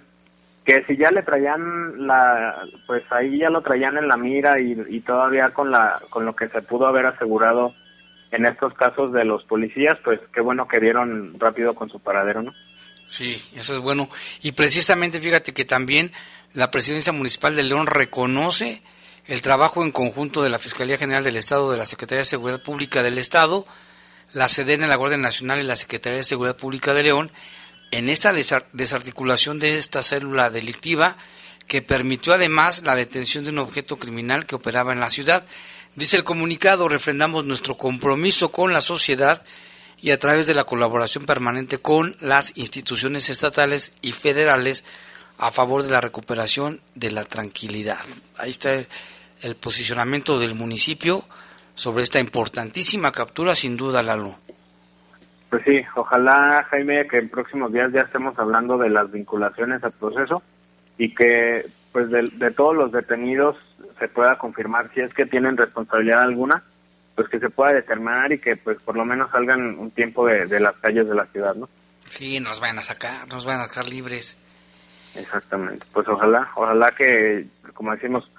Que 0.66 0.84
si 0.86 0.96
ya 0.96 1.12
le 1.12 1.24
traían 1.24 2.08
la, 2.08 2.56
pues 2.88 3.04
ahí 3.12 3.40
ya 3.40 3.50
lo 3.50 3.62
traían 3.62 3.98
en 3.98 4.08
la 4.08 4.16
mira 4.16 4.60
y, 4.62 4.82
y 4.90 5.02
todavía 5.02 5.50
con 5.50 5.72
la, 5.72 6.00
con 6.10 6.26
lo 6.26 6.36
que 6.36 6.48
se 6.48 6.62
pudo 6.62 6.88
haber 6.88 7.06
asegurado 7.06 7.74
en 8.32 8.46
estos 8.46 8.74
casos 8.74 9.14
de 9.14 9.26
los 9.26 9.44
policías, 9.44 9.98
pues 10.04 10.20
qué 10.34 10.42
bueno 10.42 10.68
que 10.68 10.80
dieron 10.80 11.40
rápido 11.40 11.76
con 11.76 11.90
su 11.90 12.00
paradero, 12.00 12.42
¿no? 12.42 12.52
Sí, 13.08 13.36
eso 13.56 13.74
es 13.74 13.80
bueno. 13.80 14.10
Y 14.42 14.54
precisamente 14.54 15.20
fíjate 15.20 15.54
que 15.54 15.66
también 15.66 16.12
la 16.54 16.72
Presidencia 16.72 17.14
Municipal 17.14 17.56
de 17.56 17.64
León 17.64 17.86
reconoce 17.86 18.82
el 19.28 19.42
trabajo 19.42 19.84
en 19.84 19.92
conjunto 19.92 20.42
de 20.42 20.50
la 20.50 20.60
Fiscalía 20.60 20.98
General 20.98 21.24
del 21.24 21.38
Estado, 21.38 21.72
de 21.72 21.78
la 21.78 21.86
Secretaría 21.86 22.20
de 22.20 22.26
Seguridad 22.26 22.64
Pública 22.64 23.04
del 23.04 23.18
Estado, 23.18 23.66
la 24.34 24.48
SEDEN, 24.48 24.88
la 24.88 24.96
Guardia 24.96 25.18
Nacional 25.18 25.60
y 25.62 25.64
la 25.64 25.76
Secretaría 25.76 26.18
de 26.18 26.24
Seguridad 26.24 26.58
Pública 26.58 26.94
de 26.94 27.04
León 27.04 27.32
en 27.92 28.10
esta 28.10 28.34
desar- 28.34 28.66
desarticulación 28.74 29.60
de 29.60 29.78
esta 29.78 30.02
célula 30.04 30.50
delictiva 30.50 31.16
que 31.68 31.82
permitió 31.82 32.34
además 32.34 32.82
la 32.84 32.96
detención 32.96 33.44
de 33.44 33.52
un 33.52 33.60
objeto 33.60 33.98
criminal 33.98 34.46
que 34.46 34.56
operaba 34.56 34.92
en 34.94 35.00
la 35.00 35.10
ciudad. 35.10 35.46
Dice 35.96 36.18
el 36.18 36.24
comunicado, 36.24 36.90
refrendamos 36.90 37.46
nuestro 37.46 37.78
compromiso 37.78 38.52
con 38.52 38.74
la 38.74 38.82
sociedad 38.82 39.44
y 40.02 40.12
a 40.12 40.20
través 40.20 40.48
de 40.48 40.56
la 40.56 40.66
colaboración 40.66 41.26
permanente 41.26 41.78
con 41.78 42.18
las 42.20 42.52
instituciones 42.58 43.30
estatales 43.30 43.94
y 44.02 44.12
federales 44.12 44.84
a 45.38 45.52
favor 45.52 45.84
de 45.84 45.92
la 45.92 46.02
recuperación 46.02 46.82
de 46.96 47.12
la 47.12 47.24
tranquilidad. 47.26 48.00
Ahí 48.38 48.52
está 48.52 48.74
el 49.42 49.56
posicionamiento 49.56 50.40
del 50.40 50.56
municipio 50.56 51.26
sobre 51.76 52.04
esta 52.04 52.20
importantísima 52.20 53.12
captura, 53.12 53.56
sin 53.56 53.78
duda, 53.78 54.04
Lalo. 54.04 54.38
Pues 55.50 55.64
sí, 55.66 55.82
ojalá, 55.96 56.66
Jaime, 56.72 57.08
que 57.08 57.20
en 57.20 57.30
próximos 57.30 57.72
días 57.72 57.92
ya 57.94 58.02
estemos 58.02 58.38
hablando 58.40 58.78
de 58.78 58.90
las 58.90 59.12
vinculaciones 59.12 59.84
al 59.84 59.92
proceso 59.92 60.42
y 60.98 61.14
que, 61.14 61.66
pues, 61.92 62.10
de, 62.10 62.24
de 62.34 62.52
todos 62.52 62.76
los 62.76 62.92
detenidos 62.92 63.56
se 64.00 64.08
pueda 64.08 64.38
confirmar 64.38 64.92
si 64.94 65.02
es 65.02 65.14
que 65.14 65.26
tienen 65.26 65.58
responsabilidad 65.58 66.22
alguna, 66.22 66.64
pues 67.16 67.30
que 67.30 67.40
se 67.40 67.50
pueda 67.50 67.74
determinar 67.74 68.32
y 68.32 68.40
que, 68.40 68.56
pues, 68.56 68.82
por 68.82 68.96
lo 68.96 69.06
menos 69.06 69.30
salgan 69.30 69.78
un 69.78 69.92
tiempo 69.92 70.26
de, 70.26 70.48
de 70.48 70.60
las 70.60 70.76
calles 70.78 71.08
de 71.08 71.16
la 71.16 71.26
ciudad, 71.28 71.56
¿no? 71.56 71.70
Sí, 72.06 72.40
nos 72.40 72.60
van 72.60 72.80
a 72.80 72.84
sacar, 72.84 73.28
nos 73.28 73.46
van 73.46 73.60
a 73.60 73.68
dejar 73.68 73.88
libres. 73.88 74.38
Exactamente. 75.16 75.86
Pues 75.94 76.08
ojalá, 76.08 76.50
ojalá 76.56 76.92
que, 76.92 77.46
como 77.74 77.92
decimos, 77.92 78.30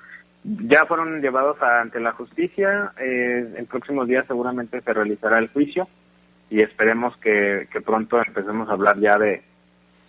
ya 0.44 0.84
fueron 0.86 1.20
llevados 1.20 1.60
ante 1.60 1.98
la 2.00 2.12
justicia. 2.12 2.92
eh, 3.00 3.54
en 3.56 3.66
próximos 3.66 4.06
días 4.06 4.26
seguramente 4.26 4.80
se 4.80 4.92
realizará 4.92 5.38
el 5.38 5.48
juicio 5.48 5.88
y 6.50 6.60
esperemos 6.60 7.16
que, 7.16 7.66
pronto 7.84 8.22
empecemos 8.22 8.68
a 8.68 8.72
hablar 8.72 9.00
ya 9.00 9.18
de, 9.18 9.42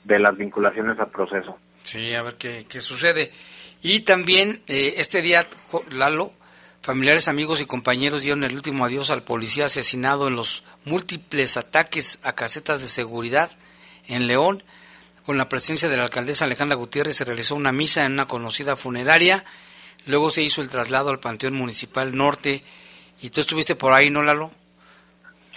de 0.03 0.19
las 0.19 0.37
vinculaciones 0.37 0.99
al 0.99 1.07
proceso. 1.07 1.57
Sí, 1.83 2.13
a 2.13 2.21
ver 2.21 2.35
qué, 2.35 2.65
qué 2.69 2.81
sucede. 2.81 3.31
Y 3.81 4.01
también 4.01 4.61
eh, 4.67 4.95
este 4.97 5.21
día, 5.21 5.45
Lalo, 5.89 6.33
familiares, 6.81 7.27
amigos 7.27 7.61
y 7.61 7.65
compañeros 7.65 8.23
dieron 8.23 8.43
el 8.43 8.55
último 8.55 8.85
adiós 8.85 9.09
al 9.09 9.23
policía 9.23 9.65
asesinado 9.65 10.27
en 10.27 10.35
los 10.35 10.63
múltiples 10.83 11.57
ataques 11.57 12.19
a 12.23 12.33
casetas 12.33 12.81
de 12.81 12.87
seguridad 12.87 13.51
en 14.07 14.27
León. 14.27 14.63
Con 15.25 15.37
la 15.37 15.49
presencia 15.49 15.89
de 15.89 15.97
la 15.97 16.03
alcaldesa 16.03 16.45
Alejandra 16.45 16.75
Gutiérrez 16.75 17.15
se 17.15 17.25
realizó 17.25 17.55
una 17.55 17.71
misa 17.71 18.05
en 18.05 18.13
una 18.13 18.27
conocida 18.27 18.75
funeraria. 18.75 19.43
Luego 20.07 20.29
se 20.29 20.43
hizo 20.43 20.61
el 20.61 20.69
traslado 20.69 21.09
al 21.09 21.19
Panteón 21.19 21.55
Municipal 21.55 22.15
Norte. 22.15 22.61
Y 23.21 23.29
tú 23.29 23.41
estuviste 23.41 23.75
por 23.75 23.93
ahí, 23.93 24.09
¿no, 24.09 24.21
Lalo? 24.21 24.51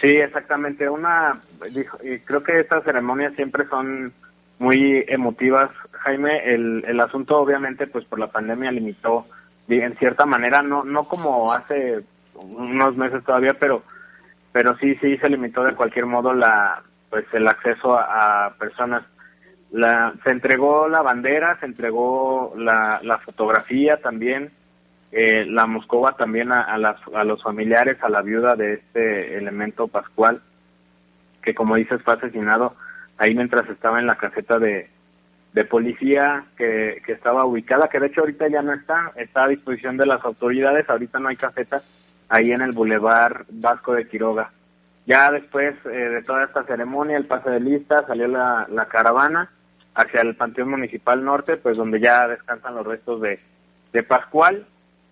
Sí, 0.01 0.07
exactamente. 0.07 0.89
Una, 0.89 1.41
dijo, 1.71 1.97
y 2.03 2.19
creo 2.19 2.41
que 2.43 2.59
estas 2.59 2.83
ceremonias 2.83 3.33
siempre 3.35 3.67
son 3.67 4.13
muy 4.57 5.03
emotivas, 5.07 5.69
Jaime. 5.91 6.53
El, 6.53 6.83
el 6.87 6.99
asunto, 6.99 7.37
obviamente, 7.37 7.87
pues 7.87 8.05
por 8.05 8.19
la 8.19 8.27
pandemia 8.27 8.71
limitó, 8.71 9.25
en 9.67 9.95
cierta 9.97 10.25
manera, 10.25 10.61
no, 10.61 10.83
no 10.83 11.03
como 11.03 11.53
hace 11.53 12.03
unos 12.33 12.95
meses 12.95 13.23
todavía, 13.23 13.53
pero, 13.59 13.83
pero 14.51 14.75
sí, 14.77 14.95
sí 14.95 15.17
se 15.17 15.29
limitó 15.29 15.63
de 15.63 15.75
cualquier 15.75 16.05
modo 16.05 16.33
la, 16.33 16.81
pues 17.09 17.25
el 17.33 17.47
acceso 17.47 17.97
a, 17.97 18.53
personas. 18.57 19.03
La, 19.71 20.13
se 20.23 20.31
entregó 20.31 20.87
la 20.87 21.01
bandera, 21.01 21.59
se 21.59 21.67
entregó 21.67 22.53
la, 22.57 23.19
fotografía 23.23 23.97
también, 23.97 24.51
eh, 25.11 25.45
la 25.45 25.67
Moscova 25.67 26.13
también 26.13 26.51
a, 26.51 26.77
las, 26.77 26.97
a 27.13 27.23
los 27.23 27.43
familiares, 27.43 27.97
a 28.01 28.09
la 28.09 28.21
viuda 28.21 28.55
de 28.55 28.73
este 28.73 29.37
elemento 29.37 29.87
Pascual, 29.87 30.41
que 31.43 31.53
como 31.53 31.75
dices 31.75 32.01
fue 32.03 32.15
asesinado 32.15 32.75
ahí 33.17 33.35
mientras 33.35 33.69
estaba 33.69 33.99
en 33.99 34.07
la 34.07 34.15
caseta 34.15 34.57
de, 34.57 34.89
policía 35.69 36.45
que, 36.57 37.01
que 37.05 37.11
estaba 37.11 37.45
ubicada, 37.45 37.89
que 37.89 37.99
de 37.99 38.07
hecho 38.07 38.21
ahorita 38.21 38.47
ya 38.47 38.61
no 38.61 38.73
está, 38.73 39.11
está 39.15 39.43
a 39.43 39.49
disposición 39.49 39.97
de 39.97 40.05
las 40.05 40.23
autoridades, 40.23 40.89
ahorita 40.89 41.19
no 41.19 41.27
hay 41.27 41.35
caseta, 41.35 41.81
ahí 42.29 42.51
en 42.51 42.61
el 42.61 42.71
Boulevard 42.71 43.45
Vasco 43.49 43.93
de 43.93 44.07
Quiroga. 44.07 44.51
Ya 45.05 45.29
después 45.31 45.75
eh, 45.85 45.89
de 45.89 46.23
toda 46.23 46.45
esta 46.45 46.63
ceremonia, 46.63 47.17
el 47.17 47.25
pase 47.25 47.49
de 47.49 47.59
lista, 47.59 48.05
salió 48.07 48.27
la 48.27 48.87
caravana 48.89 49.49
hacia 49.95 50.21
el 50.21 50.35
Panteón 50.35 50.69
Municipal 50.69 51.23
Norte, 51.23 51.57
pues 51.57 51.77
donde 51.77 51.99
ya 51.99 52.27
descansan 52.27 52.75
los 52.75 52.85
restos 52.85 53.21
de, 53.21 53.39
de 53.91 54.03
Pascual 54.03 54.65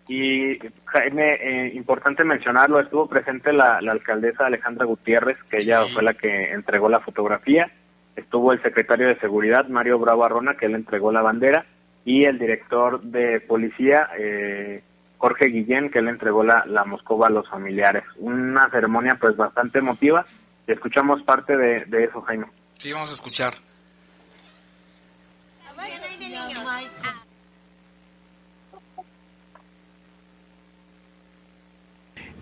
y 0.07 0.57
Jaime, 0.85 1.33
eh, 1.33 1.71
importante 1.75 2.23
mencionarlo, 2.23 2.79
estuvo 2.79 3.07
presente 3.07 3.51
la, 3.51 3.77
alcaldesa 3.77 4.45
Alejandra 4.45 4.85
Gutiérrez, 4.85 5.37
que 5.49 5.57
ella 5.57 5.83
fue 5.93 6.01
la 6.01 6.13
que 6.13 6.51
entregó 6.51 6.87
la 6.87 7.01
fotografía. 7.01 7.69
Estuvo 8.15 8.53
el 8.53 8.61
secretario 8.61 9.07
de 9.07 9.19
Seguridad, 9.19 9.67
Mario 9.67 9.99
Bravo 9.99 10.23
Arrona, 10.23 10.55
que 10.55 10.65
él 10.67 10.75
entregó 10.75 11.11
la 11.11 11.21
bandera. 11.21 11.65
Y 12.05 12.23
el 12.23 12.39
director 12.39 13.01
de 13.01 13.41
policía, 13.41 14.09
eh, 14.17 14.81
Jorge 15.17 15.47
Guillén, 15.47 15.89
que 15.89 15.99
él 15.99 16.07
entregó 16.07 16.41
la, 16.41 16.65
la 16.65 16.85
Moscova 16.85 17.27
a 17.27 17.31
los 17.31 17.47
familiares. 17.49 18.03
Una 18.15 18.69
ceremonia 18.69 19.17
pues 19.19 19.35
bastante 19.35 19.79
emotiva. 19.79 20.25
Escuchamos 20.65 21.21
parte 21.23 21.57
de, 21.57 21.83
de 21.85 22.05
eso, 22.05 22.21
Jaime. 22.21 22.45
Sí, 22.75 22.93
vamos 22.93 23.11
a 23.11 23.13
escuchar. 23.13 23.53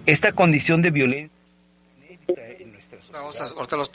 Esta 0.06 0.32
condición 0.34 0.82
de 0.82 0.92
violencia 0.92 1.36
ahorita 3.56 3.78
los, 3.78 3.92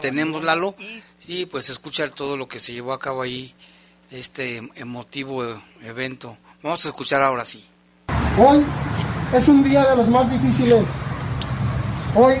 tenemos 0.00 0.42
Lalo 0.42 0.74
y 1.26 1.46
pues 1.46 1.68
escuchar 1.70 2.10
todo 2.10 2.36
lo 2.36 2.48
que 2.48 2.58
se 2.58 2.72
llevó 2.72 2.92
a 2.92 2.98
cabo 2.98 3.22
ahí 3.22 3.54
este 4.10 4.62
emotivo 4.76 5.44
evento. 5.82 6.36
Vamos 6.62 6.84
a 6.84 6.88
escuchar 6.88 7.22
ahora 7.22 7.44
sí. 7.44 7.64
Hoy 8.38 8.62
es 9.34 9.48
un 9.48 9.62
día 9.62 9.84
de 9.84 9.96
los 9.96 10.08
más 10.08 10.30
difíciles. 10.30 10.82
Hoy 12.14 12.36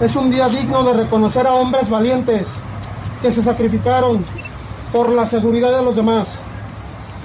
es 0.00 0.14
un 0.16 0.30
día 0.30 0.48
digno 0.48 0.84
de 0.84 1.02
reconocer 1.02 1.46
a 1.46 1.52
hombres 1.52 1.88
valientes 1.88 2.46
que 3.22 3.32
se 3.32 3.42
sacrificaron 3.42 4.24
por 4.92 5.08
la 5.10 5.26
seguridad 5.26 5.76
de 5.76 5.82
los 5.82 5.96
demás 5.96 6.26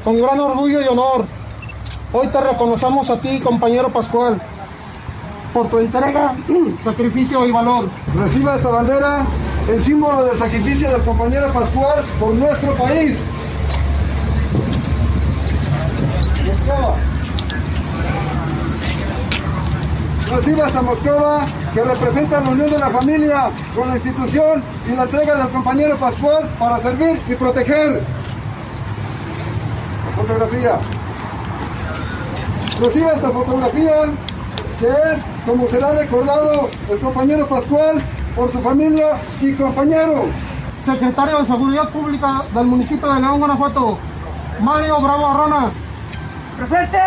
con 0.03 0.21
gran 0.21 0.39
orgullo 0.39 0.81
y 0.81 0.87
honor 0.87 1.25
hoy 2.13 2.27
te 2.27 2.39
reconocemos 2.39 3.09
a 3.09 3.19
ti 3.19 3.39
compañero 3.39 3.89
Pascual 3.89 4.39
por 5.55 5.69
tu 5.69 5.79
entrega, 5.79 6.35
sacrificio 6.83 7.45
y 7.47 7.51
valor. 7.51 7.87
Reciba 8.13 8.57
esta 8.57 8.67
bandera, 8.67 9.25
el 9.69 9.81
símbolo 9.81 10.25
del 10.25 10.37
sacrificio 10.37 10.91
del 10.91 11.01
compañero 11.03 11.47
Pascual 11.53 12.03
por 12.19 12.33
nuestro 12.33 12.73
país. 12.73 13.17
Reciba 20.29 20.67
esta 20.67 20.81
Moscova 20.81 21.45
que 21.75 21.83
representa 21.83 22.39
la 22.39 22.49
unión 22.51 22.69
de 22.71 22.79
la 22.79 22.89
familia 22.89 23.49
con 23.75 23.89
la 23.89 23.95
institución 23.95 24.63
y 24.89 24.95
la 24.95 25.03
entrega 25.03 25.35
del 25.35 25.49
compañero 25.49 25.97
Pascual 25.97 26.49
para 26.57 26.79
servir 26.79 27.19
y 27.27 27.35
proteger. 27.35 28.01
Fotografía. 30.15 30.79
Reciba 32.79 33.11
esta 33.11 33.29
fotografía 33.29 33.93
que 34.79 34.87
es 34.87 35.19
como 35.45 35.67
será 35.67 35.91
recordado 35.91 36.69
el 36.89 36.99
compañero 36.99 37.45
Pascual 37.45 37.97
por 38.37 38.49
su 38.53 38.61
familia 38.61 39.17
y 39.41 39.51
compañero. 39.51 40.27
Secretario 40.81 41.39
de 41.39 41.45
Seguridad 41.45 41.89
Pública 41.89 42.43
del 42.53 42.67
municipio 42.67 43.13
de 43.13 43.19
León, 43.19 43.39
Guanajuato, 43.39 43.97
Mario 44.61 45.01
Bravo 45.01 45.27
Arrona. 45.27 45.65
¡Presente! 46.57 46.99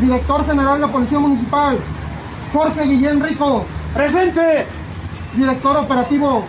Director 0.00 0.46
General 0.46 0.80
de 0.80 0.88
Policía 0.88 1.18
Municipal, 1.18 1.78
Jorge 2.52 2.82
Guillén 2.84 3.22
Rico. 3.22 3.64
¡Presente! 3.94 4.66
Director 5.34 5.76
Operativo, 5.76 6.44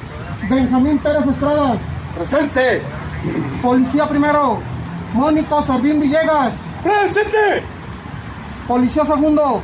Benjamín 0.49 0.97
Pérez 0.99 1.27
Estrada. 1.27 1.75
¡Presente! 2.15 2.81
Policía 3.61 4.07
Primero, 4.07 4.59
Mónico 5.13 5.61
Servín 5.63 5.99
Villegas. 6.01 6.53
¡Presente! 6.83 7.63
Policía 8.67 9.05
Segundo, 9.05 9.61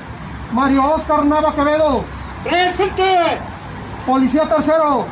Mario 0.51 0.83
Oscar 0.93 1.25
Nava 1.25 1.53
Quevedo. 1.53 2.03
¡Presente! 2.43 3.37
Policía 4.05 4.43
Tercero. 4.43 5.05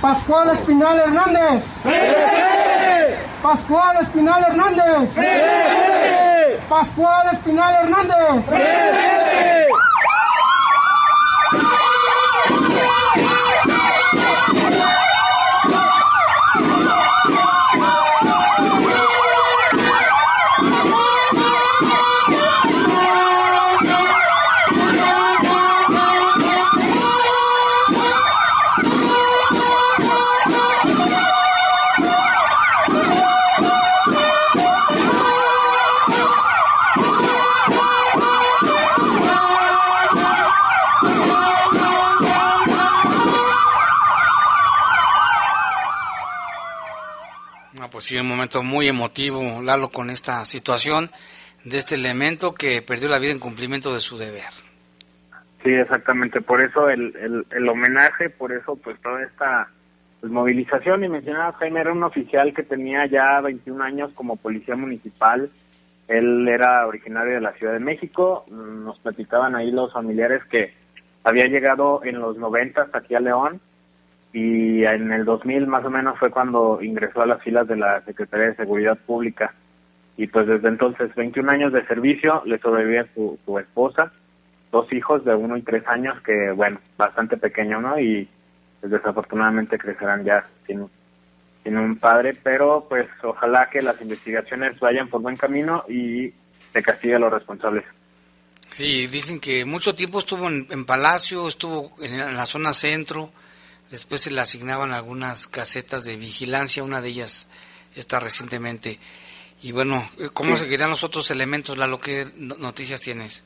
Pascual 0.00 0.50
Espinal 0.50 0.98
Hernández. 0.98 1.64
¡Presente! 1.82 3.18
Pascual 3.42 3.96
Espinal 4.02 4.42
Hernández. 4.42 5.10
¡Presente! 5.14 6.60
Pascual 6.68 7.28
Espinal 7.32 7.74
Hernández. 7.82 8.44
¡Presente! 8.46 9.23
Sí, 48.04 48.18
un 48.18 48.28
momento 48.28 48.62
muy 48.62 48.86
emotivo, 48.86 49.62
Lalo, 49.62 49.88
con 49.88 50.10
esta 50.10 50.44
situación 50.44 51.10
de 51.64 51.78
este 51.78 51.94
elemento 51.94 52.54
que 52.54 52.82
perdió 52.82 53.08
la 53.08 53.18
vida 53.18 53.32
en 53.32 53.40
cumplimiento 53.40 53.94
de 53.94 54.00
su 54.00 54.18
deber. 54.18 54.52
Sí, 55.62 55.70
exactamente, 55.70 56.42
por 56.42 56.62
eso 56.62 56.90
el, 56.90 57.46
el, 57.50 57.68
homenaje, 57.68 58.28
por 58.28 58.52
eso 58.52 58.76
pues 58.76 59.00
toda 59.00 59.22
esta 59.22 59.68
movilización, 60.22 61.04
y 61.04 61.08
mencionaba 61.08 61.52
Jaime, 61.52 61.80
era 61.80 61.92
un 61.92 62.02
oficial 62.02 62.52
que 62.52 62.62
tenía 62.62 63.06
ya 63.06 63.40
21 63.40 63.82
años 63.82 64.12
como 64.14 64.36
policía 64.36 64.76
municipal, 64.76 65.50
él 66.06 66.46
era 66.46 66.86
originario 66.86 67.36
de 67.36 67.40
la 67.40 67.52
Ciudad 67.54 67.72
de 67.72 67.80
México, 67.80 68.44
nos 68.50 68.98
platicaban 68.98 69.56
ahí 69.56 69.70
los 69.70 69.90
familiares 69.94 70.44
que 70.50 70.74
había 71.24 71.46
llegado 71.46 72.02
en 72.04 72.20
los 72.20 72.36
90 72.36 72.88
aquí 72.92 73.14
a 73.14 73.20
León, 73.20 73.62
y 74.34 74.84
en 74.84 75.12
el 75.12 75.24
2000 75.24 75.68
más 75.68 75.84
o 75.84 75.90
menos 75.90 76.18
fue 76.18 76.28
cuando 76.28 76.82
ingresó 76.82 77.22
a 77.22 77.26
las 77.26 77.40
filas 77.40 77.68
de 77.68 77.76
la 77.76 78.02
Secretaría 78.02 78.48
de 78.48 78.56
Seguridad 78.56 78.98
Pública 78.98 79.54
y 80.16 80.26
pues 80.26 80.48
desde 80.48 80.68
entonces 80.68 81.14
21 81.14 81.52
años 81.52 81.72
de 81.72 81.86
servicio 81.86 82.42
le 82.44 82.58
sobrevive 82.58 83.06
su, 83.14 83.38
su 83.44 83.58
esposa, 83.60 84.12
dos 84.72 84.92
hijos 84.92 85.24
de 85.24 85.36
uno 85.36 85.56
y 85.56 85.62
tres 85.62 85.86
años 85.86 86.20
que 86.22 86.50
bueno, 86.50 86.80
bastante 86.96 87.36
pequeño, 87.36 87.80
¿no? 87.80 87.96
Y 88.00 88.28
pues, 88.80 88.90
desafortunadamente 88.90 89.78
crecerán 89.78 90.24
ya 90.24 90.44
sin, 90.66 90.84
sin 91.62 91.78
un 91.78 91.96
padre, 91.96 92.36
pero 92.42 92.86
pues 92.88 93.06
ojalá 93.22 93.70
que 93.70 93.82
las 93.82 94.00
investigaciones 94.02 94.80
vayan 94.80 95.08
por 95.08 95.22
buen 95.22 95.36
camino 95.36 95.84
y 95.88 96.32
se 96.72 96.82
castigue 96.82 97.14
a 97.14 97.20
los 97.20 97.32
responsables. 97.32 97.84
Sí, 98.70 99.06
dicen 99.06 99.38
que 99.38 99.64
mucho 99.64 99.94
tiempo 99.94 100.18
estuvo 100.18 100.48
en, 100.48 100.66
en 100.70 100.84
Palacio, 100.84 101.46
estuvo 101.46 101.92
en 102.02 102.36
la 102.36 102.46
zona 102.46 102.72
centro, 102.72 103.30
Después 103.94 104.22
se 104.22 104.32
le 104.32 104.40
asignaban 104.40 104.90
algunas 104.90 105.46
casetas 105.46 106.04
de 106.04 106.16
vigilancia, 106.16 106.82
una 106.82 107.00
de 107.00 107.10
ellas 107.10 107.48
está 107.94 108.18
recientemente. 108.18 108.98
Y 109.62 109.70
bueno, 109.70 110.02
¿cómo 110.32 110.56
seguirán 110.56 110.90
los 110.90 111.04
otros 111.04 111.30
elementos, 111.30 111.78
Lalo? 111.78 112.00
¿Qué 112.00 112.24
noticias 112.58 113.00
tienes? 113.00 113.44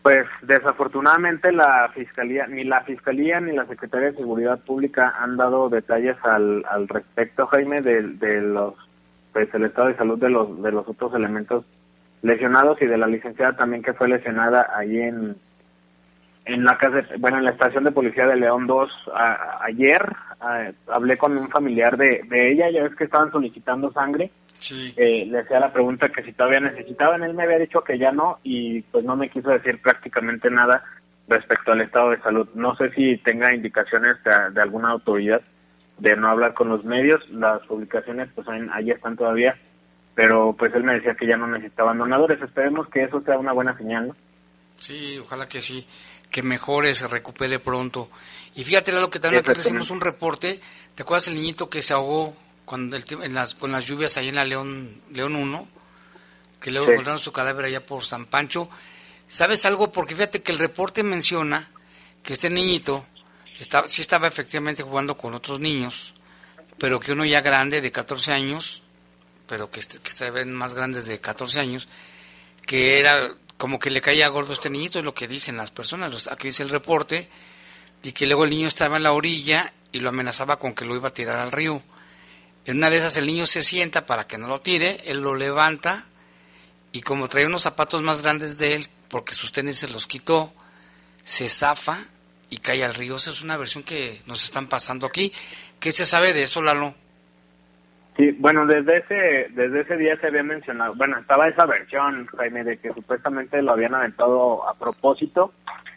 Pues 0.00 0.24
desafortunadamente 0.40 1.52
la 1.52 1.90
fiscalía, 1.94 2.46
ni 2.46 2.64
la 2.64 2.80
fiscalía 2.84 3.40
ni 3.40 3.54
la 3.54 3.66
Secretaría 3.66 4.12
de 4.12 4.16
Seguridad 4.16 4.58
Pública 4.60 5.16
han 5.18 5.36
dado 5.36 5.68
detalles 5.68 6.16
al, 6.22 6.64
al 6.66 6.88
respecto, 6.88 7.46
Jaime, 7.48 7.82
de, 7.82 8.04
de 8.14 8.40
los, 8.40 8.72
pues 9.34 9.52
el 9.52 9.64
estado 9.66 9.88
de 9.88 9.96
salud 9.96 10.18
de 10.18 10.30
los 10.30 10.62
de 10.62 10.72
los 10.72 10.88
otros 10.88 11.12
elementos 11.14 11.66
lesionados 12.22 12.80
y 12.80 12.86
de 12.86 12.96
la 12.96 13.06
licenciada 13.06 13.54
también 13.54 13.82
que 13.82 13.92
fue 13.92 14.08
lesionada 14.08 14.70
ahí 14.74 14.96
en 14.96 15.36
en 16.44 16.64
la 16.64 16.76
casa, 16.76 17.02
bueno, 17.18 17.38
en 17.38 17.44
la 17.44 17.52
estación 17.52 17.84
de 17.84 17.92
policía 17.92 18.26
de 18.26 18.36
León 18.36 18.66
2 18.66 18.90
ayer 19.62 20.02
hablé 20.88 21.16
con 21.16 21.36
un 21.36 21.48
familiar 21.48 21.96
de, 21.96 22.22
de 22.28 22.52
ella, 22.52 22.70
ya 22.70 22.82
ves 22.82 22.94
que 22.96 23.04
estaban 23.04 23.32
solicitando 23.32 23.92
sangre 23.92 24.30
eh, 24.72 25.26
le 25.26 25.40
hacía 25.40 25.60
la 25.60 25.72
pregunta 25.72 26.08
que 26.08 26.22
si 26.22 26.32
todavía 26.32 26.60
necesitaban, 26.60 27.22
él 27.22 27.34
me 27.34 27.42
había 27.42 27.58
dicho 27.58 27.82
que 27.82 27.98
ya 27.98 28.12
no 28.12 28.38
y 28.42 28.82
pues 28.82 29.04
no 29.04 29.16
me 29.16 29.28
quiso 29.28 29.50
decir 29.50 29.80
prácticamente 29.82 30.50
nada 30.50 30.82
respecto 31.28 31.72
al 31.72 31.82
estado 31.82 32.10
de 32.10 32.20
salud. 32.20 32.48
No 32.54 32.74
sé 32.76 32.90
si 32.92 33.18
tenga 33.18 33.54
indicaciones 33.54 34.14
de, 34.24 34.60
alguna 34.60 34.90
autoridad 34.90 35.42
de 35.98 36.16
no 36.16 36.28
hablar 36.28 36.54
con 36.54 36.68
los 36.68 36.84
medios, 36.84 37.28
las 37.30 37.60
publicaciones 37.66 38.28
pues 38.34 38.46
ahí 38.48 38.90
están 38.90 39.16
todavía, 39.16 39.56
pero 40.14 40.54
pues 40.58 40.74
él 40.74 40.82
me 40.82 40.94
decía 40.94 41.14
que 41.14 41.26
ya 41.26 41.36
no 41.36 41.46
necesitaban 41.46 41.98
donadores, 41.98 42.40
esperemos 42.40 42.88
que 42.88 43.04
eso 43.04 43.20
sea 43.22 43.38
una 43.38 43.52
buena 43.52 43.76
señal. 43.76 44.08
¿no? 44.08 44.16
Sí, 44.76 45.18
ojalá 45.18 45.46
que 45.46 45.60
sí, 45.60 45.86
que 46.34 46.42
mejore, 46.42 46.96
se 46.96 47.06
recupere 47.06 47.60
pronto. 47.60 48.10
Y 48.56 48.64
fíjate, 48.64 48.90
lo 48.90 49.08
que 49.08 49.20
también 49.20 49.44
acá 49.44 49.54
recibimos 49.54 49.90
un 49.90 50.00
reporte, 50.00 50.60
¿te 50.92 51.04
acuerdas 51.04 51.28
el 51.28 51.36
niñito 51.36 51.70
que 51.70 51.80
se 51.80 51.92
ahogó 51.92 52.36
cuando 52.64 52.96
el, 52.96 53.04
en 53.22 53.34
las, 53.34 53.54
con 53.54 53.70
las 53.70 53.86
lluvias 53.86 54.16
ahí 54.16 54.30
en 54.30 54.34
la 54.34 54.44
León, 54.44 55.00
León 55.12 55.36
1, 55.36 55.68
que 56.60 56.72
luego 56.72 56.90
encontraron 56.90 57.20
su 57.20 57.30
cadáver 57.30 57.66
allá 57.66 57.86
por 57.86 58.04
San 58.04 58.26
Pancho. 58.26 58.68
¿Sabes 59.28 59.64
algo? 59.64 59.92
Porque 59.92 60.16
fíjate 60.16 60.42
que 60.42 60.50
el 60.50 60.58
reporte 60.58 61.04
menciona 61.04 61.70
que 62.24 62.32
este 62.32 62.50
niñito 62.50 63.06
estaba, 63.60 63.86
sí 63.86 64.02
estaba 64.02 64.26
efectivamente 64.26 64.82
jugando 64.82 65.16
con 65.16 65.34
otros 65.34 65.60
niños, 65.60 66.14
pero 66.78 66.98
que 66.98 67.12
uno 67.12 67.24
ya 67.24 67.42
grande, 67.42 67.80
de 67.80 67.92
14 67.92 68.32
años, 68.32 68.82
pero 69.46 69.70
que, 69.70 69.78
este, 69.78 70.00
que 70.00 70.08
estaban 70.08 70.52
más 70.52 70.74
grandes 70.74 71.06
de 71.06 71.20
14 71.20 71.60
años, 71.60 71.86
que 72.66 72.98
era 72.98 73.36
como 73.56 73.78
que 73.78 73.90
le 73.90 74.00
caía 74.00 74.28
gordo 74.28 74.52
este 74.52 74.70
niñito, 74.70 74.98
es 74.98 75.04
lo 75.04 75.14
que 75.14 75.28
dicen 75.28 75.56
las 75.56 75.70
personas, 75.70 76.28
aquí 76.28 76.48
dice 76.48 76.62
el 76.62 76.70
reporte, 76.70 77.28
y 78.02 78.12
que 78.12 78.26
luego 78.26 78.44
el 78.44 78.50
niño 78.50 78.68
estaba 78.68 78.96
en 78.96 79.02
la 79.02 79.12
orilla 79.12 79.72
y 79.92 80.00
lo 80.00 80.10
amenazaba 80.10 80.58
con 80.58 80.74
que 80.74 80.84
lo 80.84 80.94
iba 80.94 81.08
a 81.08 81.12
tirar 81.12 81.38
al 81.38 81.52
río. 81.52 81.82
En 82.66 82.78
una 82.78 82.90
de 82.90 82.96
esas 82.96 83.16
el 83.16 83.26
niño 83.26 83.46
se 83.46 83.62
sienta 83.62 84.06
para 84.06 84.26
que 84.26 84.38
no 84.38 84.48
lo 84.48 84.60
tire, 84.60 85.02
él 85.06 85.20
lo 85.20 85.34
levanta 85.34 86.06
y 86.92 87.02
como 87.02 87.28
trae 87.28 87.46
unos 87.46 87.62
zapatos 87.62 88.02
más 88.02 88.22
grandes 88.22 88.58
de 88.58 88.74
él, 88.74 88.88
porque 89.08 89.34
sus 89.34 89.52
tenis 89.52 89.78
se 89.78 89.88
los 89.88 90.06
quitó, 90.06 90.52
se 91.22 91.48
zafa 91.48 92.04
y 92.50 92.58
cae 92.58 92.84
al 92.84 92.94
río. 92.94 93.16
Esa 93.16 93.30
es 93.30 93.42
una 93.42 93.56
versión 93.56 93.84
que 93.84 94.22
nos 94.26 94.44
están 94.44 94.68
pasando 94.68 95.06
aquí. 95.06 95.32
¿Qué 95.80 95.92
se 95.92 96.04
sabe 96.04 96.32
de 96.32 96.44
eso, 96.44 96.62
Lalo? 96.62 96.94
Sí, 98.16 98.30
bueno, 98.38 98.66
desde 98.66 98.98
ese, 98.98 99.48
desde 99.54 99.80
ese 99.80 99.96
día 99.96 100.16
se 100.20 100.28
había 100.28 100.44
mencionado, 100.44 100.94
bueno, 100.94 101.18
estaba 101.18 101.48
esa 101.48 101.66
versión, 101.66 102.26
Jaime, 102.26 102.62
de 102.62 102.76
que 102.78 102.92
supuestamente 102.92 103.60
lo 103.60 103.72
habían 103.72 103.94
aventado 103.94 104.68
a 104.68 104.74
propósito, 104.74 105.52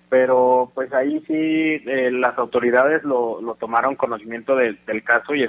pero 0.09 0.71
pues 0.73 0.91
ahí 0.93 1.23
sí 1.27 1.33
eh, 1.33 2.09
las 2.11 2.37
autoridades 2.37 3.03
lo, 3.03 3.39
lo 3.41 3.53
tomaron 3.55 3.95
conocimiento 3.95 4.55
del 4.55 5.03
caso 5.03 5.35
y 5.35 5.47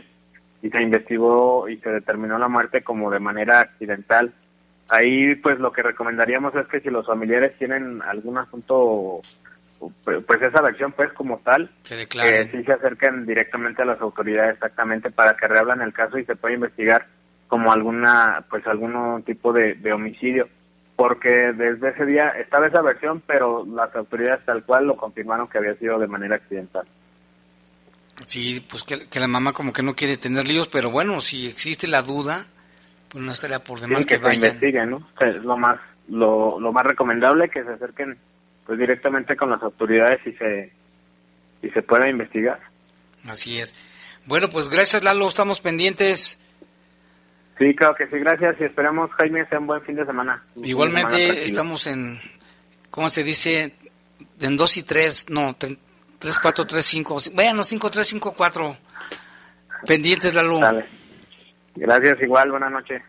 y 0.62 0.70
se 0.70 0.82
investigó 0.82 1.68
y 1.68 1.76
se 1.78 1.90
determinó 1.90 2.38
la 2.38 2.48
muerte 2.48 2.82
como 2.82 3.10
de 3.10 3.20
manera 3.20 3.60
accidental. 3.60 4.32
Ahí 4.88 5.34
pues 5.36 5.58
lo 5.58 5.72
que 5.72 5.82
recomendaríamos 5.82 6.54
es 6.54 6.66
que 6.66 6.80
si 6.80 6.90
los 6.90 7.06
familiares 7.06 7.56
tienen 7.58 8.02
algún 8.02 8.38
asunto, 8.38 9.20
pues 10.04 10.42
esa 10.42 10.60
versión 10.60 10.92
pues 10.92 11.12
como 11.12 11.38
tal, 11.38 11.70
que 11.82 12.48
sí 12.50 12.64
se 12.64 12.72
acerquen 12.72 13.26
directamente 13.26 13.82
a 13.82 13.86
las 13.86 14.00
autoridades 14.00 14.54
exactamente 14.54 15.10
para 15.10 15.36
que 15.36 15.46
reablan 15.46 15.82
el 15.82 15.92
caso 15.92 16.18
y 16.18 16.24
se 16.24 16.36
pueda 16.36 16.54
investigar 16.54 17.06
como 17.46 17.72
alguna 17.72 18.44
pues 18.50 18.66
algún 18.66 19.22
tipo 19.22 19.52
de, 19.52 19.74
de 19.74 19.92
homicidio 19.92 20.48
porque 20.96 21.28
desde 21.28 21.90
ese 21.90 22.06
día 22.06 22.30
estaba 22.30 22.66
esa 22.66 22.82
versión 22.82 23.22
pero 23.26 23.64
las 23.66 23.94
autoridades 23.94 24.44
tal 24.44 24.64
cual 24.64 24.86
lo 24.86 24.96
confirmaron 24.96 25.48
que 25.48 25.58
había 25.58 25.74
sido 25.76 25.98
de 25.98 26.08
manera 26.08 26.36
accidental. 26.36 26.86
Sí, 28.26 28.64
pues 28.68 28.82
que, 28.82 29.20
la 29.20 29.28
mamá 29.28 29.52
como 29.52 29.72
que 29.72 29.82
no 29.82 29.94
quiere 29.94 30.16
tener 30.16 30.46
líos, 30.46 30.66
pero 30.66 30.90
bueno, 30.90 31.20
si 31.20 31.46
existe 31.46 31.86
la 31.86 32.02
duda, 32.02 32.46
pues 33.08 33.22
no 33.22 33.30
estaría 33.30 33.60
por 33.60 33.80
demás 33.80 34.04
que, 34.04 34.20
que, 34.20 34.34
investiguen, 34.34 34.90
¿no? 34.90 35.08
es 35.20 35.36
lo 35.36 35.56
más 35.56 35.78
lo, 36.08 36.58
lo 36.58 36.72
más 36.72 36.84
recomendable 36.84 37.48
que 37.48 37.62
se 37.62 37.70
acerquen 37.70 38.18
pues 38.68 38.78
directamente 38.78 39.34
con 39.34 39.48
las 39.50 39.62
autoridades 39.62 40.20
y 40.26 40.32
se 40.32 40.70
y 41.62 41.70
se 41.70 41.82
pueda 41.82 42.06
investigar. 42.06 42.60
Así 43.26 43.58
es. 43.58 43.74
Bueno, 44.26 44.50
pues 44.50 44.68
gracias 44.68 45.02
Lalo, 45.02 45.26
estamos 45.26 45.60
pendientes. 45.62 46.38
Sí, 47.58 47.74
claro 47.74 47.94
que 47.94 48.06
sí, 48.08 48.18
gracias 48.18 48.56
y 48.60 48.64
esperamos 48.64 49.10
Jaime 49.12 49.46
sea 49.46 49.58
un 49.58 49.68
buen 49.68 49.80
fin 49.80 49.96
de 49.96 50.04
semana. 50.04 50.44
Igualmente 50.56 51.44
estamos 51.44 51.86
en, 51.86 52.20
¿cómo 52.90 53.08
se 53.08 53.24
dice? 53.24 53.72
En 54.38 54.58
dos 54.58 54.76
y 54.76 54.82
tres, 54.82 55.30
no, 55.30 55.56
3, 56.18 56.38
4, 56.38 56.66
3, 56.66 56.84
5. 56.84 57.16
Vayan 57.34 57.64
5, 57.64 57.90
3, 57.90 58.06
5, 58.06 58.34
4. 58.36 58.76
Pendientes, 59.86 60.34
la 60.34 60.42
luz. 60.42 60.62
Gracias, 61.74 62.20
igual. 62.20 62.50
Buenas 62.50 62.70
noches. 62.70 63.02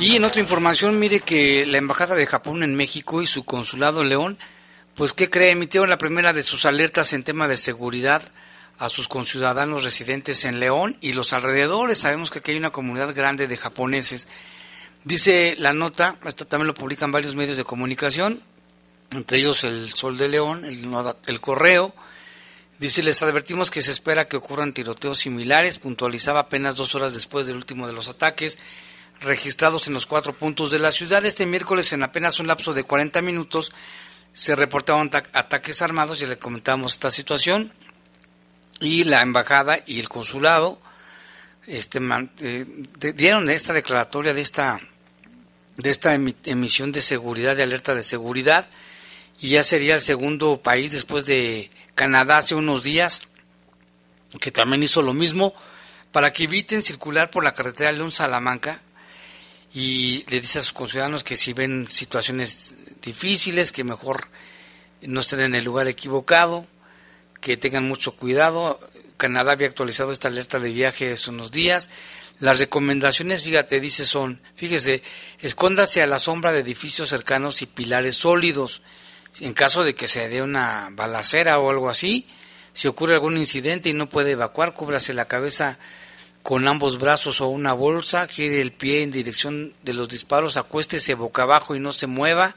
Y 0.00 0.16
en 0.16 0.24
otra 0.24 0.40
información, 0.40 0.98
mire 0.98 1.20
que 1.20 1.66
la 1.66 1.76
Embajada 1.76 2.14
de 2.14 2.24
Japón 2.24 2.62
en 2.62 2.74
México 2.74 3.20
y 3.20 3.26
su 3.26 3.44
consulado 3.44 4.02
León, 4.02 4.38
pues, 4.94 5.12
¿qué 5.12 5.28
cree? 5.28 5.50
Emitieron 5.50 5.90
la 5.90 5.98
primera 5.98 6.32
de 6.32 6.42
sus 6.42 6.64
alertas 6.64 7.12
en 7.12 7.22
tema 7.22 7.48
de 7.48 7.58
seguridad 7.58 8.22
a 8.78 8.88
sus 8.88 9.08
conciudadanos 9.08 9.84
residentes 9.84 10.46
en 10.46 10.58
León 10.58 10.96
y 11.02 11.12
los 11.12 11.34
alrededores. 11.34 11.98
Sabemos 11.98 12.30
que 12.30 12.38
aquí 12.38 12.52
hay 12.52 12.56
una 12.56 12.70
comunidad 12.70 13.14
grande 13.14 13.46
de 13.46 13.58
japoneses. 13.58 14.26
Dice 15.04 15.54
la 15.58 15.74
nota, 15.74 16.16
esto 16.24 16.46
también 16.46 16.68
lo 16.68 16.74
publican 16.74 17.12
varios 17.12 17.34
medios 17.34 17.58
de 17.58 17.64
comunicación, 17.64 18.40
entre 19.10 19.36
ellos 19.36 19.64
el 19.64 19.92
Sol 19.92 20.16
de 20.16 20.28
León, 20.28 20.64
el, 20.64 21.40
Correo. 21.42 21.94
Dice, 22.78 23.02
les 23.02 23.22
advertimos 23.22 23.70
que 23.70 23.82
se 23.82 23.90
espera 23.90 24.28
que 24.28 24.38
ocurran 24.38 24.72
tiroteos 24.72 25.18
similares, 25.18 25.78
puntualizaba 25.78 26.40
apenas 26.40 26.76
dos 26.76 26.94
horas 26.94 27.12
después 27.12 27.46
del 27.46 27.56
último 27.56 27.86
de 27.86 27.92
los 27.92 28.08
ataques 28.08 28.58
registrados 29.20 29.86
en 29.86 29.94
los 29.94 30.06
cuatro 30.06 30.36
puntos 30.36 30.70
de 30.70 30.78
la 30.78 30.92
ciudad. 30.92 31.24
Este 31.24 31.46
miércoles, 31.46 31.92
en 31.92 32.02
apenas 32.02 32.40
un 32.40 32.46
lapso 32.46 32.72
de 32.72 32.84
40 32.84 33.22
minutos, 33.22 33.72
se 34.32 34.56
reportaban 34.56 35.10
ataques 35.32 35.82
armados 35.82 36.22
y 36.22 36.26
le 36.26 36.38
comentamos 36.38 36.94
esta 36.94 37.10
situación. 37.10 37.72
Y 38.80 39.04
la 39.04 39.22
embajada 39.22 39.80
y 39.86 40.00
el 40.00 40.08
consulado 40.08 40.80
este, 41.66 42.00
eh, 42.40 42.66
dieron 43.14 43.50
esta 43.50 43.74
declaratoria 43.74 44.32
de 44.32 44.40
esta, 44.40 44.80
de 45.76 45.90
esta 45.90 46.14
emisión 46.14 46.90
de 46.90 47.02
seguridad, 47.02 47.56
de 47.56 47.62
alerta 47.62 47.94
de 47.94 48.02
seguridad 48.02 48.68
y 49.40 49.50
ya 49.50 49.62
sería 49.62 49.94
el 49.94 50.02
segundo 50.02 50.60
país 50.62 50.92
después 50.92 51.24
de 51.24 51.70
Canadá 51.94 52.38
hace 52.38 52.54
unos 52.54 52.82
días, 52.82 53.22
que 54.40 54.50
también 54.50 54.82
hizo 54.82 55.00
lo 55.02 55.14
mismo, 55.14 55.54
para 56.12 56.32
que 56.32 56.44
eviten 56.44 56.82
circular 56.82 57.30
por 57.30 57.42
la 57.42 57.54
carretera 57.54 57.92
León-Salamanca 57.92 58.82
y 59.72 60.24
le 60.28 60.40
dice 60.40 60.58
a 60.58 60.62
sus 60.62 60.72
conciudadanos 60.72 61.24
que 61.24 61.36
si 61.36 61.52
ven 61.52 61.86
situaciones 61.88 62.74
difíciles, 63.02 63.72
que 63.72 63.84
mejor 63.84 64.28
no 65.02 65.20
estén 65.20 65.40
en 65.40 65.54
el 65.54 65.64
lugar 65.64 65.88
equivocado, 65.88 66.66
que 67.40 67.56
tengan 67.56 67.86
mucho 67.86 68.12
cuidado. 68.12 68.80
Canadá 69.16 69.52
había 69.52 69.68
actualizado 69.68 70.12
esta 70.12 70.28
alerta 70.28 70.58
de 70.58 70.72
viaje 70.72 71.12
hace 71.12 71.30
unos 71.30 71.50
días. 71.50 71.88
Las 72.40 72.58
recomendaciones, 72.58 73.42
fíjate, 73.42 73.80
dice 73.80 74.04
son, 74.04 74.40
fíjese, 74.54 75.02
escóndase 75.40 76.02
a 76.02 76.06
la 76.06 76.18
sombra 76.18 76.52
de 76.52 76.60
edificios 76.60 77.10
cercanos 77.10 77.60
y 77.62 77.66
pilares 77.66 78.16
sólidos 78.16 78.82
en 79.38 79.54
caso 79.54 79.84
de 79.84 79.94
que 79.94 80.08
se 80.08 80.28
dé 80.28 80.42
una 80.42 80.88
balacera 80.92 81.58
o 81.58 81.70
algo 81.70 81.88
así, 81.88 82.26
si 82.72 82.88
ocurre 82.88 83.14
algún 83.14 83.36
incidente 83.36 83.88
y 83.88 83.92
no 83.92 84.08
puede 84.08 84.32
evacuar, 84.32 84.74
cúbrase 84.74 85.14
la 85.14 85.26
cabeza 85.26 85.78
con 86.42 86.66
ambos 86.68 86.98
brazos 86.98 87.40
o 87.40 87.48
una 87.48 87.72
bolsa, 87.72 88.26
gire 88.26 88.60
el 88.60 88.72
pie 88.72 89.02
en 89.02 89.10
dirección 89.10 89.74
de 89.82 89.92
los 89.92 90.08
disparos, 90.08 90.56
acuéstese 90.56 91.14
boca 91.14 91.42
abajo 91.42 91.74
y 91.74 91.80
no 91.80 91.92
se 91.92 92.06
mueva, 92.06 92.54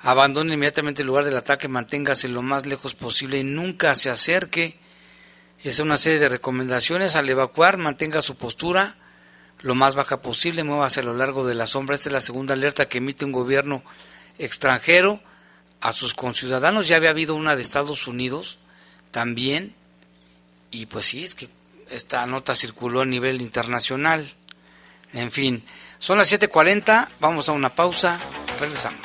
abandone 0.00 0.54
inmediatamente 0.54 1.02
el 1.02 1.08
lugar 1.08 1.24
del 1.24 1.36
ataque, 1.36 1.68
manténgase 1.68 2.28
lo 2.28 2.42
más 2.42 2.66
lejos 2.66 2.94
posible 2.94 3.38
y 3.38 3.44
nunca 3.44 3.94
se 3.94 4.10
acerque. 4.10 4.76
Es 5.64 5.80
una 5.80 5.96
serie 5.96 6.20
de 6.20 6.28
recomendaciones 6.28 7.16
al 7.16 7.28
evacuar, 7.28 7.78
mantenga 7.78 8.22
su 8.22 8.36
postura 8.36 8.96
lo 9.60 9.74
más 9.74 9.94
baja 9.94 10.20
posible, 10.20 10.62
muévase 10.64 11.00
a 11.00 11.02
lo 11.04 11.14
largo 11.14 11.46
de 11.46 11.54
la 11.54 11.66
sombra. 11.66 11.94
Esta 11.94 12.08
es 12.08 12.12
la 12.12 12.20
segunda 12.20 12.54
alerta 12.54 12.86
que 12.86 12.98
emite 12.98 13.24
un 13.24 13.32
gobierno 13.32 13.82
extranjero 14.38 15.20
a 15.80 15.92
sus 15.92 16.14
conciudadanos. 16.14 16.86
Ya 16.86 16.96
había 16.96 17.10
habido 17.10 17.34
una 17.34 17.56
de 17.56 17.62
Estados 17.62 18.06
Unidos 18.06 18.58
también. 19.10 19.74
Y 20.70 20.86
pues 20.86 21.06
sí, 21.06 21.24
es 21.24 21.34
que 21.34 21.48
esta 21.90 22.24
nota 22.26 22.54
circuló 22.54 23.02
a 23.02 23.06
nivel 23.06 23.42
internacional. 23.42 24.32
En 25.12 25.32
fin, 25.32 25.64
son 25.98 26.18
las 26.18 26.32
7.40, 26.32 27.08
vamos 27.20 27.48
a 27.48 27.52
una 27.52 27.74
pausa 27.74 28.20
Regresamos. 28.60 29.00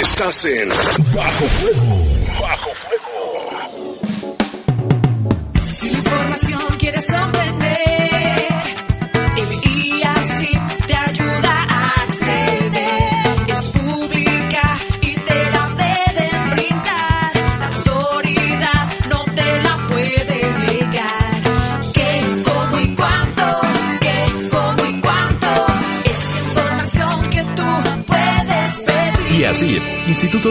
Estás 0.00 0.44
en 0.44 0.68
Bajo 0.68 1.46
Fuego. 1.46 2.06
Bajo 2.40 2.70
Fuego. 2.74 2.93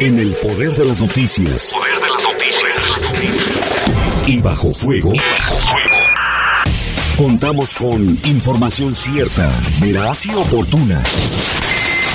En 0.00 0.18
el 0.18 0.32
poder 0.34 0.72
de 0.72 0.84
las 0.84 1.00
noticias. 1.00 1.72
Poder 1.74 2.00
de 2.00 2.08
las 2.08 2.22
noticias. 2.22 3.56
Y 4.26 4.40
bajo 4.40 4.72
fuego. 4.72 5.12
Contamos 7.16 7.74
con 7.74 8.16
información 8.24 8.94
cierta, 8.94 9.50
veraz 9.80 10.26
y 10.26 10.34
oportuna. 10.34 11.02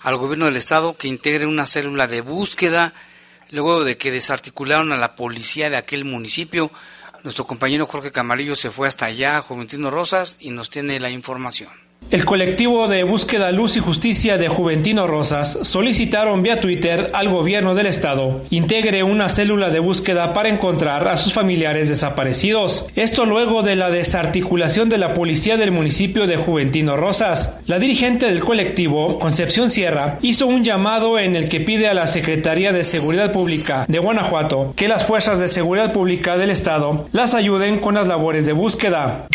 al 0.00 0.16
gobierno 0.16 0.46
del 0.46 0.56
estado 0.56 0.96
que 0.96 1.08
integre 1.08 1.46
una 1.46 1.66
célula 1.66 2.06
de 2.06 2.20
búsqueda 2.20 2.94
luego 3.50 3.84
de 3.84 3.96
que 3.96 4.10
desarticularon 4.10 4.92
a 4.92 4.96
la 4.96 5.16
policía 5.16 5.70
de 5.70 5.76
aquel 5.76 6.04
municipio. 6.04 6.70
Nuestro 7.22 7.46
compañero 7.46 7.86
Jorge 7.86 8.12
Camarillo 8.12 8.54
se 8.54 8.70
fue 8.70 8.88
hasta 8.88 9.06
allá, 9.06 9.40
Juventino 9.40 9.90
Rosas, 9.90 10.36
y 10.40 10.50
nos 10.50 10.70
tiene 10.70 11.00
la 11.00 11.10
información. 11.10 11.89
El 12.10 12.24
colectivo 12.24 12.88
de 12.88 13.04
búsqueda 13.04 13.52
Luz 13.52 13.76
y 13.76 13.78
Justicia 13.78 14.36
de 14.36 14.48
Juventino 14.48 15.06
Rosas 15.06 15.60
solicitaron 15.62 16.42
vía 16.42 16.58
Twitter 16.58 17.08
al 17.12 17.28
gobierno 17.28 17.76
del 17.76 17.86
estado 17.86 18.40
integre 18.50 19.04
una 19.04 19.28
célula 19.28 19.70
de 19.70 19.78
búsqueda 19.78 20.34
para 20.34 20.48
encontrar 20.48 21.06
a 21.06 21.16
sus 21.16 21.32
familiares 21.32 21.88
desaparecidos. 21.88 22.88
Esto 22.96 23.26
luego 23.26 23.62
de 23.62 23.76
la 23.76 23.90
desarticulación 23.90 24.88
de 24.88 24.98
la 24.98 25.14
policía 25.14 25.56
del 25.56 25.70
municipio 25.70 26.26
de 26.26 26.36
Juventino 26.36 26.96
Rosas. 26.96 27.60
La 27.66 27.78
dirigente 27.78 28.26
del 28.26 28.40
colectivo, 28.40 29.20
Concepción 29.20 29.70
Sierra, 29.70 30.18
hizo 30.20 30.48
un 30.48 30.64
llamado 30.64 31.16
en 31.16 31.36
el 31.36 31.48
que 31.48 31.60
pide 31.60 31.86
a 31.86 31.94
la 31.94 32.08
Secretaría 32.08 32.72
de 32.72 32.82
Seguridad 32.82 33.30
Pública 33.30 33.84
de 33.86 33.98
Guanajuato 34.00 34.74
que 34.74 34.88
las 34.88 35.06
fuerzas 35.06 35.38
de 35.38 35.46
seguridad 35.46 35.92
pública 35.92 36.36
del 36.36 36.50
estado 36.50 37.08
las 37.12 37.34
ayuden 37.34 37.78
con 37.78 37.94
las 37.94 38.08
labores 38.08 38.46
de 38.46 38.52
búsqueda 38.52 39.28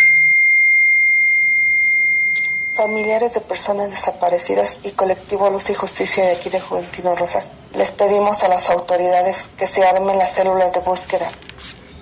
familiares 2.76 3.34
de 3.34 3.40
personas 3.40 3.90
desaparecidas 3.90 4.80
y 4.84 4.92
colectivo 4.92 5.50
Luz 5.50 5.70
y 5.70 5.74
Justicia 5.74 6.26
de 6.26 6.34
aquí 6.34 6.50
de 6.50 6.60
Juventino 6.60 7.16
Rosas. 7.16 7.54
Les 7.74 7.92
pedimos 7.92 8.44
a 8.44 8.50
las 8.50 8.70
autoridades 8.70 9.50
que 9.58 9.66
se 9.66 9.86
armen 9.86 10.18
las 10.18 10.34
células 10.34 10.74
de 10.74 10.82
búsqueda, 10.82 11.32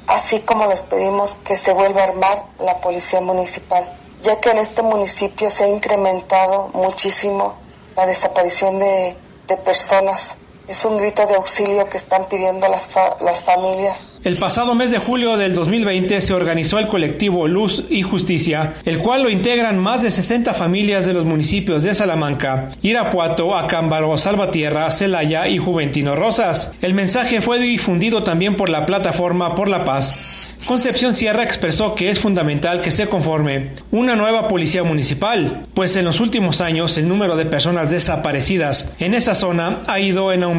así 0.07 0.39
como 0.39 0.65
les 0.65 0.81
pedimos 0.81 1.35
que 1.45 1.57
se 1.57 1.73
vuelva 1.73 2.01
a 2.01 2.05
armar 2.05 2.45
la 2.57 2.81
policía 2.81 3.21
municipal, 3.21 3.97
ya 4.23 4.41
que 4.41 4.49
en 4.49 4.57
este 4.57 4.81
municipio 4.81 5.51
se 5.51 5.65
ha 5.65 5.67
incrementado 5.67 6.69
muchísimo 6.73 7.53
la 7.95 8.07
desaparición 8.07 8.79
de, 8.79 9.15
de 9.47 9.57
personas. 9.57 10.37
Es 10.67 10.85
un 10.85 10.97
grito 10.97 11.25
de 11.27 11.35
auxilio 11.35 11.89
que 11.89 11.97
están 11.97 12.27
pidiendo 12.29 12.67
las, 12.67 12.89
las 13.21 13.43
familias 13.43 14.07
el 14.23 14.37
pasado 14.37 14.73
mes 14.73 14.89
de 14.89 14.99
julio 14.99 15.35
del 15.35 15.53
2020 15.53 16.21
se 16.21 16.33
organizó 16.33 16.79
el 16.79 16.87
colectivo 16.87 17.45
Luz 17.45 17.87
y 17.89 18.03
Justicia, 18.03 18.75
el 18.85 18.99
cual 18.99 19.23
lo 19.23 19.29
integran 19.29 19.77
más 19.77 20.01
de 20.01 20.11
60 20.11 20.53
familias 20.53 21.05
de 21.05 21.11
los 21.11 21.25
municipios 21.25 21.83
de 21.83 21.93
Salamanca, 21.93 22.71
Irapuato, 22.81 23.57
Acámbaro, 23.57 24.17
Salvatierra, 24.17 24.89
Celaya 24.91 25.49
y 25.49 25.57
Juventino 25.57 26.15
Rosas. 26.15 26.73
El 26.81 26.93
mensaje 26.93 27.41
fue 27.41 27.59
difundido 27.59 28.23
también 28.23 28.55
por 28.55 28.69
la 28.69 28.85
plataforma 28.85 29.55
Por 29.55 29.67
la 29.67 29.83
Paz. 29.83 30.55
Concepción 30.65 31.13
Sierra 31.13 31.43
expresó 31.43 31.93
que 31.93 32.09
es 32.09 32.19
fundamental 32.19 32.79
que 32.79 32.91
se 32.91 33.09
conforme 33.09 33.71
una 33.91 34.15
nueva 34.15 34.47
policía 34.47 34.85
municipal, 34.85 35.63
pues 35.73 35.97
en 35.97 36.05
los 36.05 36.21
últimos 36.21 36.61
años 36.61 36.97
el 36.97 37.09
número 37.09 37.35
de 37.35 37.45
personas 37.45 37.91
desaparecidas 37.91 38.95
en 38.99 39.15
esa 39.15 39.35
zona 39.35 39.79
ha 39.85 39.99
ido 39.99 40.31
en 40.31 40.43
aumento. 40.43 40.52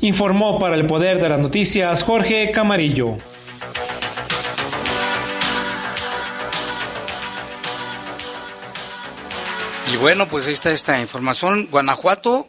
Informó 0.00 0.58
para 0.58 0.76
el 0.76 0.86
Poder 0.86 1.20
de 1.20 1.28
las 1.28 1.38
Noticias 1.38 2.02
Jorge 2.02 2.50
Camarillo. 2.52 3.16
Y 9.92 9.96
bueno, 9.96 10.26
pues 10.26 10.46
ahí 10.48 10.52
está 10.52 10.72
esta 10.72 11.00
información. 11.00 11.68
Guanajuato, 11.70 12.48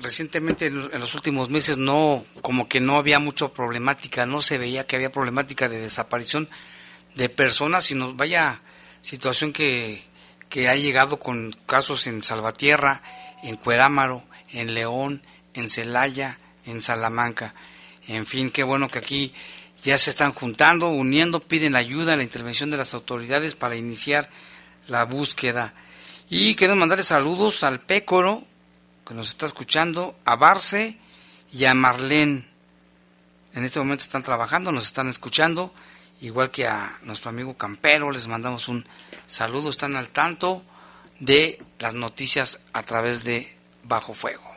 recientemente 0.00 0.66
en 0.66 1.00
los 1.00 1.14
últimos 1.16 1.50
meses 1.50 1.76
no, 1.76 2.24
como 2.40 2.68
que 2.68 2.78
no 2.78 2.96
había 2.96 3.18
mucha 3.18 3.48
problemática, 3.48 4.26
no 4.26 4.40
se 4.40 4.58
veía 4.58 4.86
que 4.86 4.94
había 4.94 5.10
problemática 5.10 5.68
de 5.68 5.80
desaparición 5.80 6.48
de 7.16 7.28
personas, 7.28 7.84
sino 7.84 8.14
vaya 8.14 8.60
situación 9.00 9.52
que, 9.52 10.04
que 10.48 10.68
ha 10.68 10.76
llegado 10.76 11.18
con 11.18 11.52
casos 11.66 12.06
en 12.06 12.22
Salvatierra, 12.22 13.02
en 13.42 13.56
Cuerámaro, 13.56 14.22
en 14.52 14.74
León, 14.74 15.22
en 15.54 15.68
Celaya, 15.68 16.38
en 16.66 16.82
Salamanca. 16.82 17.54
En 18.06 18.26
fin, 18.26 18.50
qué 18.50 18.62
bueno 18.62 18.88
que 18.88 18.98
aquí 18.98 19.32
ya 19.82 19.98
se 19.98 20.10
están 20.10 20.32
juntando, 20.32 20.88
uniendo, 20.88 21.40
piden 21.40 21.76
ayuda, 21.76 22.16
la 22.16 22.22
intervención 22.22 22.70
de 22.70 22.76
las 22.76 22.94
autoridades 22.94 23.54
para 23.54 23.76
iniciar 23.76 24.30
la 24.86 25.04
búsqueda. 25.04 25.74
Y 26.30 26.54
queremos 26.54 26.80
mandarle 26.80 27.04
saludos 27.04 27.62
al 27.64 27.80
Pécoro, 27.80 28.44
que 29.06 29.14
nos 29.14 29.28
está 29.28 29.46
escuchando, 29.46 30.16
a 30.24 30.36
Barce 30.36 30.98
y 31.52 31.64
a 31.66 31.74
Marlene. 31.74 32.46
en 33.52 33.64
este 33.64 33.78
momento 33.78 34.04
están 34.04 34.22
trabajando, 34.22 34.72
nos 34.72 34.86
están 34.86 35.08
escuchando, 35.08 35.72
igual 36.20 36.50
que 36.50 36.66
a 36.66 36.98
nuestro 37.02 37.30
amigo 37.30 37.56
Campero, 37.56 38.10
les 38.10 38.26
mandamos 38.26 38.68
un 38.68 38.86
saludo, 39.26 39.70
están 39.70 39.96
al 39.96 40.08
tanto 40.08 40.62
de 41.20 41.62
las 41.78 41.94
noticias 41.94 42.60
a 42.72 42.82
través 42.82 43.22
de 43.22 43.54
Bajo 43.84 44.14
Fuego. 44.14 44.53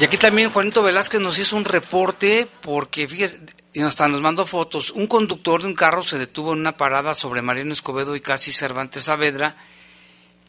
Y 0.00 0.04
aquí 0.04 0.16
también 0.16 0.50
Juanito 0.50 0.82
Velázquez 0.82 1.20
nos 1.20 1.38
hizo 1.38 1.58
un 1.58 1.66
reporte 1.66 2.48
porque, 2.62 3.06
fíjese, 3.06 3.40
y 3.74 3.82
hasta 3.82 4.08
nos 4.08 4.22
mandó 4.22 4.46
fotos. 4.46 4.92
Un 4.92 5.06
conductor 5.06 5.60
de 5.60 5.68
un 5.68 5.74
carro 5.74 6.00
se 6.00 6.18
detuvo 6.18 6.54
en 6.54 6.60
una 6.60 6.78
parada 6.78 7.14
sobre 7.14 7.42
Mariano 7.42 7.74
Escobedo 7.74 8.16
y 8.16 8.22
casi 8.22 8.50
Cervantes 8.50 9.04
Saavedra 9.04 9.58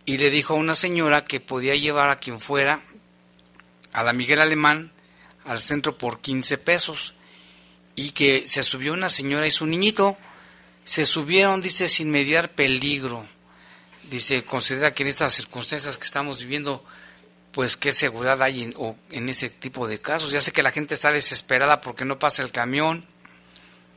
y 0.05 0.19
le 0.19 0.29
dijo 0.29 0.53
a 0.53 0.57
una 0.57 0.73
señora 0.73 1.25
que 1.25 1.41
podía 1.41 1.75
llevar 1.75 2.09
a 2.09 2.19
quien 2.19 2.39
fuera 2.39 2.81
a 3.91 4.03
la 4.03 4.13
Miguel 4.13 4.39
Alemán 4.39 4.93
al 5.43 5.59
centro 5.59 5.97
por 5.97 6.21
15 6.21 6.57
pesos 6.57 7.13
y 7.97 8.11
que 8.11 8.47
se 8.47 8.63
subió 8.63 8.93
una 8.93 9.09
señora 9.09 9.47
y 9.47 9.51
su 9.51 9.65
niñito. 9.65 10.17
Se 10.85 11.03
subieron, 11.03 11.61
dice, 11.61 11.89
sin 11.89 12.09
mediar 12.09 12.51
peligro. 12.51 13.27
Dice, 14.09 14.45
considera 14.45 14.93
que 14.93 15.03
en 15.03 15.09
estas 15.09 15.33
circunstancias 15.33 15.97
que 15.97 16.05
estamos 16.05 16.39
viviendo 16.39 16.85
pues 17.51 17.75
qué 17.75 17.91
seguridad 17.91 18.41
hay 18.41 18.73
en, 19.09 19.29
ese 19.29 19.49
tipo 19.49 19.87
de 19.87 19.99
casos. 19.99 20.31
Ya 20.31 20.41
sé 20.41 20.51
que 20.51 20.63
la 20.63 20.71
gente 20.71 20.93
está 20.93 21.11
desesperada 21.11 21.81
porque 21.81 22.05
no 22.05 22.17
pasa 22.17 22.43
el 22.43 22.51
camión, 22.51 23.05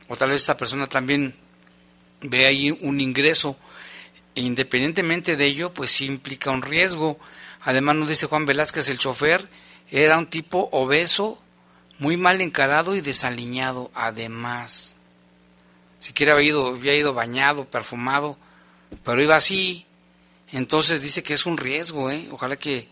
o 0.07 0.15
tal 0.15 0.29
vez 0.29 0.41
esta 0.41 0.57
persona 0.57 0.87
también 0.87 1.35
ve 2.21 2.45
ahí 2.45 2.71
un 2.71 2.99
ingreso. 2.99 3.57
E 4.35 4.41
independientemente 4.41 5.37
de 5.37 5.45
ello, 5.45 5.73
pues 5.73 5.91
sí 5.91 6.05
implica 6.05 6.51
un 6.51 6.61
riesgo. 6.61 7.17
Además, 7.61 7.95
nos 7.95 8.09
dice 8.09 8.27
Juan 8.27 8.45
Velázquez, 8.45 8.89
el 8.89 8.97
chofer 8.97 9.47
era 9.89 10.17
un 10.17 10.27
tipo 10.27 10.69
obeso, 10.71 11.41
muy 11.99 12.17
mal 12.17 12.41
encarado 12.41 12.95
y 12.95 13.01
desaliñado. 13.01 13.89
Además, 13.93 14.95
siquiera 15.99 16.33
había 16.33 16.49
ido, 16.49 16.67
había 16.67 16.95
ido 16.95 17.13
bañado, 17.13 17.65
perfumado, 17.65 18.37
pero 19.05 19.23
iba 19.23 19.37
así. 19.37 19.85
Entonces 20.51 21.01
dice 21.01 21.23
que 21.23 21.33
es 21.33 21.45
un 21.45 21.57
riesgo, 21.57 22.11
¿eh? 22.11 22.27
Ojalá 22.31 22.57
que 22.57 22.87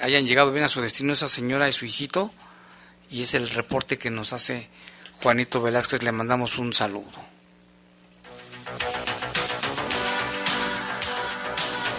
hayan 0.00 0.26
llegado 0.26 0.52
bien 0.52 0.64
a 0.64 0.68
su 0.68 0.80
destino 0.80 1.12
esa 1.12 1.28
señora 1.28 1.68
y 1.68 1.72
su 1.72 1.84
hijito. 1.84 2.32
Y 3.10 3.22
es 3.22 3.34
el 3.34 3.50
reporte 3.50 3.98
que 3.98 4.10
nos 4.10 4.32
hace 4.32 4.68
Juanito 5.22 5.60
Velázquez. 5.60 6.02
Le 6.02 6.12
mandamos 6.12 6.58
un 6.58 6.72
saludo. 6.72 7.30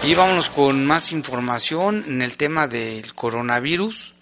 Y 0.03 0.15
vámonos 0.15 0.49
con 0.49 0.85
más 0.85 1.11
información 1.11 2.03
en 2.07 2.21
el 2.21 2.37
tema 2.37 2.67
del 2.67 3.13
coronavirus. 3.13 4.13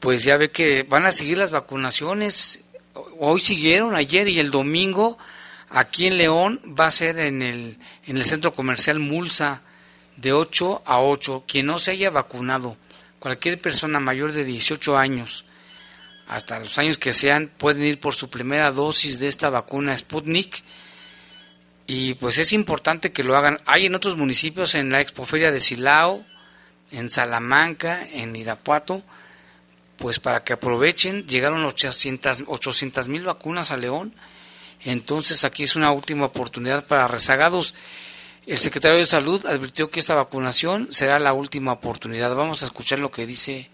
Pues 0.00 0.24
ya 0.24 0.36
ve 0.36 0.50
que 0.50 0.82
van 0.82 1.06
a 1.06 1.12
seguir 1.12 1.38
las 1.38 1.50
vacunaciones. 1.50 2.60
Hoy 3.18 3.40
siguieron, 3.40 3.96
ayer 3.96 4.28
y 4.28 4.38
el 4.38 4.50
domingo. 4.50 5.16
Aquí 5.70 6.06
en 6.06 6.18
León 6.18 6.60
va 6.78 6.86
a 6.86 6.90
ser 6.90 7.18
en 7.18 7.40
el, 7.40 7.78
en 8.06 8.16
el 8.16 8.24
centro 8.24 8.52
comercial 8.52 8.98
Mulsa 8.98 9.62
de 10.16 10.32
8 10.32 10.82
a 10.84 11.00
8. 11.00 11.44
Quien 11.46 11.66
no 11.66 11.78
se 11.78 11.92
haya 11.92 12.10
vacunado, 12.10 12.76
cualquier 13.18 13.60
persona 13.60 14.00
mayor 14.00 14.32
de 14.32 14.44
18 14.44 14.96
años, 14.96 15.44
hasta 16.26 16.58
los 16.58 16.78
años 16.78 16.98
que 16.98 17.12
sean, 17.12 17.50
pueden 17.58 17.82
ir 17.82 18.00
por 18.00 18.14
su 18.14 18.30
primera 18.30 18.70
dosis 18.70 19.18
de 19.18 19.28
esta 19.28 19.50
vacuna 19.50 19.96
Sputnik. 19.96 20.62
Y 21.86 22.14
pues 22.14 22.38
es 22.38 22.52
importante 22.52 23.12
que 23.12 23.22
lo 23.24 23.36
hagan. 23.36 23.58
Hay 23.66 23.86
en 23.86 23.94
otros 23.94 24.16
municipios, 24.16 24.74
en 24.74 24.90
la 24.90 25.00
Expoferia 25.00 25.52
de 25.52 25.60
Silao, 25.60 26.24
en 26.90 27.10
Salamanca, 27.10 28.08
en 28.12 28.34
Irapuato, 28.36 29.02
pues 29.98 30.18
para 30.18 30.44
que 30.44 30.54
aprovechen. 30.54 31.26
Llegaron 31.26 31.64
800 31.64 33.08
mil 33.08 33.24
vacunas 33.24 33.70
a 33.70 33.76
León. 33.76 34.14
Entonces 34.84 35.44
aquí 35.44 35.64
es 35.64 35.76
una 35.76 35.92
última 35.92 36.26
oportunidad 36.26 36.86
para 36.86 37.08
rezagados. 37.08 37.74
El 38.46 38.58
secretario 38.58 38.98
de 38.98 39.06
Salud 39.06 39.44
advirtió 39.46 39.88
que 39.88 40.00
esta 40.00 40.14
vacunación 40.14 40.88
será 40.90 41.18
la 41.18 41.32
última 41.32 41.72
oportunidad. 41.72 42.34
Vamos 42.36 42.62
a 42.62 42.66
escuchar 42.66 42.98
lo 42.98 43.10
que 43.10 43.24
dice 43.24 43.70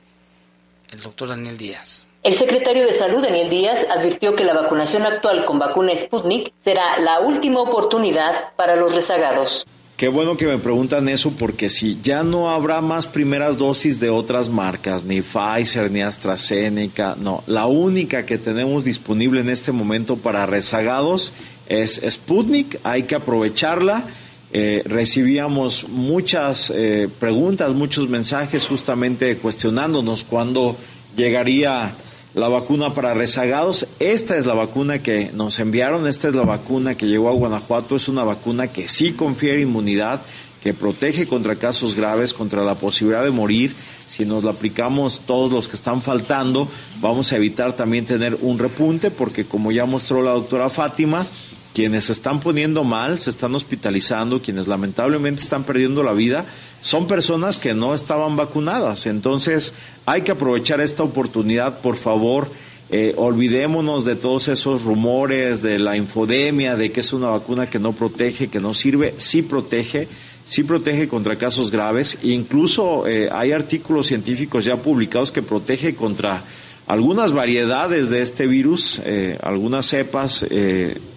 el 0.93 1.01
doctor 1.01 1.31
Daniel 1.31 1.59
Díaz. 1.59 2.07
El 2.23 2.35
secretario 2.35 2.87
de 2.87 2.93
Salud, 2.93 3.21
Daniel 3.21 3.51
Díaz, 3.51 3.85
advirtió 3.91 4.37
que 4.37 4.45
la 4.45 4.55
vacunación 4.55 5.03
actual 5.07 5.45
con 5.45 5.59
vacuna 5.59 5.97
Sputnik 5.97 6.53
será 6.63 7.01
la 7.01 7.19
última 7.19 7.61
oportunidad 7.61 8.55
para 8.57 8.77
los 8.77 8.95
rezagados. 8.95 9.67
Qué 9.97 10.07
bueno 10.07 10.37
que 10.37 10.47
me 10.47 10.59
preguntan 10.59 11.09
eso 11.09 11.33
porque 11.37 11.69
si 11.69 11.99
ya 12.01 12.23
no 12.23 12.51
habrá 12.51 12.81
más 12.81 13.09
primeras 13.09 13.59
dosis 13.59 13.99
de 13.99 14.11
otras 14.11 14.51
marcas, 14.51 15.03
ni 15.05 15.21
Pfizer, 15.21 15.91
ni 15.91 16.01
AstraZeneca, 16.01 17.17
no, 17.19 17.43
la 17.49 17.67
única 17.67 18.25
que 18.25 18.39
tenemos 18.39 18.85
disponible 18.85 19.41
en 19.41 19.51
este 19.51 19.73
momento 19.73 20.17
para 20.17 20.47
rezagados 20.47 21.33
es 21.69 22.01
Sputnik, 22.09 22.79
hay 22.85 23.03
que 23.03 23.17
aprovecharla. 23.17 24.05
Eh, 24.53 24.83
recibíamos 24.85 25.89
muchas 25.89 26.73
eh, 26.75 27.09
preguntas, 27.21 27.73
muchos 27.73 28.09
mensajes 28.09 28.67
justamente 28.67 29.37
cuestionándonos 29.37 30.25
cuándo 30.25 30.77
llegaría 31.17 31.95
la 32.35 32.49
vacuna 32.49 32.93
para 32.93 33.15
rezagados. 33.15 33.87
Esta 34.01 34.37
es 34.37 34.47
la 34.47 34.55
vacuna 34.55 35.03
que 35.03 35.31
nos 35.35 35.61
enviaron, 35.61 36.07
esta 36.09 36.29
es 36.29 36.35
la 36.35 36.43
vacuna 36.43 36.97
que 36.97 37.07
llegó 37.07 37.29
a 37.29 37.33
Guanajuato, 37.33 37.97
es 37.97 38.09
una 38.09 38.25
vacuna 38.25 38.69
que 38.69 38.89
sí 38.89 39.13
confiere 39.13 39.61
inmunidad, 39.61 40.21
que 40.63 40.75
protege 40.75 41.27
contra 41.27 41.57
casos 41.57 41.95
graves, 41.95 42.35
contra 42.35 42.65
la 42.65 42.75
posibilidad 42.75 43.25
de 43.25 43.31
morir. 43.31 43.75
Si 44.09 44.25
nos 44.25 44.43
la 44.43 44.51
aplicamos 44.51 45.21
todos 45.27 45.53
los 45.53 45.69
que 45.69 45.77
están 45.77 46.03
faltando, 46.03 46.69
vamos 47.01 47.33
a 47.33 47.37
evitar 47.37 47.77
también 47.77 48.05
tener 48.05 48.37
un 48.41 48.59
repunte, 48.59 49.13
porque 49.13 49.45
como 49.45 49.71
ya 49.71 49.87
mostró 49.87 50.23
la 50.23 50.33
doctora 50.33 50.69
Fátima, 50.69 51.25
quienes 51.73 52.05
se 52.05 52.13
están 52.13 52.41
poniendo 52.41 52.85
mal, 52.85 53.21
se 53.21 53.31
están 53.31 53.55
hospitalizando, 53.55 54.43
quienes 54.43 54.67
lamentablemente 54.67 55.43
están 55.43 55.65
perdiendo 55.65 56.03
la 56.03 56.13
vida, 56.13 56.45
son 56.81 57.07
personas 57.07 57.59
que 57.59 57.75
no 57.75 57.95
estaban 57.95 58.37
vacunadas. 58.37 59.07
Entonces 59.07 59.75
hay 60.07 60.23
que 60.23 60.33
aprovechar 60.33 60.81
esta 60.81 61.03
oportunidad, 61.03 61.81
por 61.81 61.97
favor. 61.97 62.51
Eh, 62.93 63.15
olvidémonos 63.17 64.05
de 64.05 64.17
todos 64.17 64.49
esos 64.49 64.83
rumores, 64.83 65.63
de 65.63 65.79
la 65.79 65.97
infodemia, 65.97 66.75
de 66.75 66.91
que 66.91 67.01
es 67.01 67.13
una 67.13 67.29
vacuna 67.29 67.71
que 67.71 67.79
no 67.79 67.93
protege, 67.93 68.49
que 68.49 68.59
no 68.59 68.75
sirve. 68.75 69.15
Sí 69.17 69.43
protege, 69.43 70.09
sí 70.45 70.65
protege 70.65 71.07
contra 71.07 71.39
casos 71.39 71.71
graves. 71.71 72.19
Incluso 72.25 73.07
eh, 73.07 73.29
hay 73.33 73.53
artículos 73.53 74.09
científicos 74.09 74.65
ya 74.65 74.77
publicados 74.77 75.31
que 75.31 75.41
protege 75.41 75.95
contra 75.95 76.43
algunas 76.89 77.31
variedades 77.31 78.11
de 78.11 78.23
este 78.23 78.49
virus, 78.49 79.01
eh, 79.05 79.39
algunas 79.41 79.87
cepas 79.87 80.45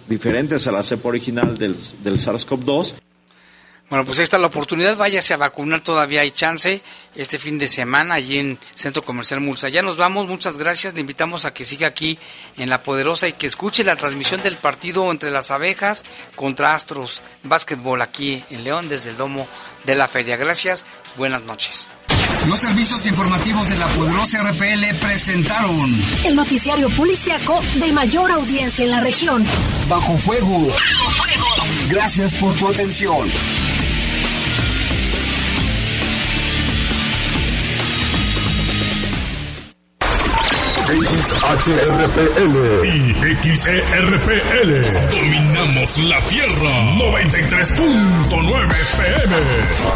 diferentes 0.06 0.66
a 0.66 0.72
la 0.72 0.82
cepa 0.82 1.08
original 1.08 1.56
del, 1.56 1.76
del 2.02 2.18
SARS-CoV-2. 2.18 2.96
Bueno, 3.90 4.06
pues 4.06 4.18
ahí 4.18 4.22
está 4.22 4.38
la 4.38 4.46
oportunidad, 4.46 4.96
váyase 4.96 5.34
a 5.34 5.36
vacunar, 5.36 5.82
todavía 5.82 6.22
hay 6.22 6.30
chance 6.30 6.82
este 7.14 7.38
fin 7.38 7.58
de 7.58 7.68
semana 7.68 8.14
allí 8.14 8.38
en 8.38 8.58
Centro 8.74 9.04
Comercial 9.04 9.40
Mulsa. 9.40 9.68
Ya 9.68 9.82
nos 9.82 9.98
vamos, 9.98 10.26
muchas 10.26 10.56
gracias, 10.56 10.94
le 10.94 11.00
invitamos 11.00 11.44
a 11.44 11.52
que 11.52 11.64
siga 11.64 11.86
aquí 11.86 12.18
en 12.56 12.70
La 12.70 12.82
Poderosa 12.82 13.28
y 13.28 13.34
que 13.34 13.46
escuche 13.46 13.84
la 13.84 13.96
transmisión 13.96 14.42
del 14.42 14.56
partido 14.56 15.10
entre 15.10 15.30
las 15.30 15.50
abejas 15.50 16.02
contra 16.34 16.74
Astros 16.74 17.20
Básquetbol 17.42 18.00
aquí 18.00 18.42
en 18.50 18.64
León 18.64 18.88
desde 18.88 19.10
el 19.10 19.16
Domo 19.18 19.46
de 19.84 19.94
la 19.94 20.08
Feria. 20.08 20.36
Gracias, 20.36 20.84
buenas 21.16 21.42
noches. 21.42 21.88
Los 22.48 22.58
servicios 22.58 23.06
informativos 23.06 23.68
de 23.70 23.76
la 23.76 23.86
poderosa 23.88 24.42
RPL 24.42 24.96
presentaron 25.00 26.02
el 26.24 26.36
noticiario 26.36 26.90
policiaco 26.90 27.62
de 27.76 27.90
mayor 27.92 28.30
audiencia 28.30 28.84
en 28.84 28.90
la 28.90 29.00
región. 29.00 29.44
Bajo 29.88 30.16
fuego. 30.18 30.66
Bajo 30.66 31.10
fuego. 31.10 31.46
Gracias 31.88 32.34
por 32.34 32.54
tu 32.54 32.68
atención. 32.68 33.30
XHRPL 41.64 42.56
y 42.84 43.14
XERPL. 43.42 44.70
Dominamos 45.10 45.98
la 45.98 46.20
Tierra. 46.28 46.72
93.9 46.98 48.70
FM 48.80 49.34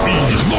y 0.07 0.58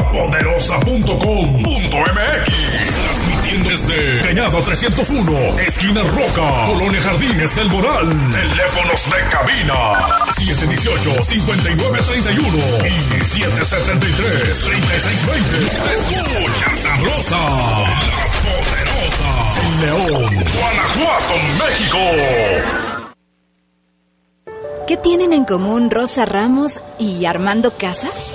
www.lapoderosa.com.mx 0.00 3.00
Transmitiendo 3.00 3.70
desde 3.70 4.22
Peñado 4.22 4.60
301, 4.62 5.58
esquina 5.60 6.02
Roca, 6.02 6.66
Colonia 6.66 7.00
Jardines 7.00 7.54
del 7.56 7.68
Moral. 7.68 8.08
Teléfonos 8.32 9.10
de 9.10 9.18
cabina 9.30 9.92
718-5931 10.28 12.86
y 12.86 12.90
773-3620. 13.20 15.70
Se 15.70 15.92
escucha 15.92 16.74
sabrosa, 16.74 17.38
la 17.38 18.26
poderosa. 18.42 19.30
León, 19.80 20.30
Guanajuato, 20.58 21.34
México. 21.58 21.98
¿Qué 24.86 24.96
tienen 24.96 25.32
en 25.32 25.44
común 25.44 25.90
Rosa 25.90 26.24
Ramos 26.24 26.80
y 26.98 27.24
Armando 27.24 27.72
Casas? 27.76 28.34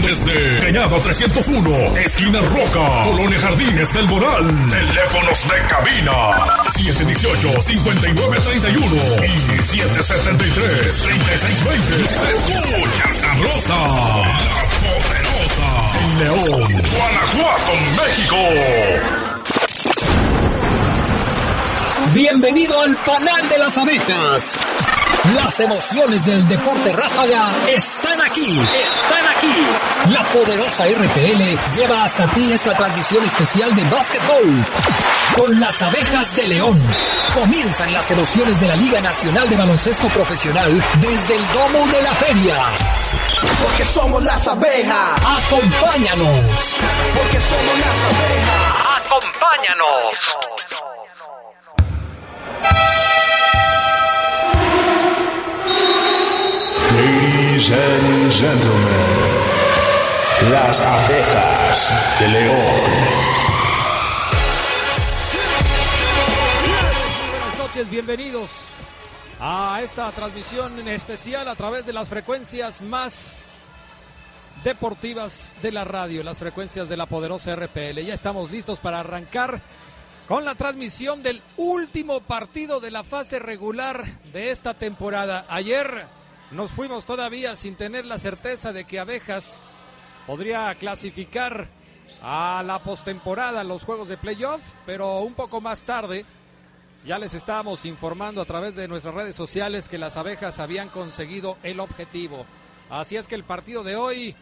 Desde 0.01 0.59
Cañada 0.59 0.99
301, 0.99 1.97
esquina 1.97 2.39
Roca, 2.41 3.03
Colonia 3.05 3.39
Jardines 3.39 3.93
del 3.93 4.07
Moral. 4.07 4.45
Teléfonos 4.69 5.47
de 5.47 5.61
cabina 5.67 6.31
718-5931 6.73 9.25
y 9.25 9.57
773-3620. 9.57 12.07
Se 12.07 12.31
escucha 12.31 13.11
sabrosa, 13.11 13.77
la 14.45 14.63
poderosa. 14.81 15.67
León, 16.19 16.61
Guanajuato, 16.71 17.73
México. 17.97 18.37
Bienvenido 22.13 22.79
al 22.81 22.95
panal 22.97 23.49
de 23.49 23.57
las 23.57 23.77
abejas. 23.77 24.53
Las 25.33 25.59
emociones 25.59 26.25
del 26.25 26.47
deporte 26.47 26.93
ráfaga 26.93 27.51
están 27.67 28.21
aquí. 28.21 28.59
Están 28.59 29.27
aquí. 29.35 30.13
La 30.13 30.23
poderosa 30.25 30.85
RPL 30.85 31.75
lleva 31.75 32.03
hasta 32.03 32.27
ti 32.27 32.53
esta 32.53 32.75
transmisión 32.75 33.25
especial 33.25 33.73
de 33.75 33.83
básquetbol. 33.85 34.65
Con 35.35 35.59
las 35.59 35.81
abejas 35.81 36.35
de 36.35 36.47
León. 36.47 36.81
Comienzan 37.33 37.91
las 37.91 38.09
emociones 38.11 38.59
de 38.59 38.67
la 38.67 38.75
Liga 38.75 39.01
Nacional 39.01 39.49
de 39.49 39.57
Baloncesto 39.57 40.07
Profesional 40.09 40.83
desde 41.01 41.35
el 41.35 41.47
domo 41.47 41.87
de 41.87 42.01
la 42.01 42.11
feria. 42.11 42.63
Porque 43.63 43.83
somos 43.83 44.23
las 44.23 44.47
abejas. 44.47 45.19
Acompáñanos. 45.43 46.75
Porque 47.15 47.41
somos 47.41 47.79
las 47.79 48.03
abejas. 48.03 49.05
Acompáñanos. 49.05 50.94
Ladies 57.67 57.81
and 58.13 58.31
gentlemen, 58.31 59.41
las 60.51 60.79
abejas 60.79 62.19
de 62.19 62.27
León. 62.27 62.81
Buenas 67.31 67.57
noches, 67.57 67.89
bienvenidos 67.89 68.51
a 69.39 69.81
esta 69.83 70.11
transmisión 70.11 70.77
en 70.77 70.89
especial 70.89 71.47
a 71.47 71.55
través 71.55 71.87
de 71.87 71.93
las 71.93 72.07
frecuencias 72.07 72.83
más 72.83 73.45
deportivas 74.63 75.53
de 75.63 75.71
la 75.71 75.85
radio, 75.85 76.21
las 76.21 76.37
frecuencias 76.37 76.87
de 76.87 76.97
la 76.97 77.07
poderosa 77.07 77.55
RPL. 77.55 77.99
Ya 78.05 78.13
estamos 78.13 78.51
listos 78.51 78.77
para 78.77 78.99
arrancar 78.99 79.59
con 80.27 80.45
la 80.45 80.53
transmisión 80.53 81.23
del 81.23 81.41
último 81.57 82.19
partido 82.19 82.79
de 82.79 82.91
la 82.91 83.03
fase 83.03 83.39
regular 83.39 84.05
de 84.33 84.51
esta 84.51 84.75
temporada. 84.75 85.47
Ayer 85.49 86.05
nos 86.55 86.71
fuimos 86.71 87.05
todavía 87.05 87.55
sin 87.57 87.75
tener 87.75 88.05
la 88.05 88.17
certeza 88.17 88.71
de 88.71 88.85
que 88.85 88.99
Abejas 88.99 89.63
podría 90.25 90.73
clasificar 90.75 91.67
a 92.21 92.63
la 92.65 92.79
postemporada, 92.79 93.63
los 93.65 93.83
juegos 93.83 94.07
de 94.07 94.17
playoff, 94.17 94.61
pero 94.85 95.19
un 95.19 95.33
poco 95.33 95.59
más 95.59 95.83
tarde 95.83 96.25
ya 97.05 97.19
les 97.19 97.33
estábamos 97.33 97.85
informando 97.85 98.41
a 98.41 98.45
través 98.45 98.75
de 98.75 98.87
nuestras 98.87 99.13
redes 99.13 99.35
sociales 99.35 99.89
que 99.89 99.97
las 99.97 100.15
abejas 100.15 100.59
habían 100.59 100.87
conseguido 100.87 101.57
el 101.61 101.79
objetivo. 101.79 102.45
Así 102.89 103.17
es 103.17 103.27
que 103.27 103.35
el 103.35 103.43
partido 103.43 103.83
de 103.83 103.97
hoy 103.97 104.35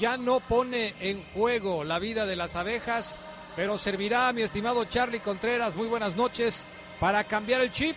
ya 0.00 0.16
no 0.16 0.40
pone 0.40 0.94
en 1.00 1.22
juego 1.34 1.84
la 1.84 1.98
vida 1.98 2.24
de 2.24 2.34
las 2.34 2.56
abejas, 2.56 3.18
pero 3.56 3.76
servirá, 3.76 4.32
mi 4.32 4.40
estimado 4.42 4.84
Charlie 4.86 5.20
Contreras, 5.20 5.76
muy 5.76 5.86
buenas 5.86 6.16
noches, 6.16 6.64
para 6.98 7.24
cambiar 7.24 7.60
el 7.60 7.70
chip 7.70 7.94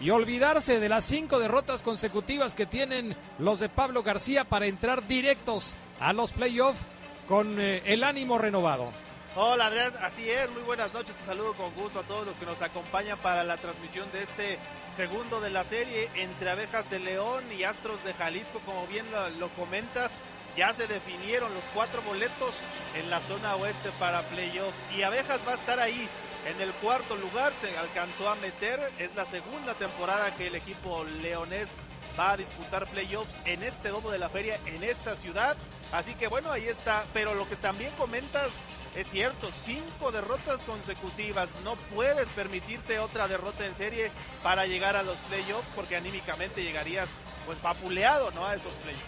y 0.00 0.10
olvidarse 0.10 0.80
de 0.80 0.88
las 0.88 1.04
cinco 1.04 1.38
derrotas 1.38 1.82
consecutivas 1.82 2.54
que 2.54 2.66
tienen 2.66 3.16
los 3.38 3.60
de 3.60 3.68
Pablo 3.68 4.02
García 4.02 4.44
para 4.44 4.66
entrar 4.66 5.06
directos 5.06 5.76
a 6.00 6.12
los 6.12 6.32
playoffs 6.32 6.80
con 7.26 7.58
eh, 7.60 7.82
el 7.86 8.04
ánimo 8.04 8.38
renovado. 8.38 8.92
Hola 9.38 9.66
Adrián, 9.66 9.92
así 10.00 10.30
es, 10.30 10.48
muy 10.50 10.62
buenas 10.62 10.94
noches, 10.94 11.14
te 11.14 11.22
saludo 11.22 11.52
con 11.54 11.74
gusto 11.74 12.00
a 12.00 12.04
todos 12.04 12.26
los 12.26 12.38
que 12.38 12.46
nos 12.46 12.62
acompañan 12.62 13.18
para 13.18 13.44
la 13.44 13.58
transmisión 13.58 14.10
de 14.12 14.22
este 14.22 14.58
segundo 14.90 15.42
de 15.42 15.50
la 15.50 15.62
serie 15.62 16.08
entre 16.14 16.48
Abejas 16.48 16.88
de 16.88 17.00
León 17.00 17.44
y 17.58 17.64
Astros 17.64 18.02
de 18.04 18.14
Jalisco, 18.14 18.60
como 18.64 18.86
bien 18.86 19.04
lo, 19.12 19.28
lo 19.38 19.48
comentas, 19.50 20.14
ya 20.56 20.72
se 20.72 20.86
definieron 20.86 21.52
los 21.52 21.64
cuatro 21.74 22.00
boletos 22.00 22.60
en 22.94 23.10
la 23.10 23.20
zona 23.20 23.56
oeste 23.56 23.90
para 23.98 24.22
playoffs 24.22 24.78
y 24.96 25.02
Abejas 25.02 25.42
va 25.46 25.52
a 25.52 25.56
estar 25.56 25.80
ahí 25.80 26.08
en 26.46 26.60
el 26.60 26.72
cuarto 26.74 27.16
lugar, 27.16 27.52
se 27.54 27.76
alcanzó 27.76 28.28
a 28.28 28.36
meter, 28.36 28.80
es 28.98 29.14
la 29.14 29.24
segunda 29.24 29.74
temporada 29.74 30.34
que 30.36 30.46
el 30.46 30.54
equipo 30.54 31.04
leonés 31.20 31.76
va 32.18 32.32
a 32.32 32.36
disputar 32.36 32.86
playoffs 32.88 33.36
en 33.44 33.62
este 33.62 33.88
domo 33.88 34.10
de 34.10 34.18
la 34.18 34.28
feria, 34.28 34.58
en 34.66 34.82
esta 34.84 35.16
ciudad. 35.16 35.56
Así 35.92 36.14
que 36.14 36.28
bueno, 36.28 36.50
ahí 36.50 36.66
está. 36.66 37.04
Pero 37.12 37.34
lo 37.34 37.48
que 37.48 37.56
también 37.56 37.90
comentas 37.98 38.62
es 38.94 39.08
cierto, 39.08 39.50
cinco 39.64 40.12
derrotas 40.12 40.60
consecutivas. 40.62 41.48
No 41.64 41.74
puedes 41.94 42.28
permitirte 42.30 42.98
otra 42.98 43.28
derrota 43.28 43.66
en 43.66 43.74
serie 43.74 44.10
para 44.42 44.66
llegar 44.66 44.96
a 44.96 45.02
los 45.02 45.18
playoffs 45.18 45.68
porque 45.74 45.96
anímicamente 45.96 46.62
llegarías 46.62 47.08
pues 47.44 47.60
vapuleado, 47.60 48.30
¿no? 48.30 48.46
A 48.46 48.54
esos 48.54 48.72
playoffs. 48.74 49.04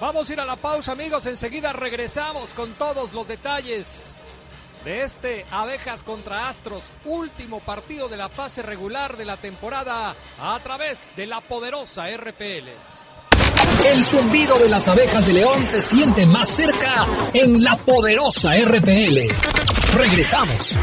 Vamos 0.00 0.28
a 0.28 0.32
ir 0.32 0.40
a 0.40 0.44
la 0.44 0.56
pausa, 0.56 0.92
amigos. 0.92 1.26
Enseguida 1.26 1.72
regresamos 1.72 2.54
con 2.54 2.72
todos 2.72 3.12
los 3.12 3.28
detalles 3.28 4.16
de 4.84 5.02
este 5.02 5.46
Abejas 5.50 6.02
contra 6.02 6.48
Astros, 6.48 6.92
último 7.04 7.60
partido 7.60 8.08
de 8.08 8.16
la 8.16 8.28
fase 8.28 8.62
regular 8.62 9.16
de 9.16 9.24
la 9.24 9.36
temporada 9.36 10.14
a 10.40 10.60
través 10.60 11.12
de 11.16 11.26
la 11.26 11.40
poderosa 11.40 12.08
RPL. 12.16 12.68
El 13.84 14.04
zumbido 14.04 14.58
de 14.58 14.68
las 14.68 14.88
abejas 14.88 15.26
de 15.26 15.32
León 15.34 15.66
se 15.66 15.80
siente 15.80 16.26
más 16.26 16.48
cerca 16.48 17.06
en 17.34 17.62
la 17.62 17.76
poderosa 17.76 18.52
RPL. 18.56 19.28
Regresamos. 19.96 20.76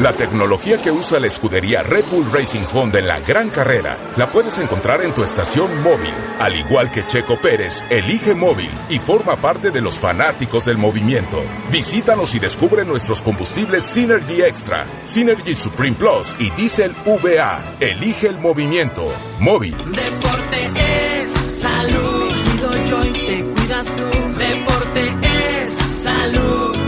La 0.00 0.12
tecnología 0.12 0.80
que 0.80 0.92
usa 0.92 1.18
la 1.18 1.26
escudería 1.26 1.82
Red 1.82 2.04
Bull 2.12 2.30
Racing 2.32 2.62
Honda 2.72 3.00
en 3.00 3.08
la 3.08 3.18
gran 3.18 3.50
carrera 3.50 3.96
la 4.16 4.28
puedes 4.28 4.56
encontrar 4.58 5.02
en 5.02 5.12
tu 5.12 5.24
estación 5.24 5.82
móvil. 5.82 6.14
Al 6.38 6.54
igual 6.54 6.92
que 6.92 7.04
Checo 7.04 7.40
Pérez, 7.40 7.82
elige 7.90 8.36
móvil 8.36 8.70
y 8.88 9.00
forma 9.00 9.34
parte 9.36 9.72
de 9.72 9.80
los 9.80 9.98
fanáticos 9.98 10.66
del 10.66 10.78
movimiento. 10.78 11.42
Visítanos 11.72 12.32
y 12.36 12.38
descubre 12.38 12.84
nuestros 12.84 13.22
combustibles 13.22 13.82
Synergy 13.82 14.42
Extra, 14.42 14.86
Synergy 15.04 15.56
Supreme 15.56 15.96
Plus 15.96 16.36
y 16.38 16.50
Diesel 16.50 16.94
VA. 17.04 17.60
Elige 17.80 18.28
el 18.28 18.38
movimiento. 18.38 19.12
Móvil. 19.40 19.76
Deporte 19.78 20.70
es 20.76 21.60
salud. 21.60 22.30
Cuido 22.30 23.04
y 23.04 23.26
te 23.26 23.42
cuidas 23.42 23.86
tú. 23.88 24.38
Deporte 24.38 25.12
es 25.60 26.00
salud. 26.00 26.78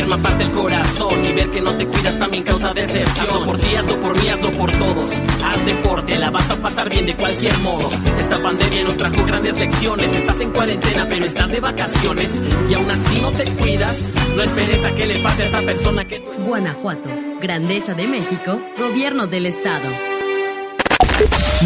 Enferma 0.00 0.22
parte 0.22 0.44
el 0.44 0.50
corazón 0.52 1.24
y 1.26 1.32
ver 1.32 1.50
que 1.50 1.60
no 1.60 1.76
te 1.76 1.86
cuidas 1.86 2.18
también 2.18 2.42
causa 2.42 2.72
decepción. 2.72 3.26
Hazlo 3.26 3.44
por 3.44 3.58
ti, 3.58 3.74
hazlo 3.74 4.00
por 4.00 4.18
mí, 4.18 4.28
hazlo 4.28 4.56
por 4.56 4.72
todos. 4.72 5.10
Haz 5.44 5.66
deporte, 5.66 6.18
la 6.18 6.30
vas 6.30 6.50
a 6.50 6.56
pasar 6.56 6.88
bien 6.88 7.06
de 7.06 7.14
cualquier 7.16 7.56
modo. 7.58 7.90
Esta 8.18 8.42
pandemia 8.42 8.84
nos 8.84 8.96
trajo 8.96 9.24
grandes 9.26 9.58
lecciones. 9.58 10.12
Estás 10.12 10.40
en 10.40 10.50
cuarentena, 10.52 11.06
pero 11.08 11.24
estás 11.26 11.50
de 11.50 11.60
vacaciones 11.60 12.40
y 12.68 12.74
aún 12.74 12.90
así 12.90 13.20
no 13.20 13.32
te 13.32 13.44
cuidas. 13.44 14.08
No 14.36 14.42
esperes 14.42 14.84
a 14.84 14.94
que 14.94 15.06
le 15.06 15.18
pase 15.22 15.42
a 15.42 15.46
esa 15.46 15.60
persona 15.60 16.04
que 16.06 16.20
tú 16.20 16.30
Guanajuato, 16.46 17.10
Grandeza 17.40 17.94
de 17.94 18.06
México, 18.06 18.60
Gobierno 18.78 19.26
del 19.26 19.46
Estado. 19.46 19.90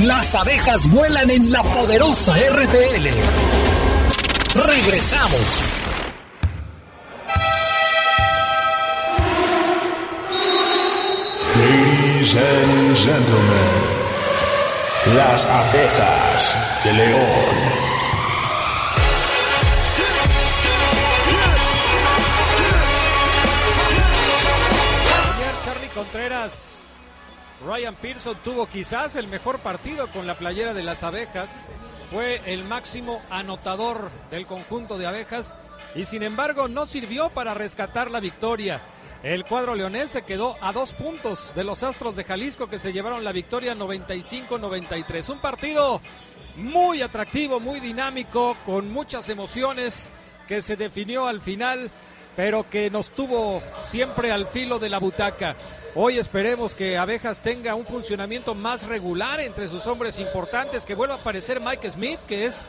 Las 0.07 0.35
abejas 0.35 0.91
vuelan 0.91 1.31
en 1.31 1.53
la 1.53 1.63
poderosa 1.63 2.35
RPL. 2.37 3.09
Regresamos. 4.67 5.84
And 12.37 12.97
gentlemen, 12.97 13.83
las 15.15 15.45
abejas 15.45 16.83
de 16.83 16.93
León. 16.93 17.21
Charlie 25.65 25.89
Contreras, 25.95 26.83
Ryan 27.65 27.95
Pearson 27.95 28.37
tuvo 28.43 28.67
quizás 28.67 29.15
el 29.15 29.29
mejor 29.29 29.61
partido 29.61 30.11
con 30.11 30.27
la 30.27 30.35
playera 30.35 30.75
de 30.75 30.83
las 30.83 31.05
abejas. 31.05 31.51
Fue 32.11 32.41
el 32.47 32.65
máximo 32.65 33.23
anotador 33.31 34.11
del 34.33 34.49
conjunto 34.49 34.99
de 34.99 35.07
abejas 35.07 35.57
y 35.95 36.05
sin 36.05 36.25
embargo 36.25 36.67
no 36.67 36.87
sirvió 36.87 37.31
para 37.31 37.55
rescatar 37.55 38.11
la 38.11 38.19
victoria. 38.19 38.81
El 39.25 39.47
cuadro 39.47 39.75
leonés 39.75 40.11
se 40.11 40.21
quedó 40.21 40.55
a 40.61 40.71
dos 40.73 40.93
puntos 40.93 41.55
de 41.55 41.65
los 41.65 41.83
Astros 41.83 42.15
de 42.15 42.25
Jalisco 42.25 42.69
que 42.69 42.79
se 42.79 42.93
llevaron 42.93 43.25
la 43.25 43.33
victoria 43.33 43.75
95-93. 43.75 45.31
Un 45.31 45.39
partido 45.39 46.03
muy 46.57 47.01
atractivo, 47.01 47.59
muy 47.59 47.81
dinámico, 47.81 48.55
con 48.67 48.93
muchas 48.93 49.31
emociones 49.31 50.11
que 50.47 50.61
se 50.61 50.77
definió 50.77 51.27
al 51.27 51.41
final, 51.41 51.91
pero 52.37 52.69
que 52.69 52.91
nos 52.91 53.09
tuvo 53.09 53.63
siempre 53.83 54.31
al 54.31 54.47
filo 54.47 54.79
de 54.79 54.91
la 54.91 54.99
butaca. 54.99 55.57
Hoy 55.95 56.19
esperemos 56.19 56.75
que 56.75 56.99
Abejas 56.99 57.41
tenga 57.41 57.75
un 57.75 57.87
funcionamiento 57.87 58.55
más 58.55 58.87
regular 58.87 59.41
entre 59.41 59.69
sus 59.69 59.87
hombres 59.87 60.19
importantes, 60.19 60.85
que 60.85 60.95
vuelva 60.95 61.15
a 61.15 61.19
aparecer 61.19 61.63
Mike 61.63 61.91
Smith, 61.91 62.21
que 62.29 62.45
es 62.45 62.67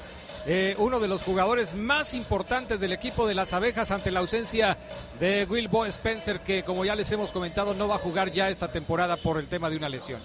eh, 0.47 0.75
uno 0.77 0.99
de 0.99 1.07
los 1.07 1.23
jugadores 1.23 1.73
más 1.73 2.13
importantes 2.13 2.79
del 2.79 2.93
equipo 2.93 3.27
de 3.27 3.33
las 3.33 3.53
abejas 3.53 3.89
ante 3.89 4.11
la 4.11 4.19
ausencia 4.19 4.77
de 5.19 5.45
Will 5.45 5.67
Bo 5.67 5.85
Spencer, 5.85 6.41
que 6.41 6.63
como 6.63 6.85
ya 6.85 6.95
les 6.95 7.11
hemos 7.11 7.31
comentado 7.31 7.73
no 7.73 7.87
va 7.87 7.95
a 7.95 7.99
jugar 7.99 8.31
ya 8.31 8.49
esta 8.49 8.71
temporada 8.71 9.17
por 9.17 9.37
el 9.39 9.47
tema 9.47 9.69
de 9.69 9.77
una 9.77 9.89
lesión. 9.89 10.19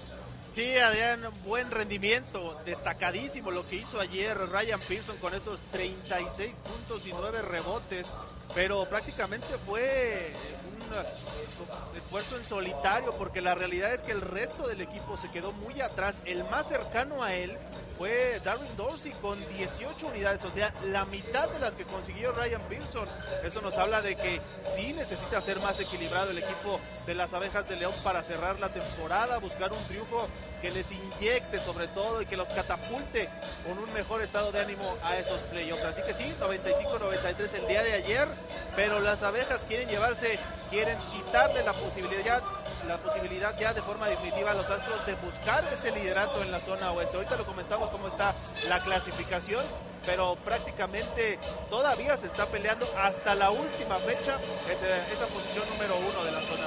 Sí, 0.55 0.77
Adrián, 0.77 1.23
buen 1.45 1.71
rendimiento, 1.71 2.61
destacadísimo 2.67 3.53
lo 3.53 3.67
que 3.69 3.77
hizo 3.77 4.01
ayer 4.01 4.37
Ryan 4.37 4.81
Pearson 4.81 5.17
con 5.19 5.33
esos 5.33 5.61
36 5.71 6.57
puntos 6.57 7.07
y 7.07 7.13
9 7.13 7.41
rebotes, 7.43 8.09
pero 8.55 8.85
prácticamente 8.87 9.47
fue 9.65 10.33
un 10.77 11.97
esfuerzo 11.97 12.37
en 12.37 12.45
solitario 12.45 13.13
porque 13.13 13.41
la 13.41 13.55
realidad 13.55 13.95
es 13.95 14.03
que 14.03 14.11
el 14.11 14.21
resto 14.21 14.67
del 14.67 14.81
equipo 14.81 15.17
se 15.17 15.31
quedó 15.31 15.53
muy 15.53 15.81
atrás. 15.81 16.19
El 16.25 16.43
más 16.51 16.69
cercano 16.69 17.23
a 17.23 17.33
él 17.33 17.57
fue 18.01 18.41
Darwin 18.43 18.75
Dorsey 18.79 19.13
con 19.21 19.39
18 19.59 20.07
unidades, 20.07 20.43
o 20.47 20.51
sea, 20.51 20.73
la 20.85 21.05
mitad 21.05 21.51
de 21.51 21.59
las 21.59 21.77
que 21.77 21.85
consiguió 21.85 22.33
Ryan 22.33 22.63
Pearson. 22.63 23.07
Eso 23.45 23.61
nos 23.61 23.77
habla 23.77 24.01
de 24.01 24.17
que 24.17 24.41
sí 24.75 24.95
necesita 24.95 25.39
ser 25.43 25.61
más 25.61 25.79
equilibrado 25.79 26.31
el 26.31 26.39
equipo 26.39 26.81
de 27.05 27.15
las 27.15 27.35
abejas 27.35 27.69
de 27.69 27.77
León 27.77 27.93
para 28.03 28.23
cerrar 28.23 28.59
la 28.59 28.71
temporada, 28.71 29.37
buscar 29.37 29.71
un 29.71 29.85
triunfo 29.85 30.27
que 30.63 30.71
les 30.71 30.91
inyecte 30.91 31.61
sobre 31.61 31.89
todo 31.89 32.23
y 32.23 32.27
que 32.27 32.39
los 32.39 32.49
catapulte 32.49 33.29
con 33.67 33.79
un 33.79 33.93
mejor 33.93 34.23
estado 34.23 34.51
de 34.51 34.61
ánimo 34.61 34.97
a 35.03 35.19
esos 35.19 35.39
playoffs. 35.51 35.85
Así 35.85 36.01
que 36.01 36.15
sí, 36.15 36.35
95-93 36.41 37.55
el 37.55 37.69
día 37.69 37.83
de 37.83 37.93
ayer, 37.93 38.27
pero 38.77 39.01
las 39.01 39.23
abejas 39.23 39.65
quieren 39.65 39.91
llevarse, 39.91 40.39
quieren 40.71 40.97
quitarle 41.13 41.63
la 41.63 41.75
posibilidad, 41.75 42.43
la 42.89 42.97
posibilidad 42.97 43.59
ya 43.59 43.75
de 43.75 43.83
forma 43.83 44.09
definitiva 44.09 44.53
a 44.53 44.55
los 44.55 44.71
Astros 44.71 45.05
de 45.05 45.17
buscar 45.17 45.63
ese 45.71 45.93
liderato 45.93 46.43
en 46.43 46.51
la 46.51 46.61
zona 46.61 46.93
oeste. 46.93 47.17
Ahorita 47.17 47.37
lo 47.37 47.45
comentamos 47.45 47.90
cómo 47.91 48.09
está 48.09 48.35
la 48.69 48.81
clasificación, 48.81 49.65
pero 50.07 50.37
prácticamente 50.45 51.39
todavía 51.69 52.17
se 52.17 52.27
está 52.27 52.47
peleando 52.47 52.87
hasta 52.99 53.35
la 53.35 53.51
última 53.51 53.99
fecha 53.99 54.39
esa 54.71 55.27
posición 55.27 55.69
número 55.71 55.95
uno 55.97 56.25
de 56.25 56.33
la 56.33 56.41
zona. 56.41 56.67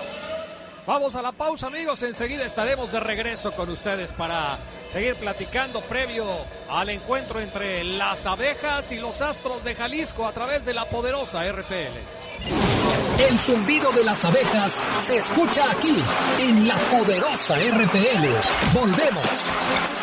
Vamos 0.86 1.16
a 1.16 1.22
la 1.22 1.32
pausa, 1.32 1.68
amigos. 1.68 2.04
Enseguida 2.04 2.46
estaremos 2.46 2.92
de 2.92 3.00
regreso 3.00 3.54
con 3.54 3.70
ustedes 3.70 4.12
para 4.12 4.58
seguir 4.92 5.16
platicando 5.16 5.80
previo 5.82 6.26
al 6.70 6.90
encuentro 6.90 7.40
entre 7.40 7.86
las 7.86 8.26
abejas 8.26 8.92
y 8.92 9.00
los 9.00 9.22
astros 9.22 9.64
de 9.64 9.76
Jalisco 9.76 10.28
a 10.28 10.34
través 10.34 10.66
de 10.66 10.74
la 10.74 10.84
poderosa 10.86 11.50
RPL. 11.50 11.96
El 13.30 13.40
zumbido 13.40 13.92
de 13.94 14.04
las 14.04 14.26
abejas 14.26 14.82
se 15.00 15.18
escucha 15.18 15.64
aquí 15.72 16.04
en 16.40 16.68
la 16.68 16.76
poderosa 16.76 17.56
RPL. 17.56 18.28
Volvemos. 18.74 20.03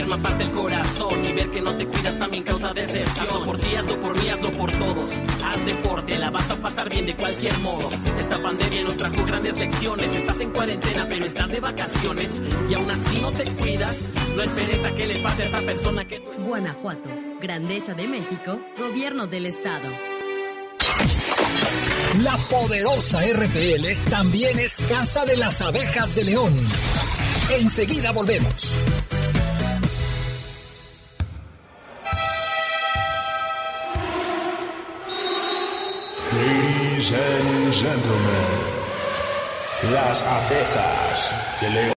enferma 0.00 0.22
parte 0.22 0.44
el 0.44 0.50
corazón 0.52 1.24
y 1.24 1.32
ver 1.32 1.50
que 1.50 1.60
no 1.60 1.76
te 1.76 1.86
cuidas 1.86 2.18
también 2.18 2.42
causa 2.42 2.72
decepción. 2.72 3.26
Hazlo 3.26 3.44
por 3.44 3.58
ti, 3.58 3.74
hazlo 3.76 4.00
por 4.00 4.18
mí, 4.18 4.28
hazlo 4.28 4.56
por 4.56 4.72
todos. 4.72 5.10
Haz 5.44 5.66
deporte, 5.66 6.18
la 6.18 6.30
vas 6.30 6.50
a 6.50 6.56
pasar 6.56 6.88
bien 6.88 7.06
de 7.06 7.14
cualquier 7.14 7.56
modo. 7.58 7.90
Esta 8.18 8.42
pandemia 8.42 8.82
nos 8.84 8.96
trajo 8.96 9.24
grandes 9.26 9.56
lecciones. 9.56 10.12
Estás 10.12 10.40
en 10.40 10.50
cuarentena, 10.50 11.06
pero 11.08 11.26
estás 11.26 11.48
de 11.50 11.60
vacaciones 11.60 12.40
y 12.68 12.74
aún 12.74 12.90
así 12.90 13.20
no 13.20 13.32
te 13.32 13.44
cuidas. 13.44 14.08
No 14.34 14.42
esperes 14.42 14.84
a 14.84 14.94
que 14.94 15.06
le 15.06 15.22
pase 15.22 15.42
a 15.42 15.46
esa 15.46 15.60
persona 15.60 16.04
que 16.06 16.20
tú 16.20 16.30
Guanajuato, 16.44 17.08
Grandeza 17.42 17.94
de 17.94 18.06
México, 18.08 18.58
Gobierno 18.78 19.26
del 19.26 19.46
Estado. 19.46 19.88
La 22.22 22.36
poderosa 22.50 23.20
RPL 23.20 24.10
también 24.10 24.58
es 24.58 24.80
casa 24.88 25.24
de 25.26 25.36
las 25.36 25.60
abejas 25.60 26.14
de 26.14 26.24
León. 26.24 26.52
Enseguida 27.50 28.12
volvemos. 28.12 28.74
Ladies 37.00 37.14
and 37.14 37.72
gentlemen, 37.72 38.58
las 39.90 40.20
abejas 40.20 41.34
de 41.62 41.70
León. 41.70 41.94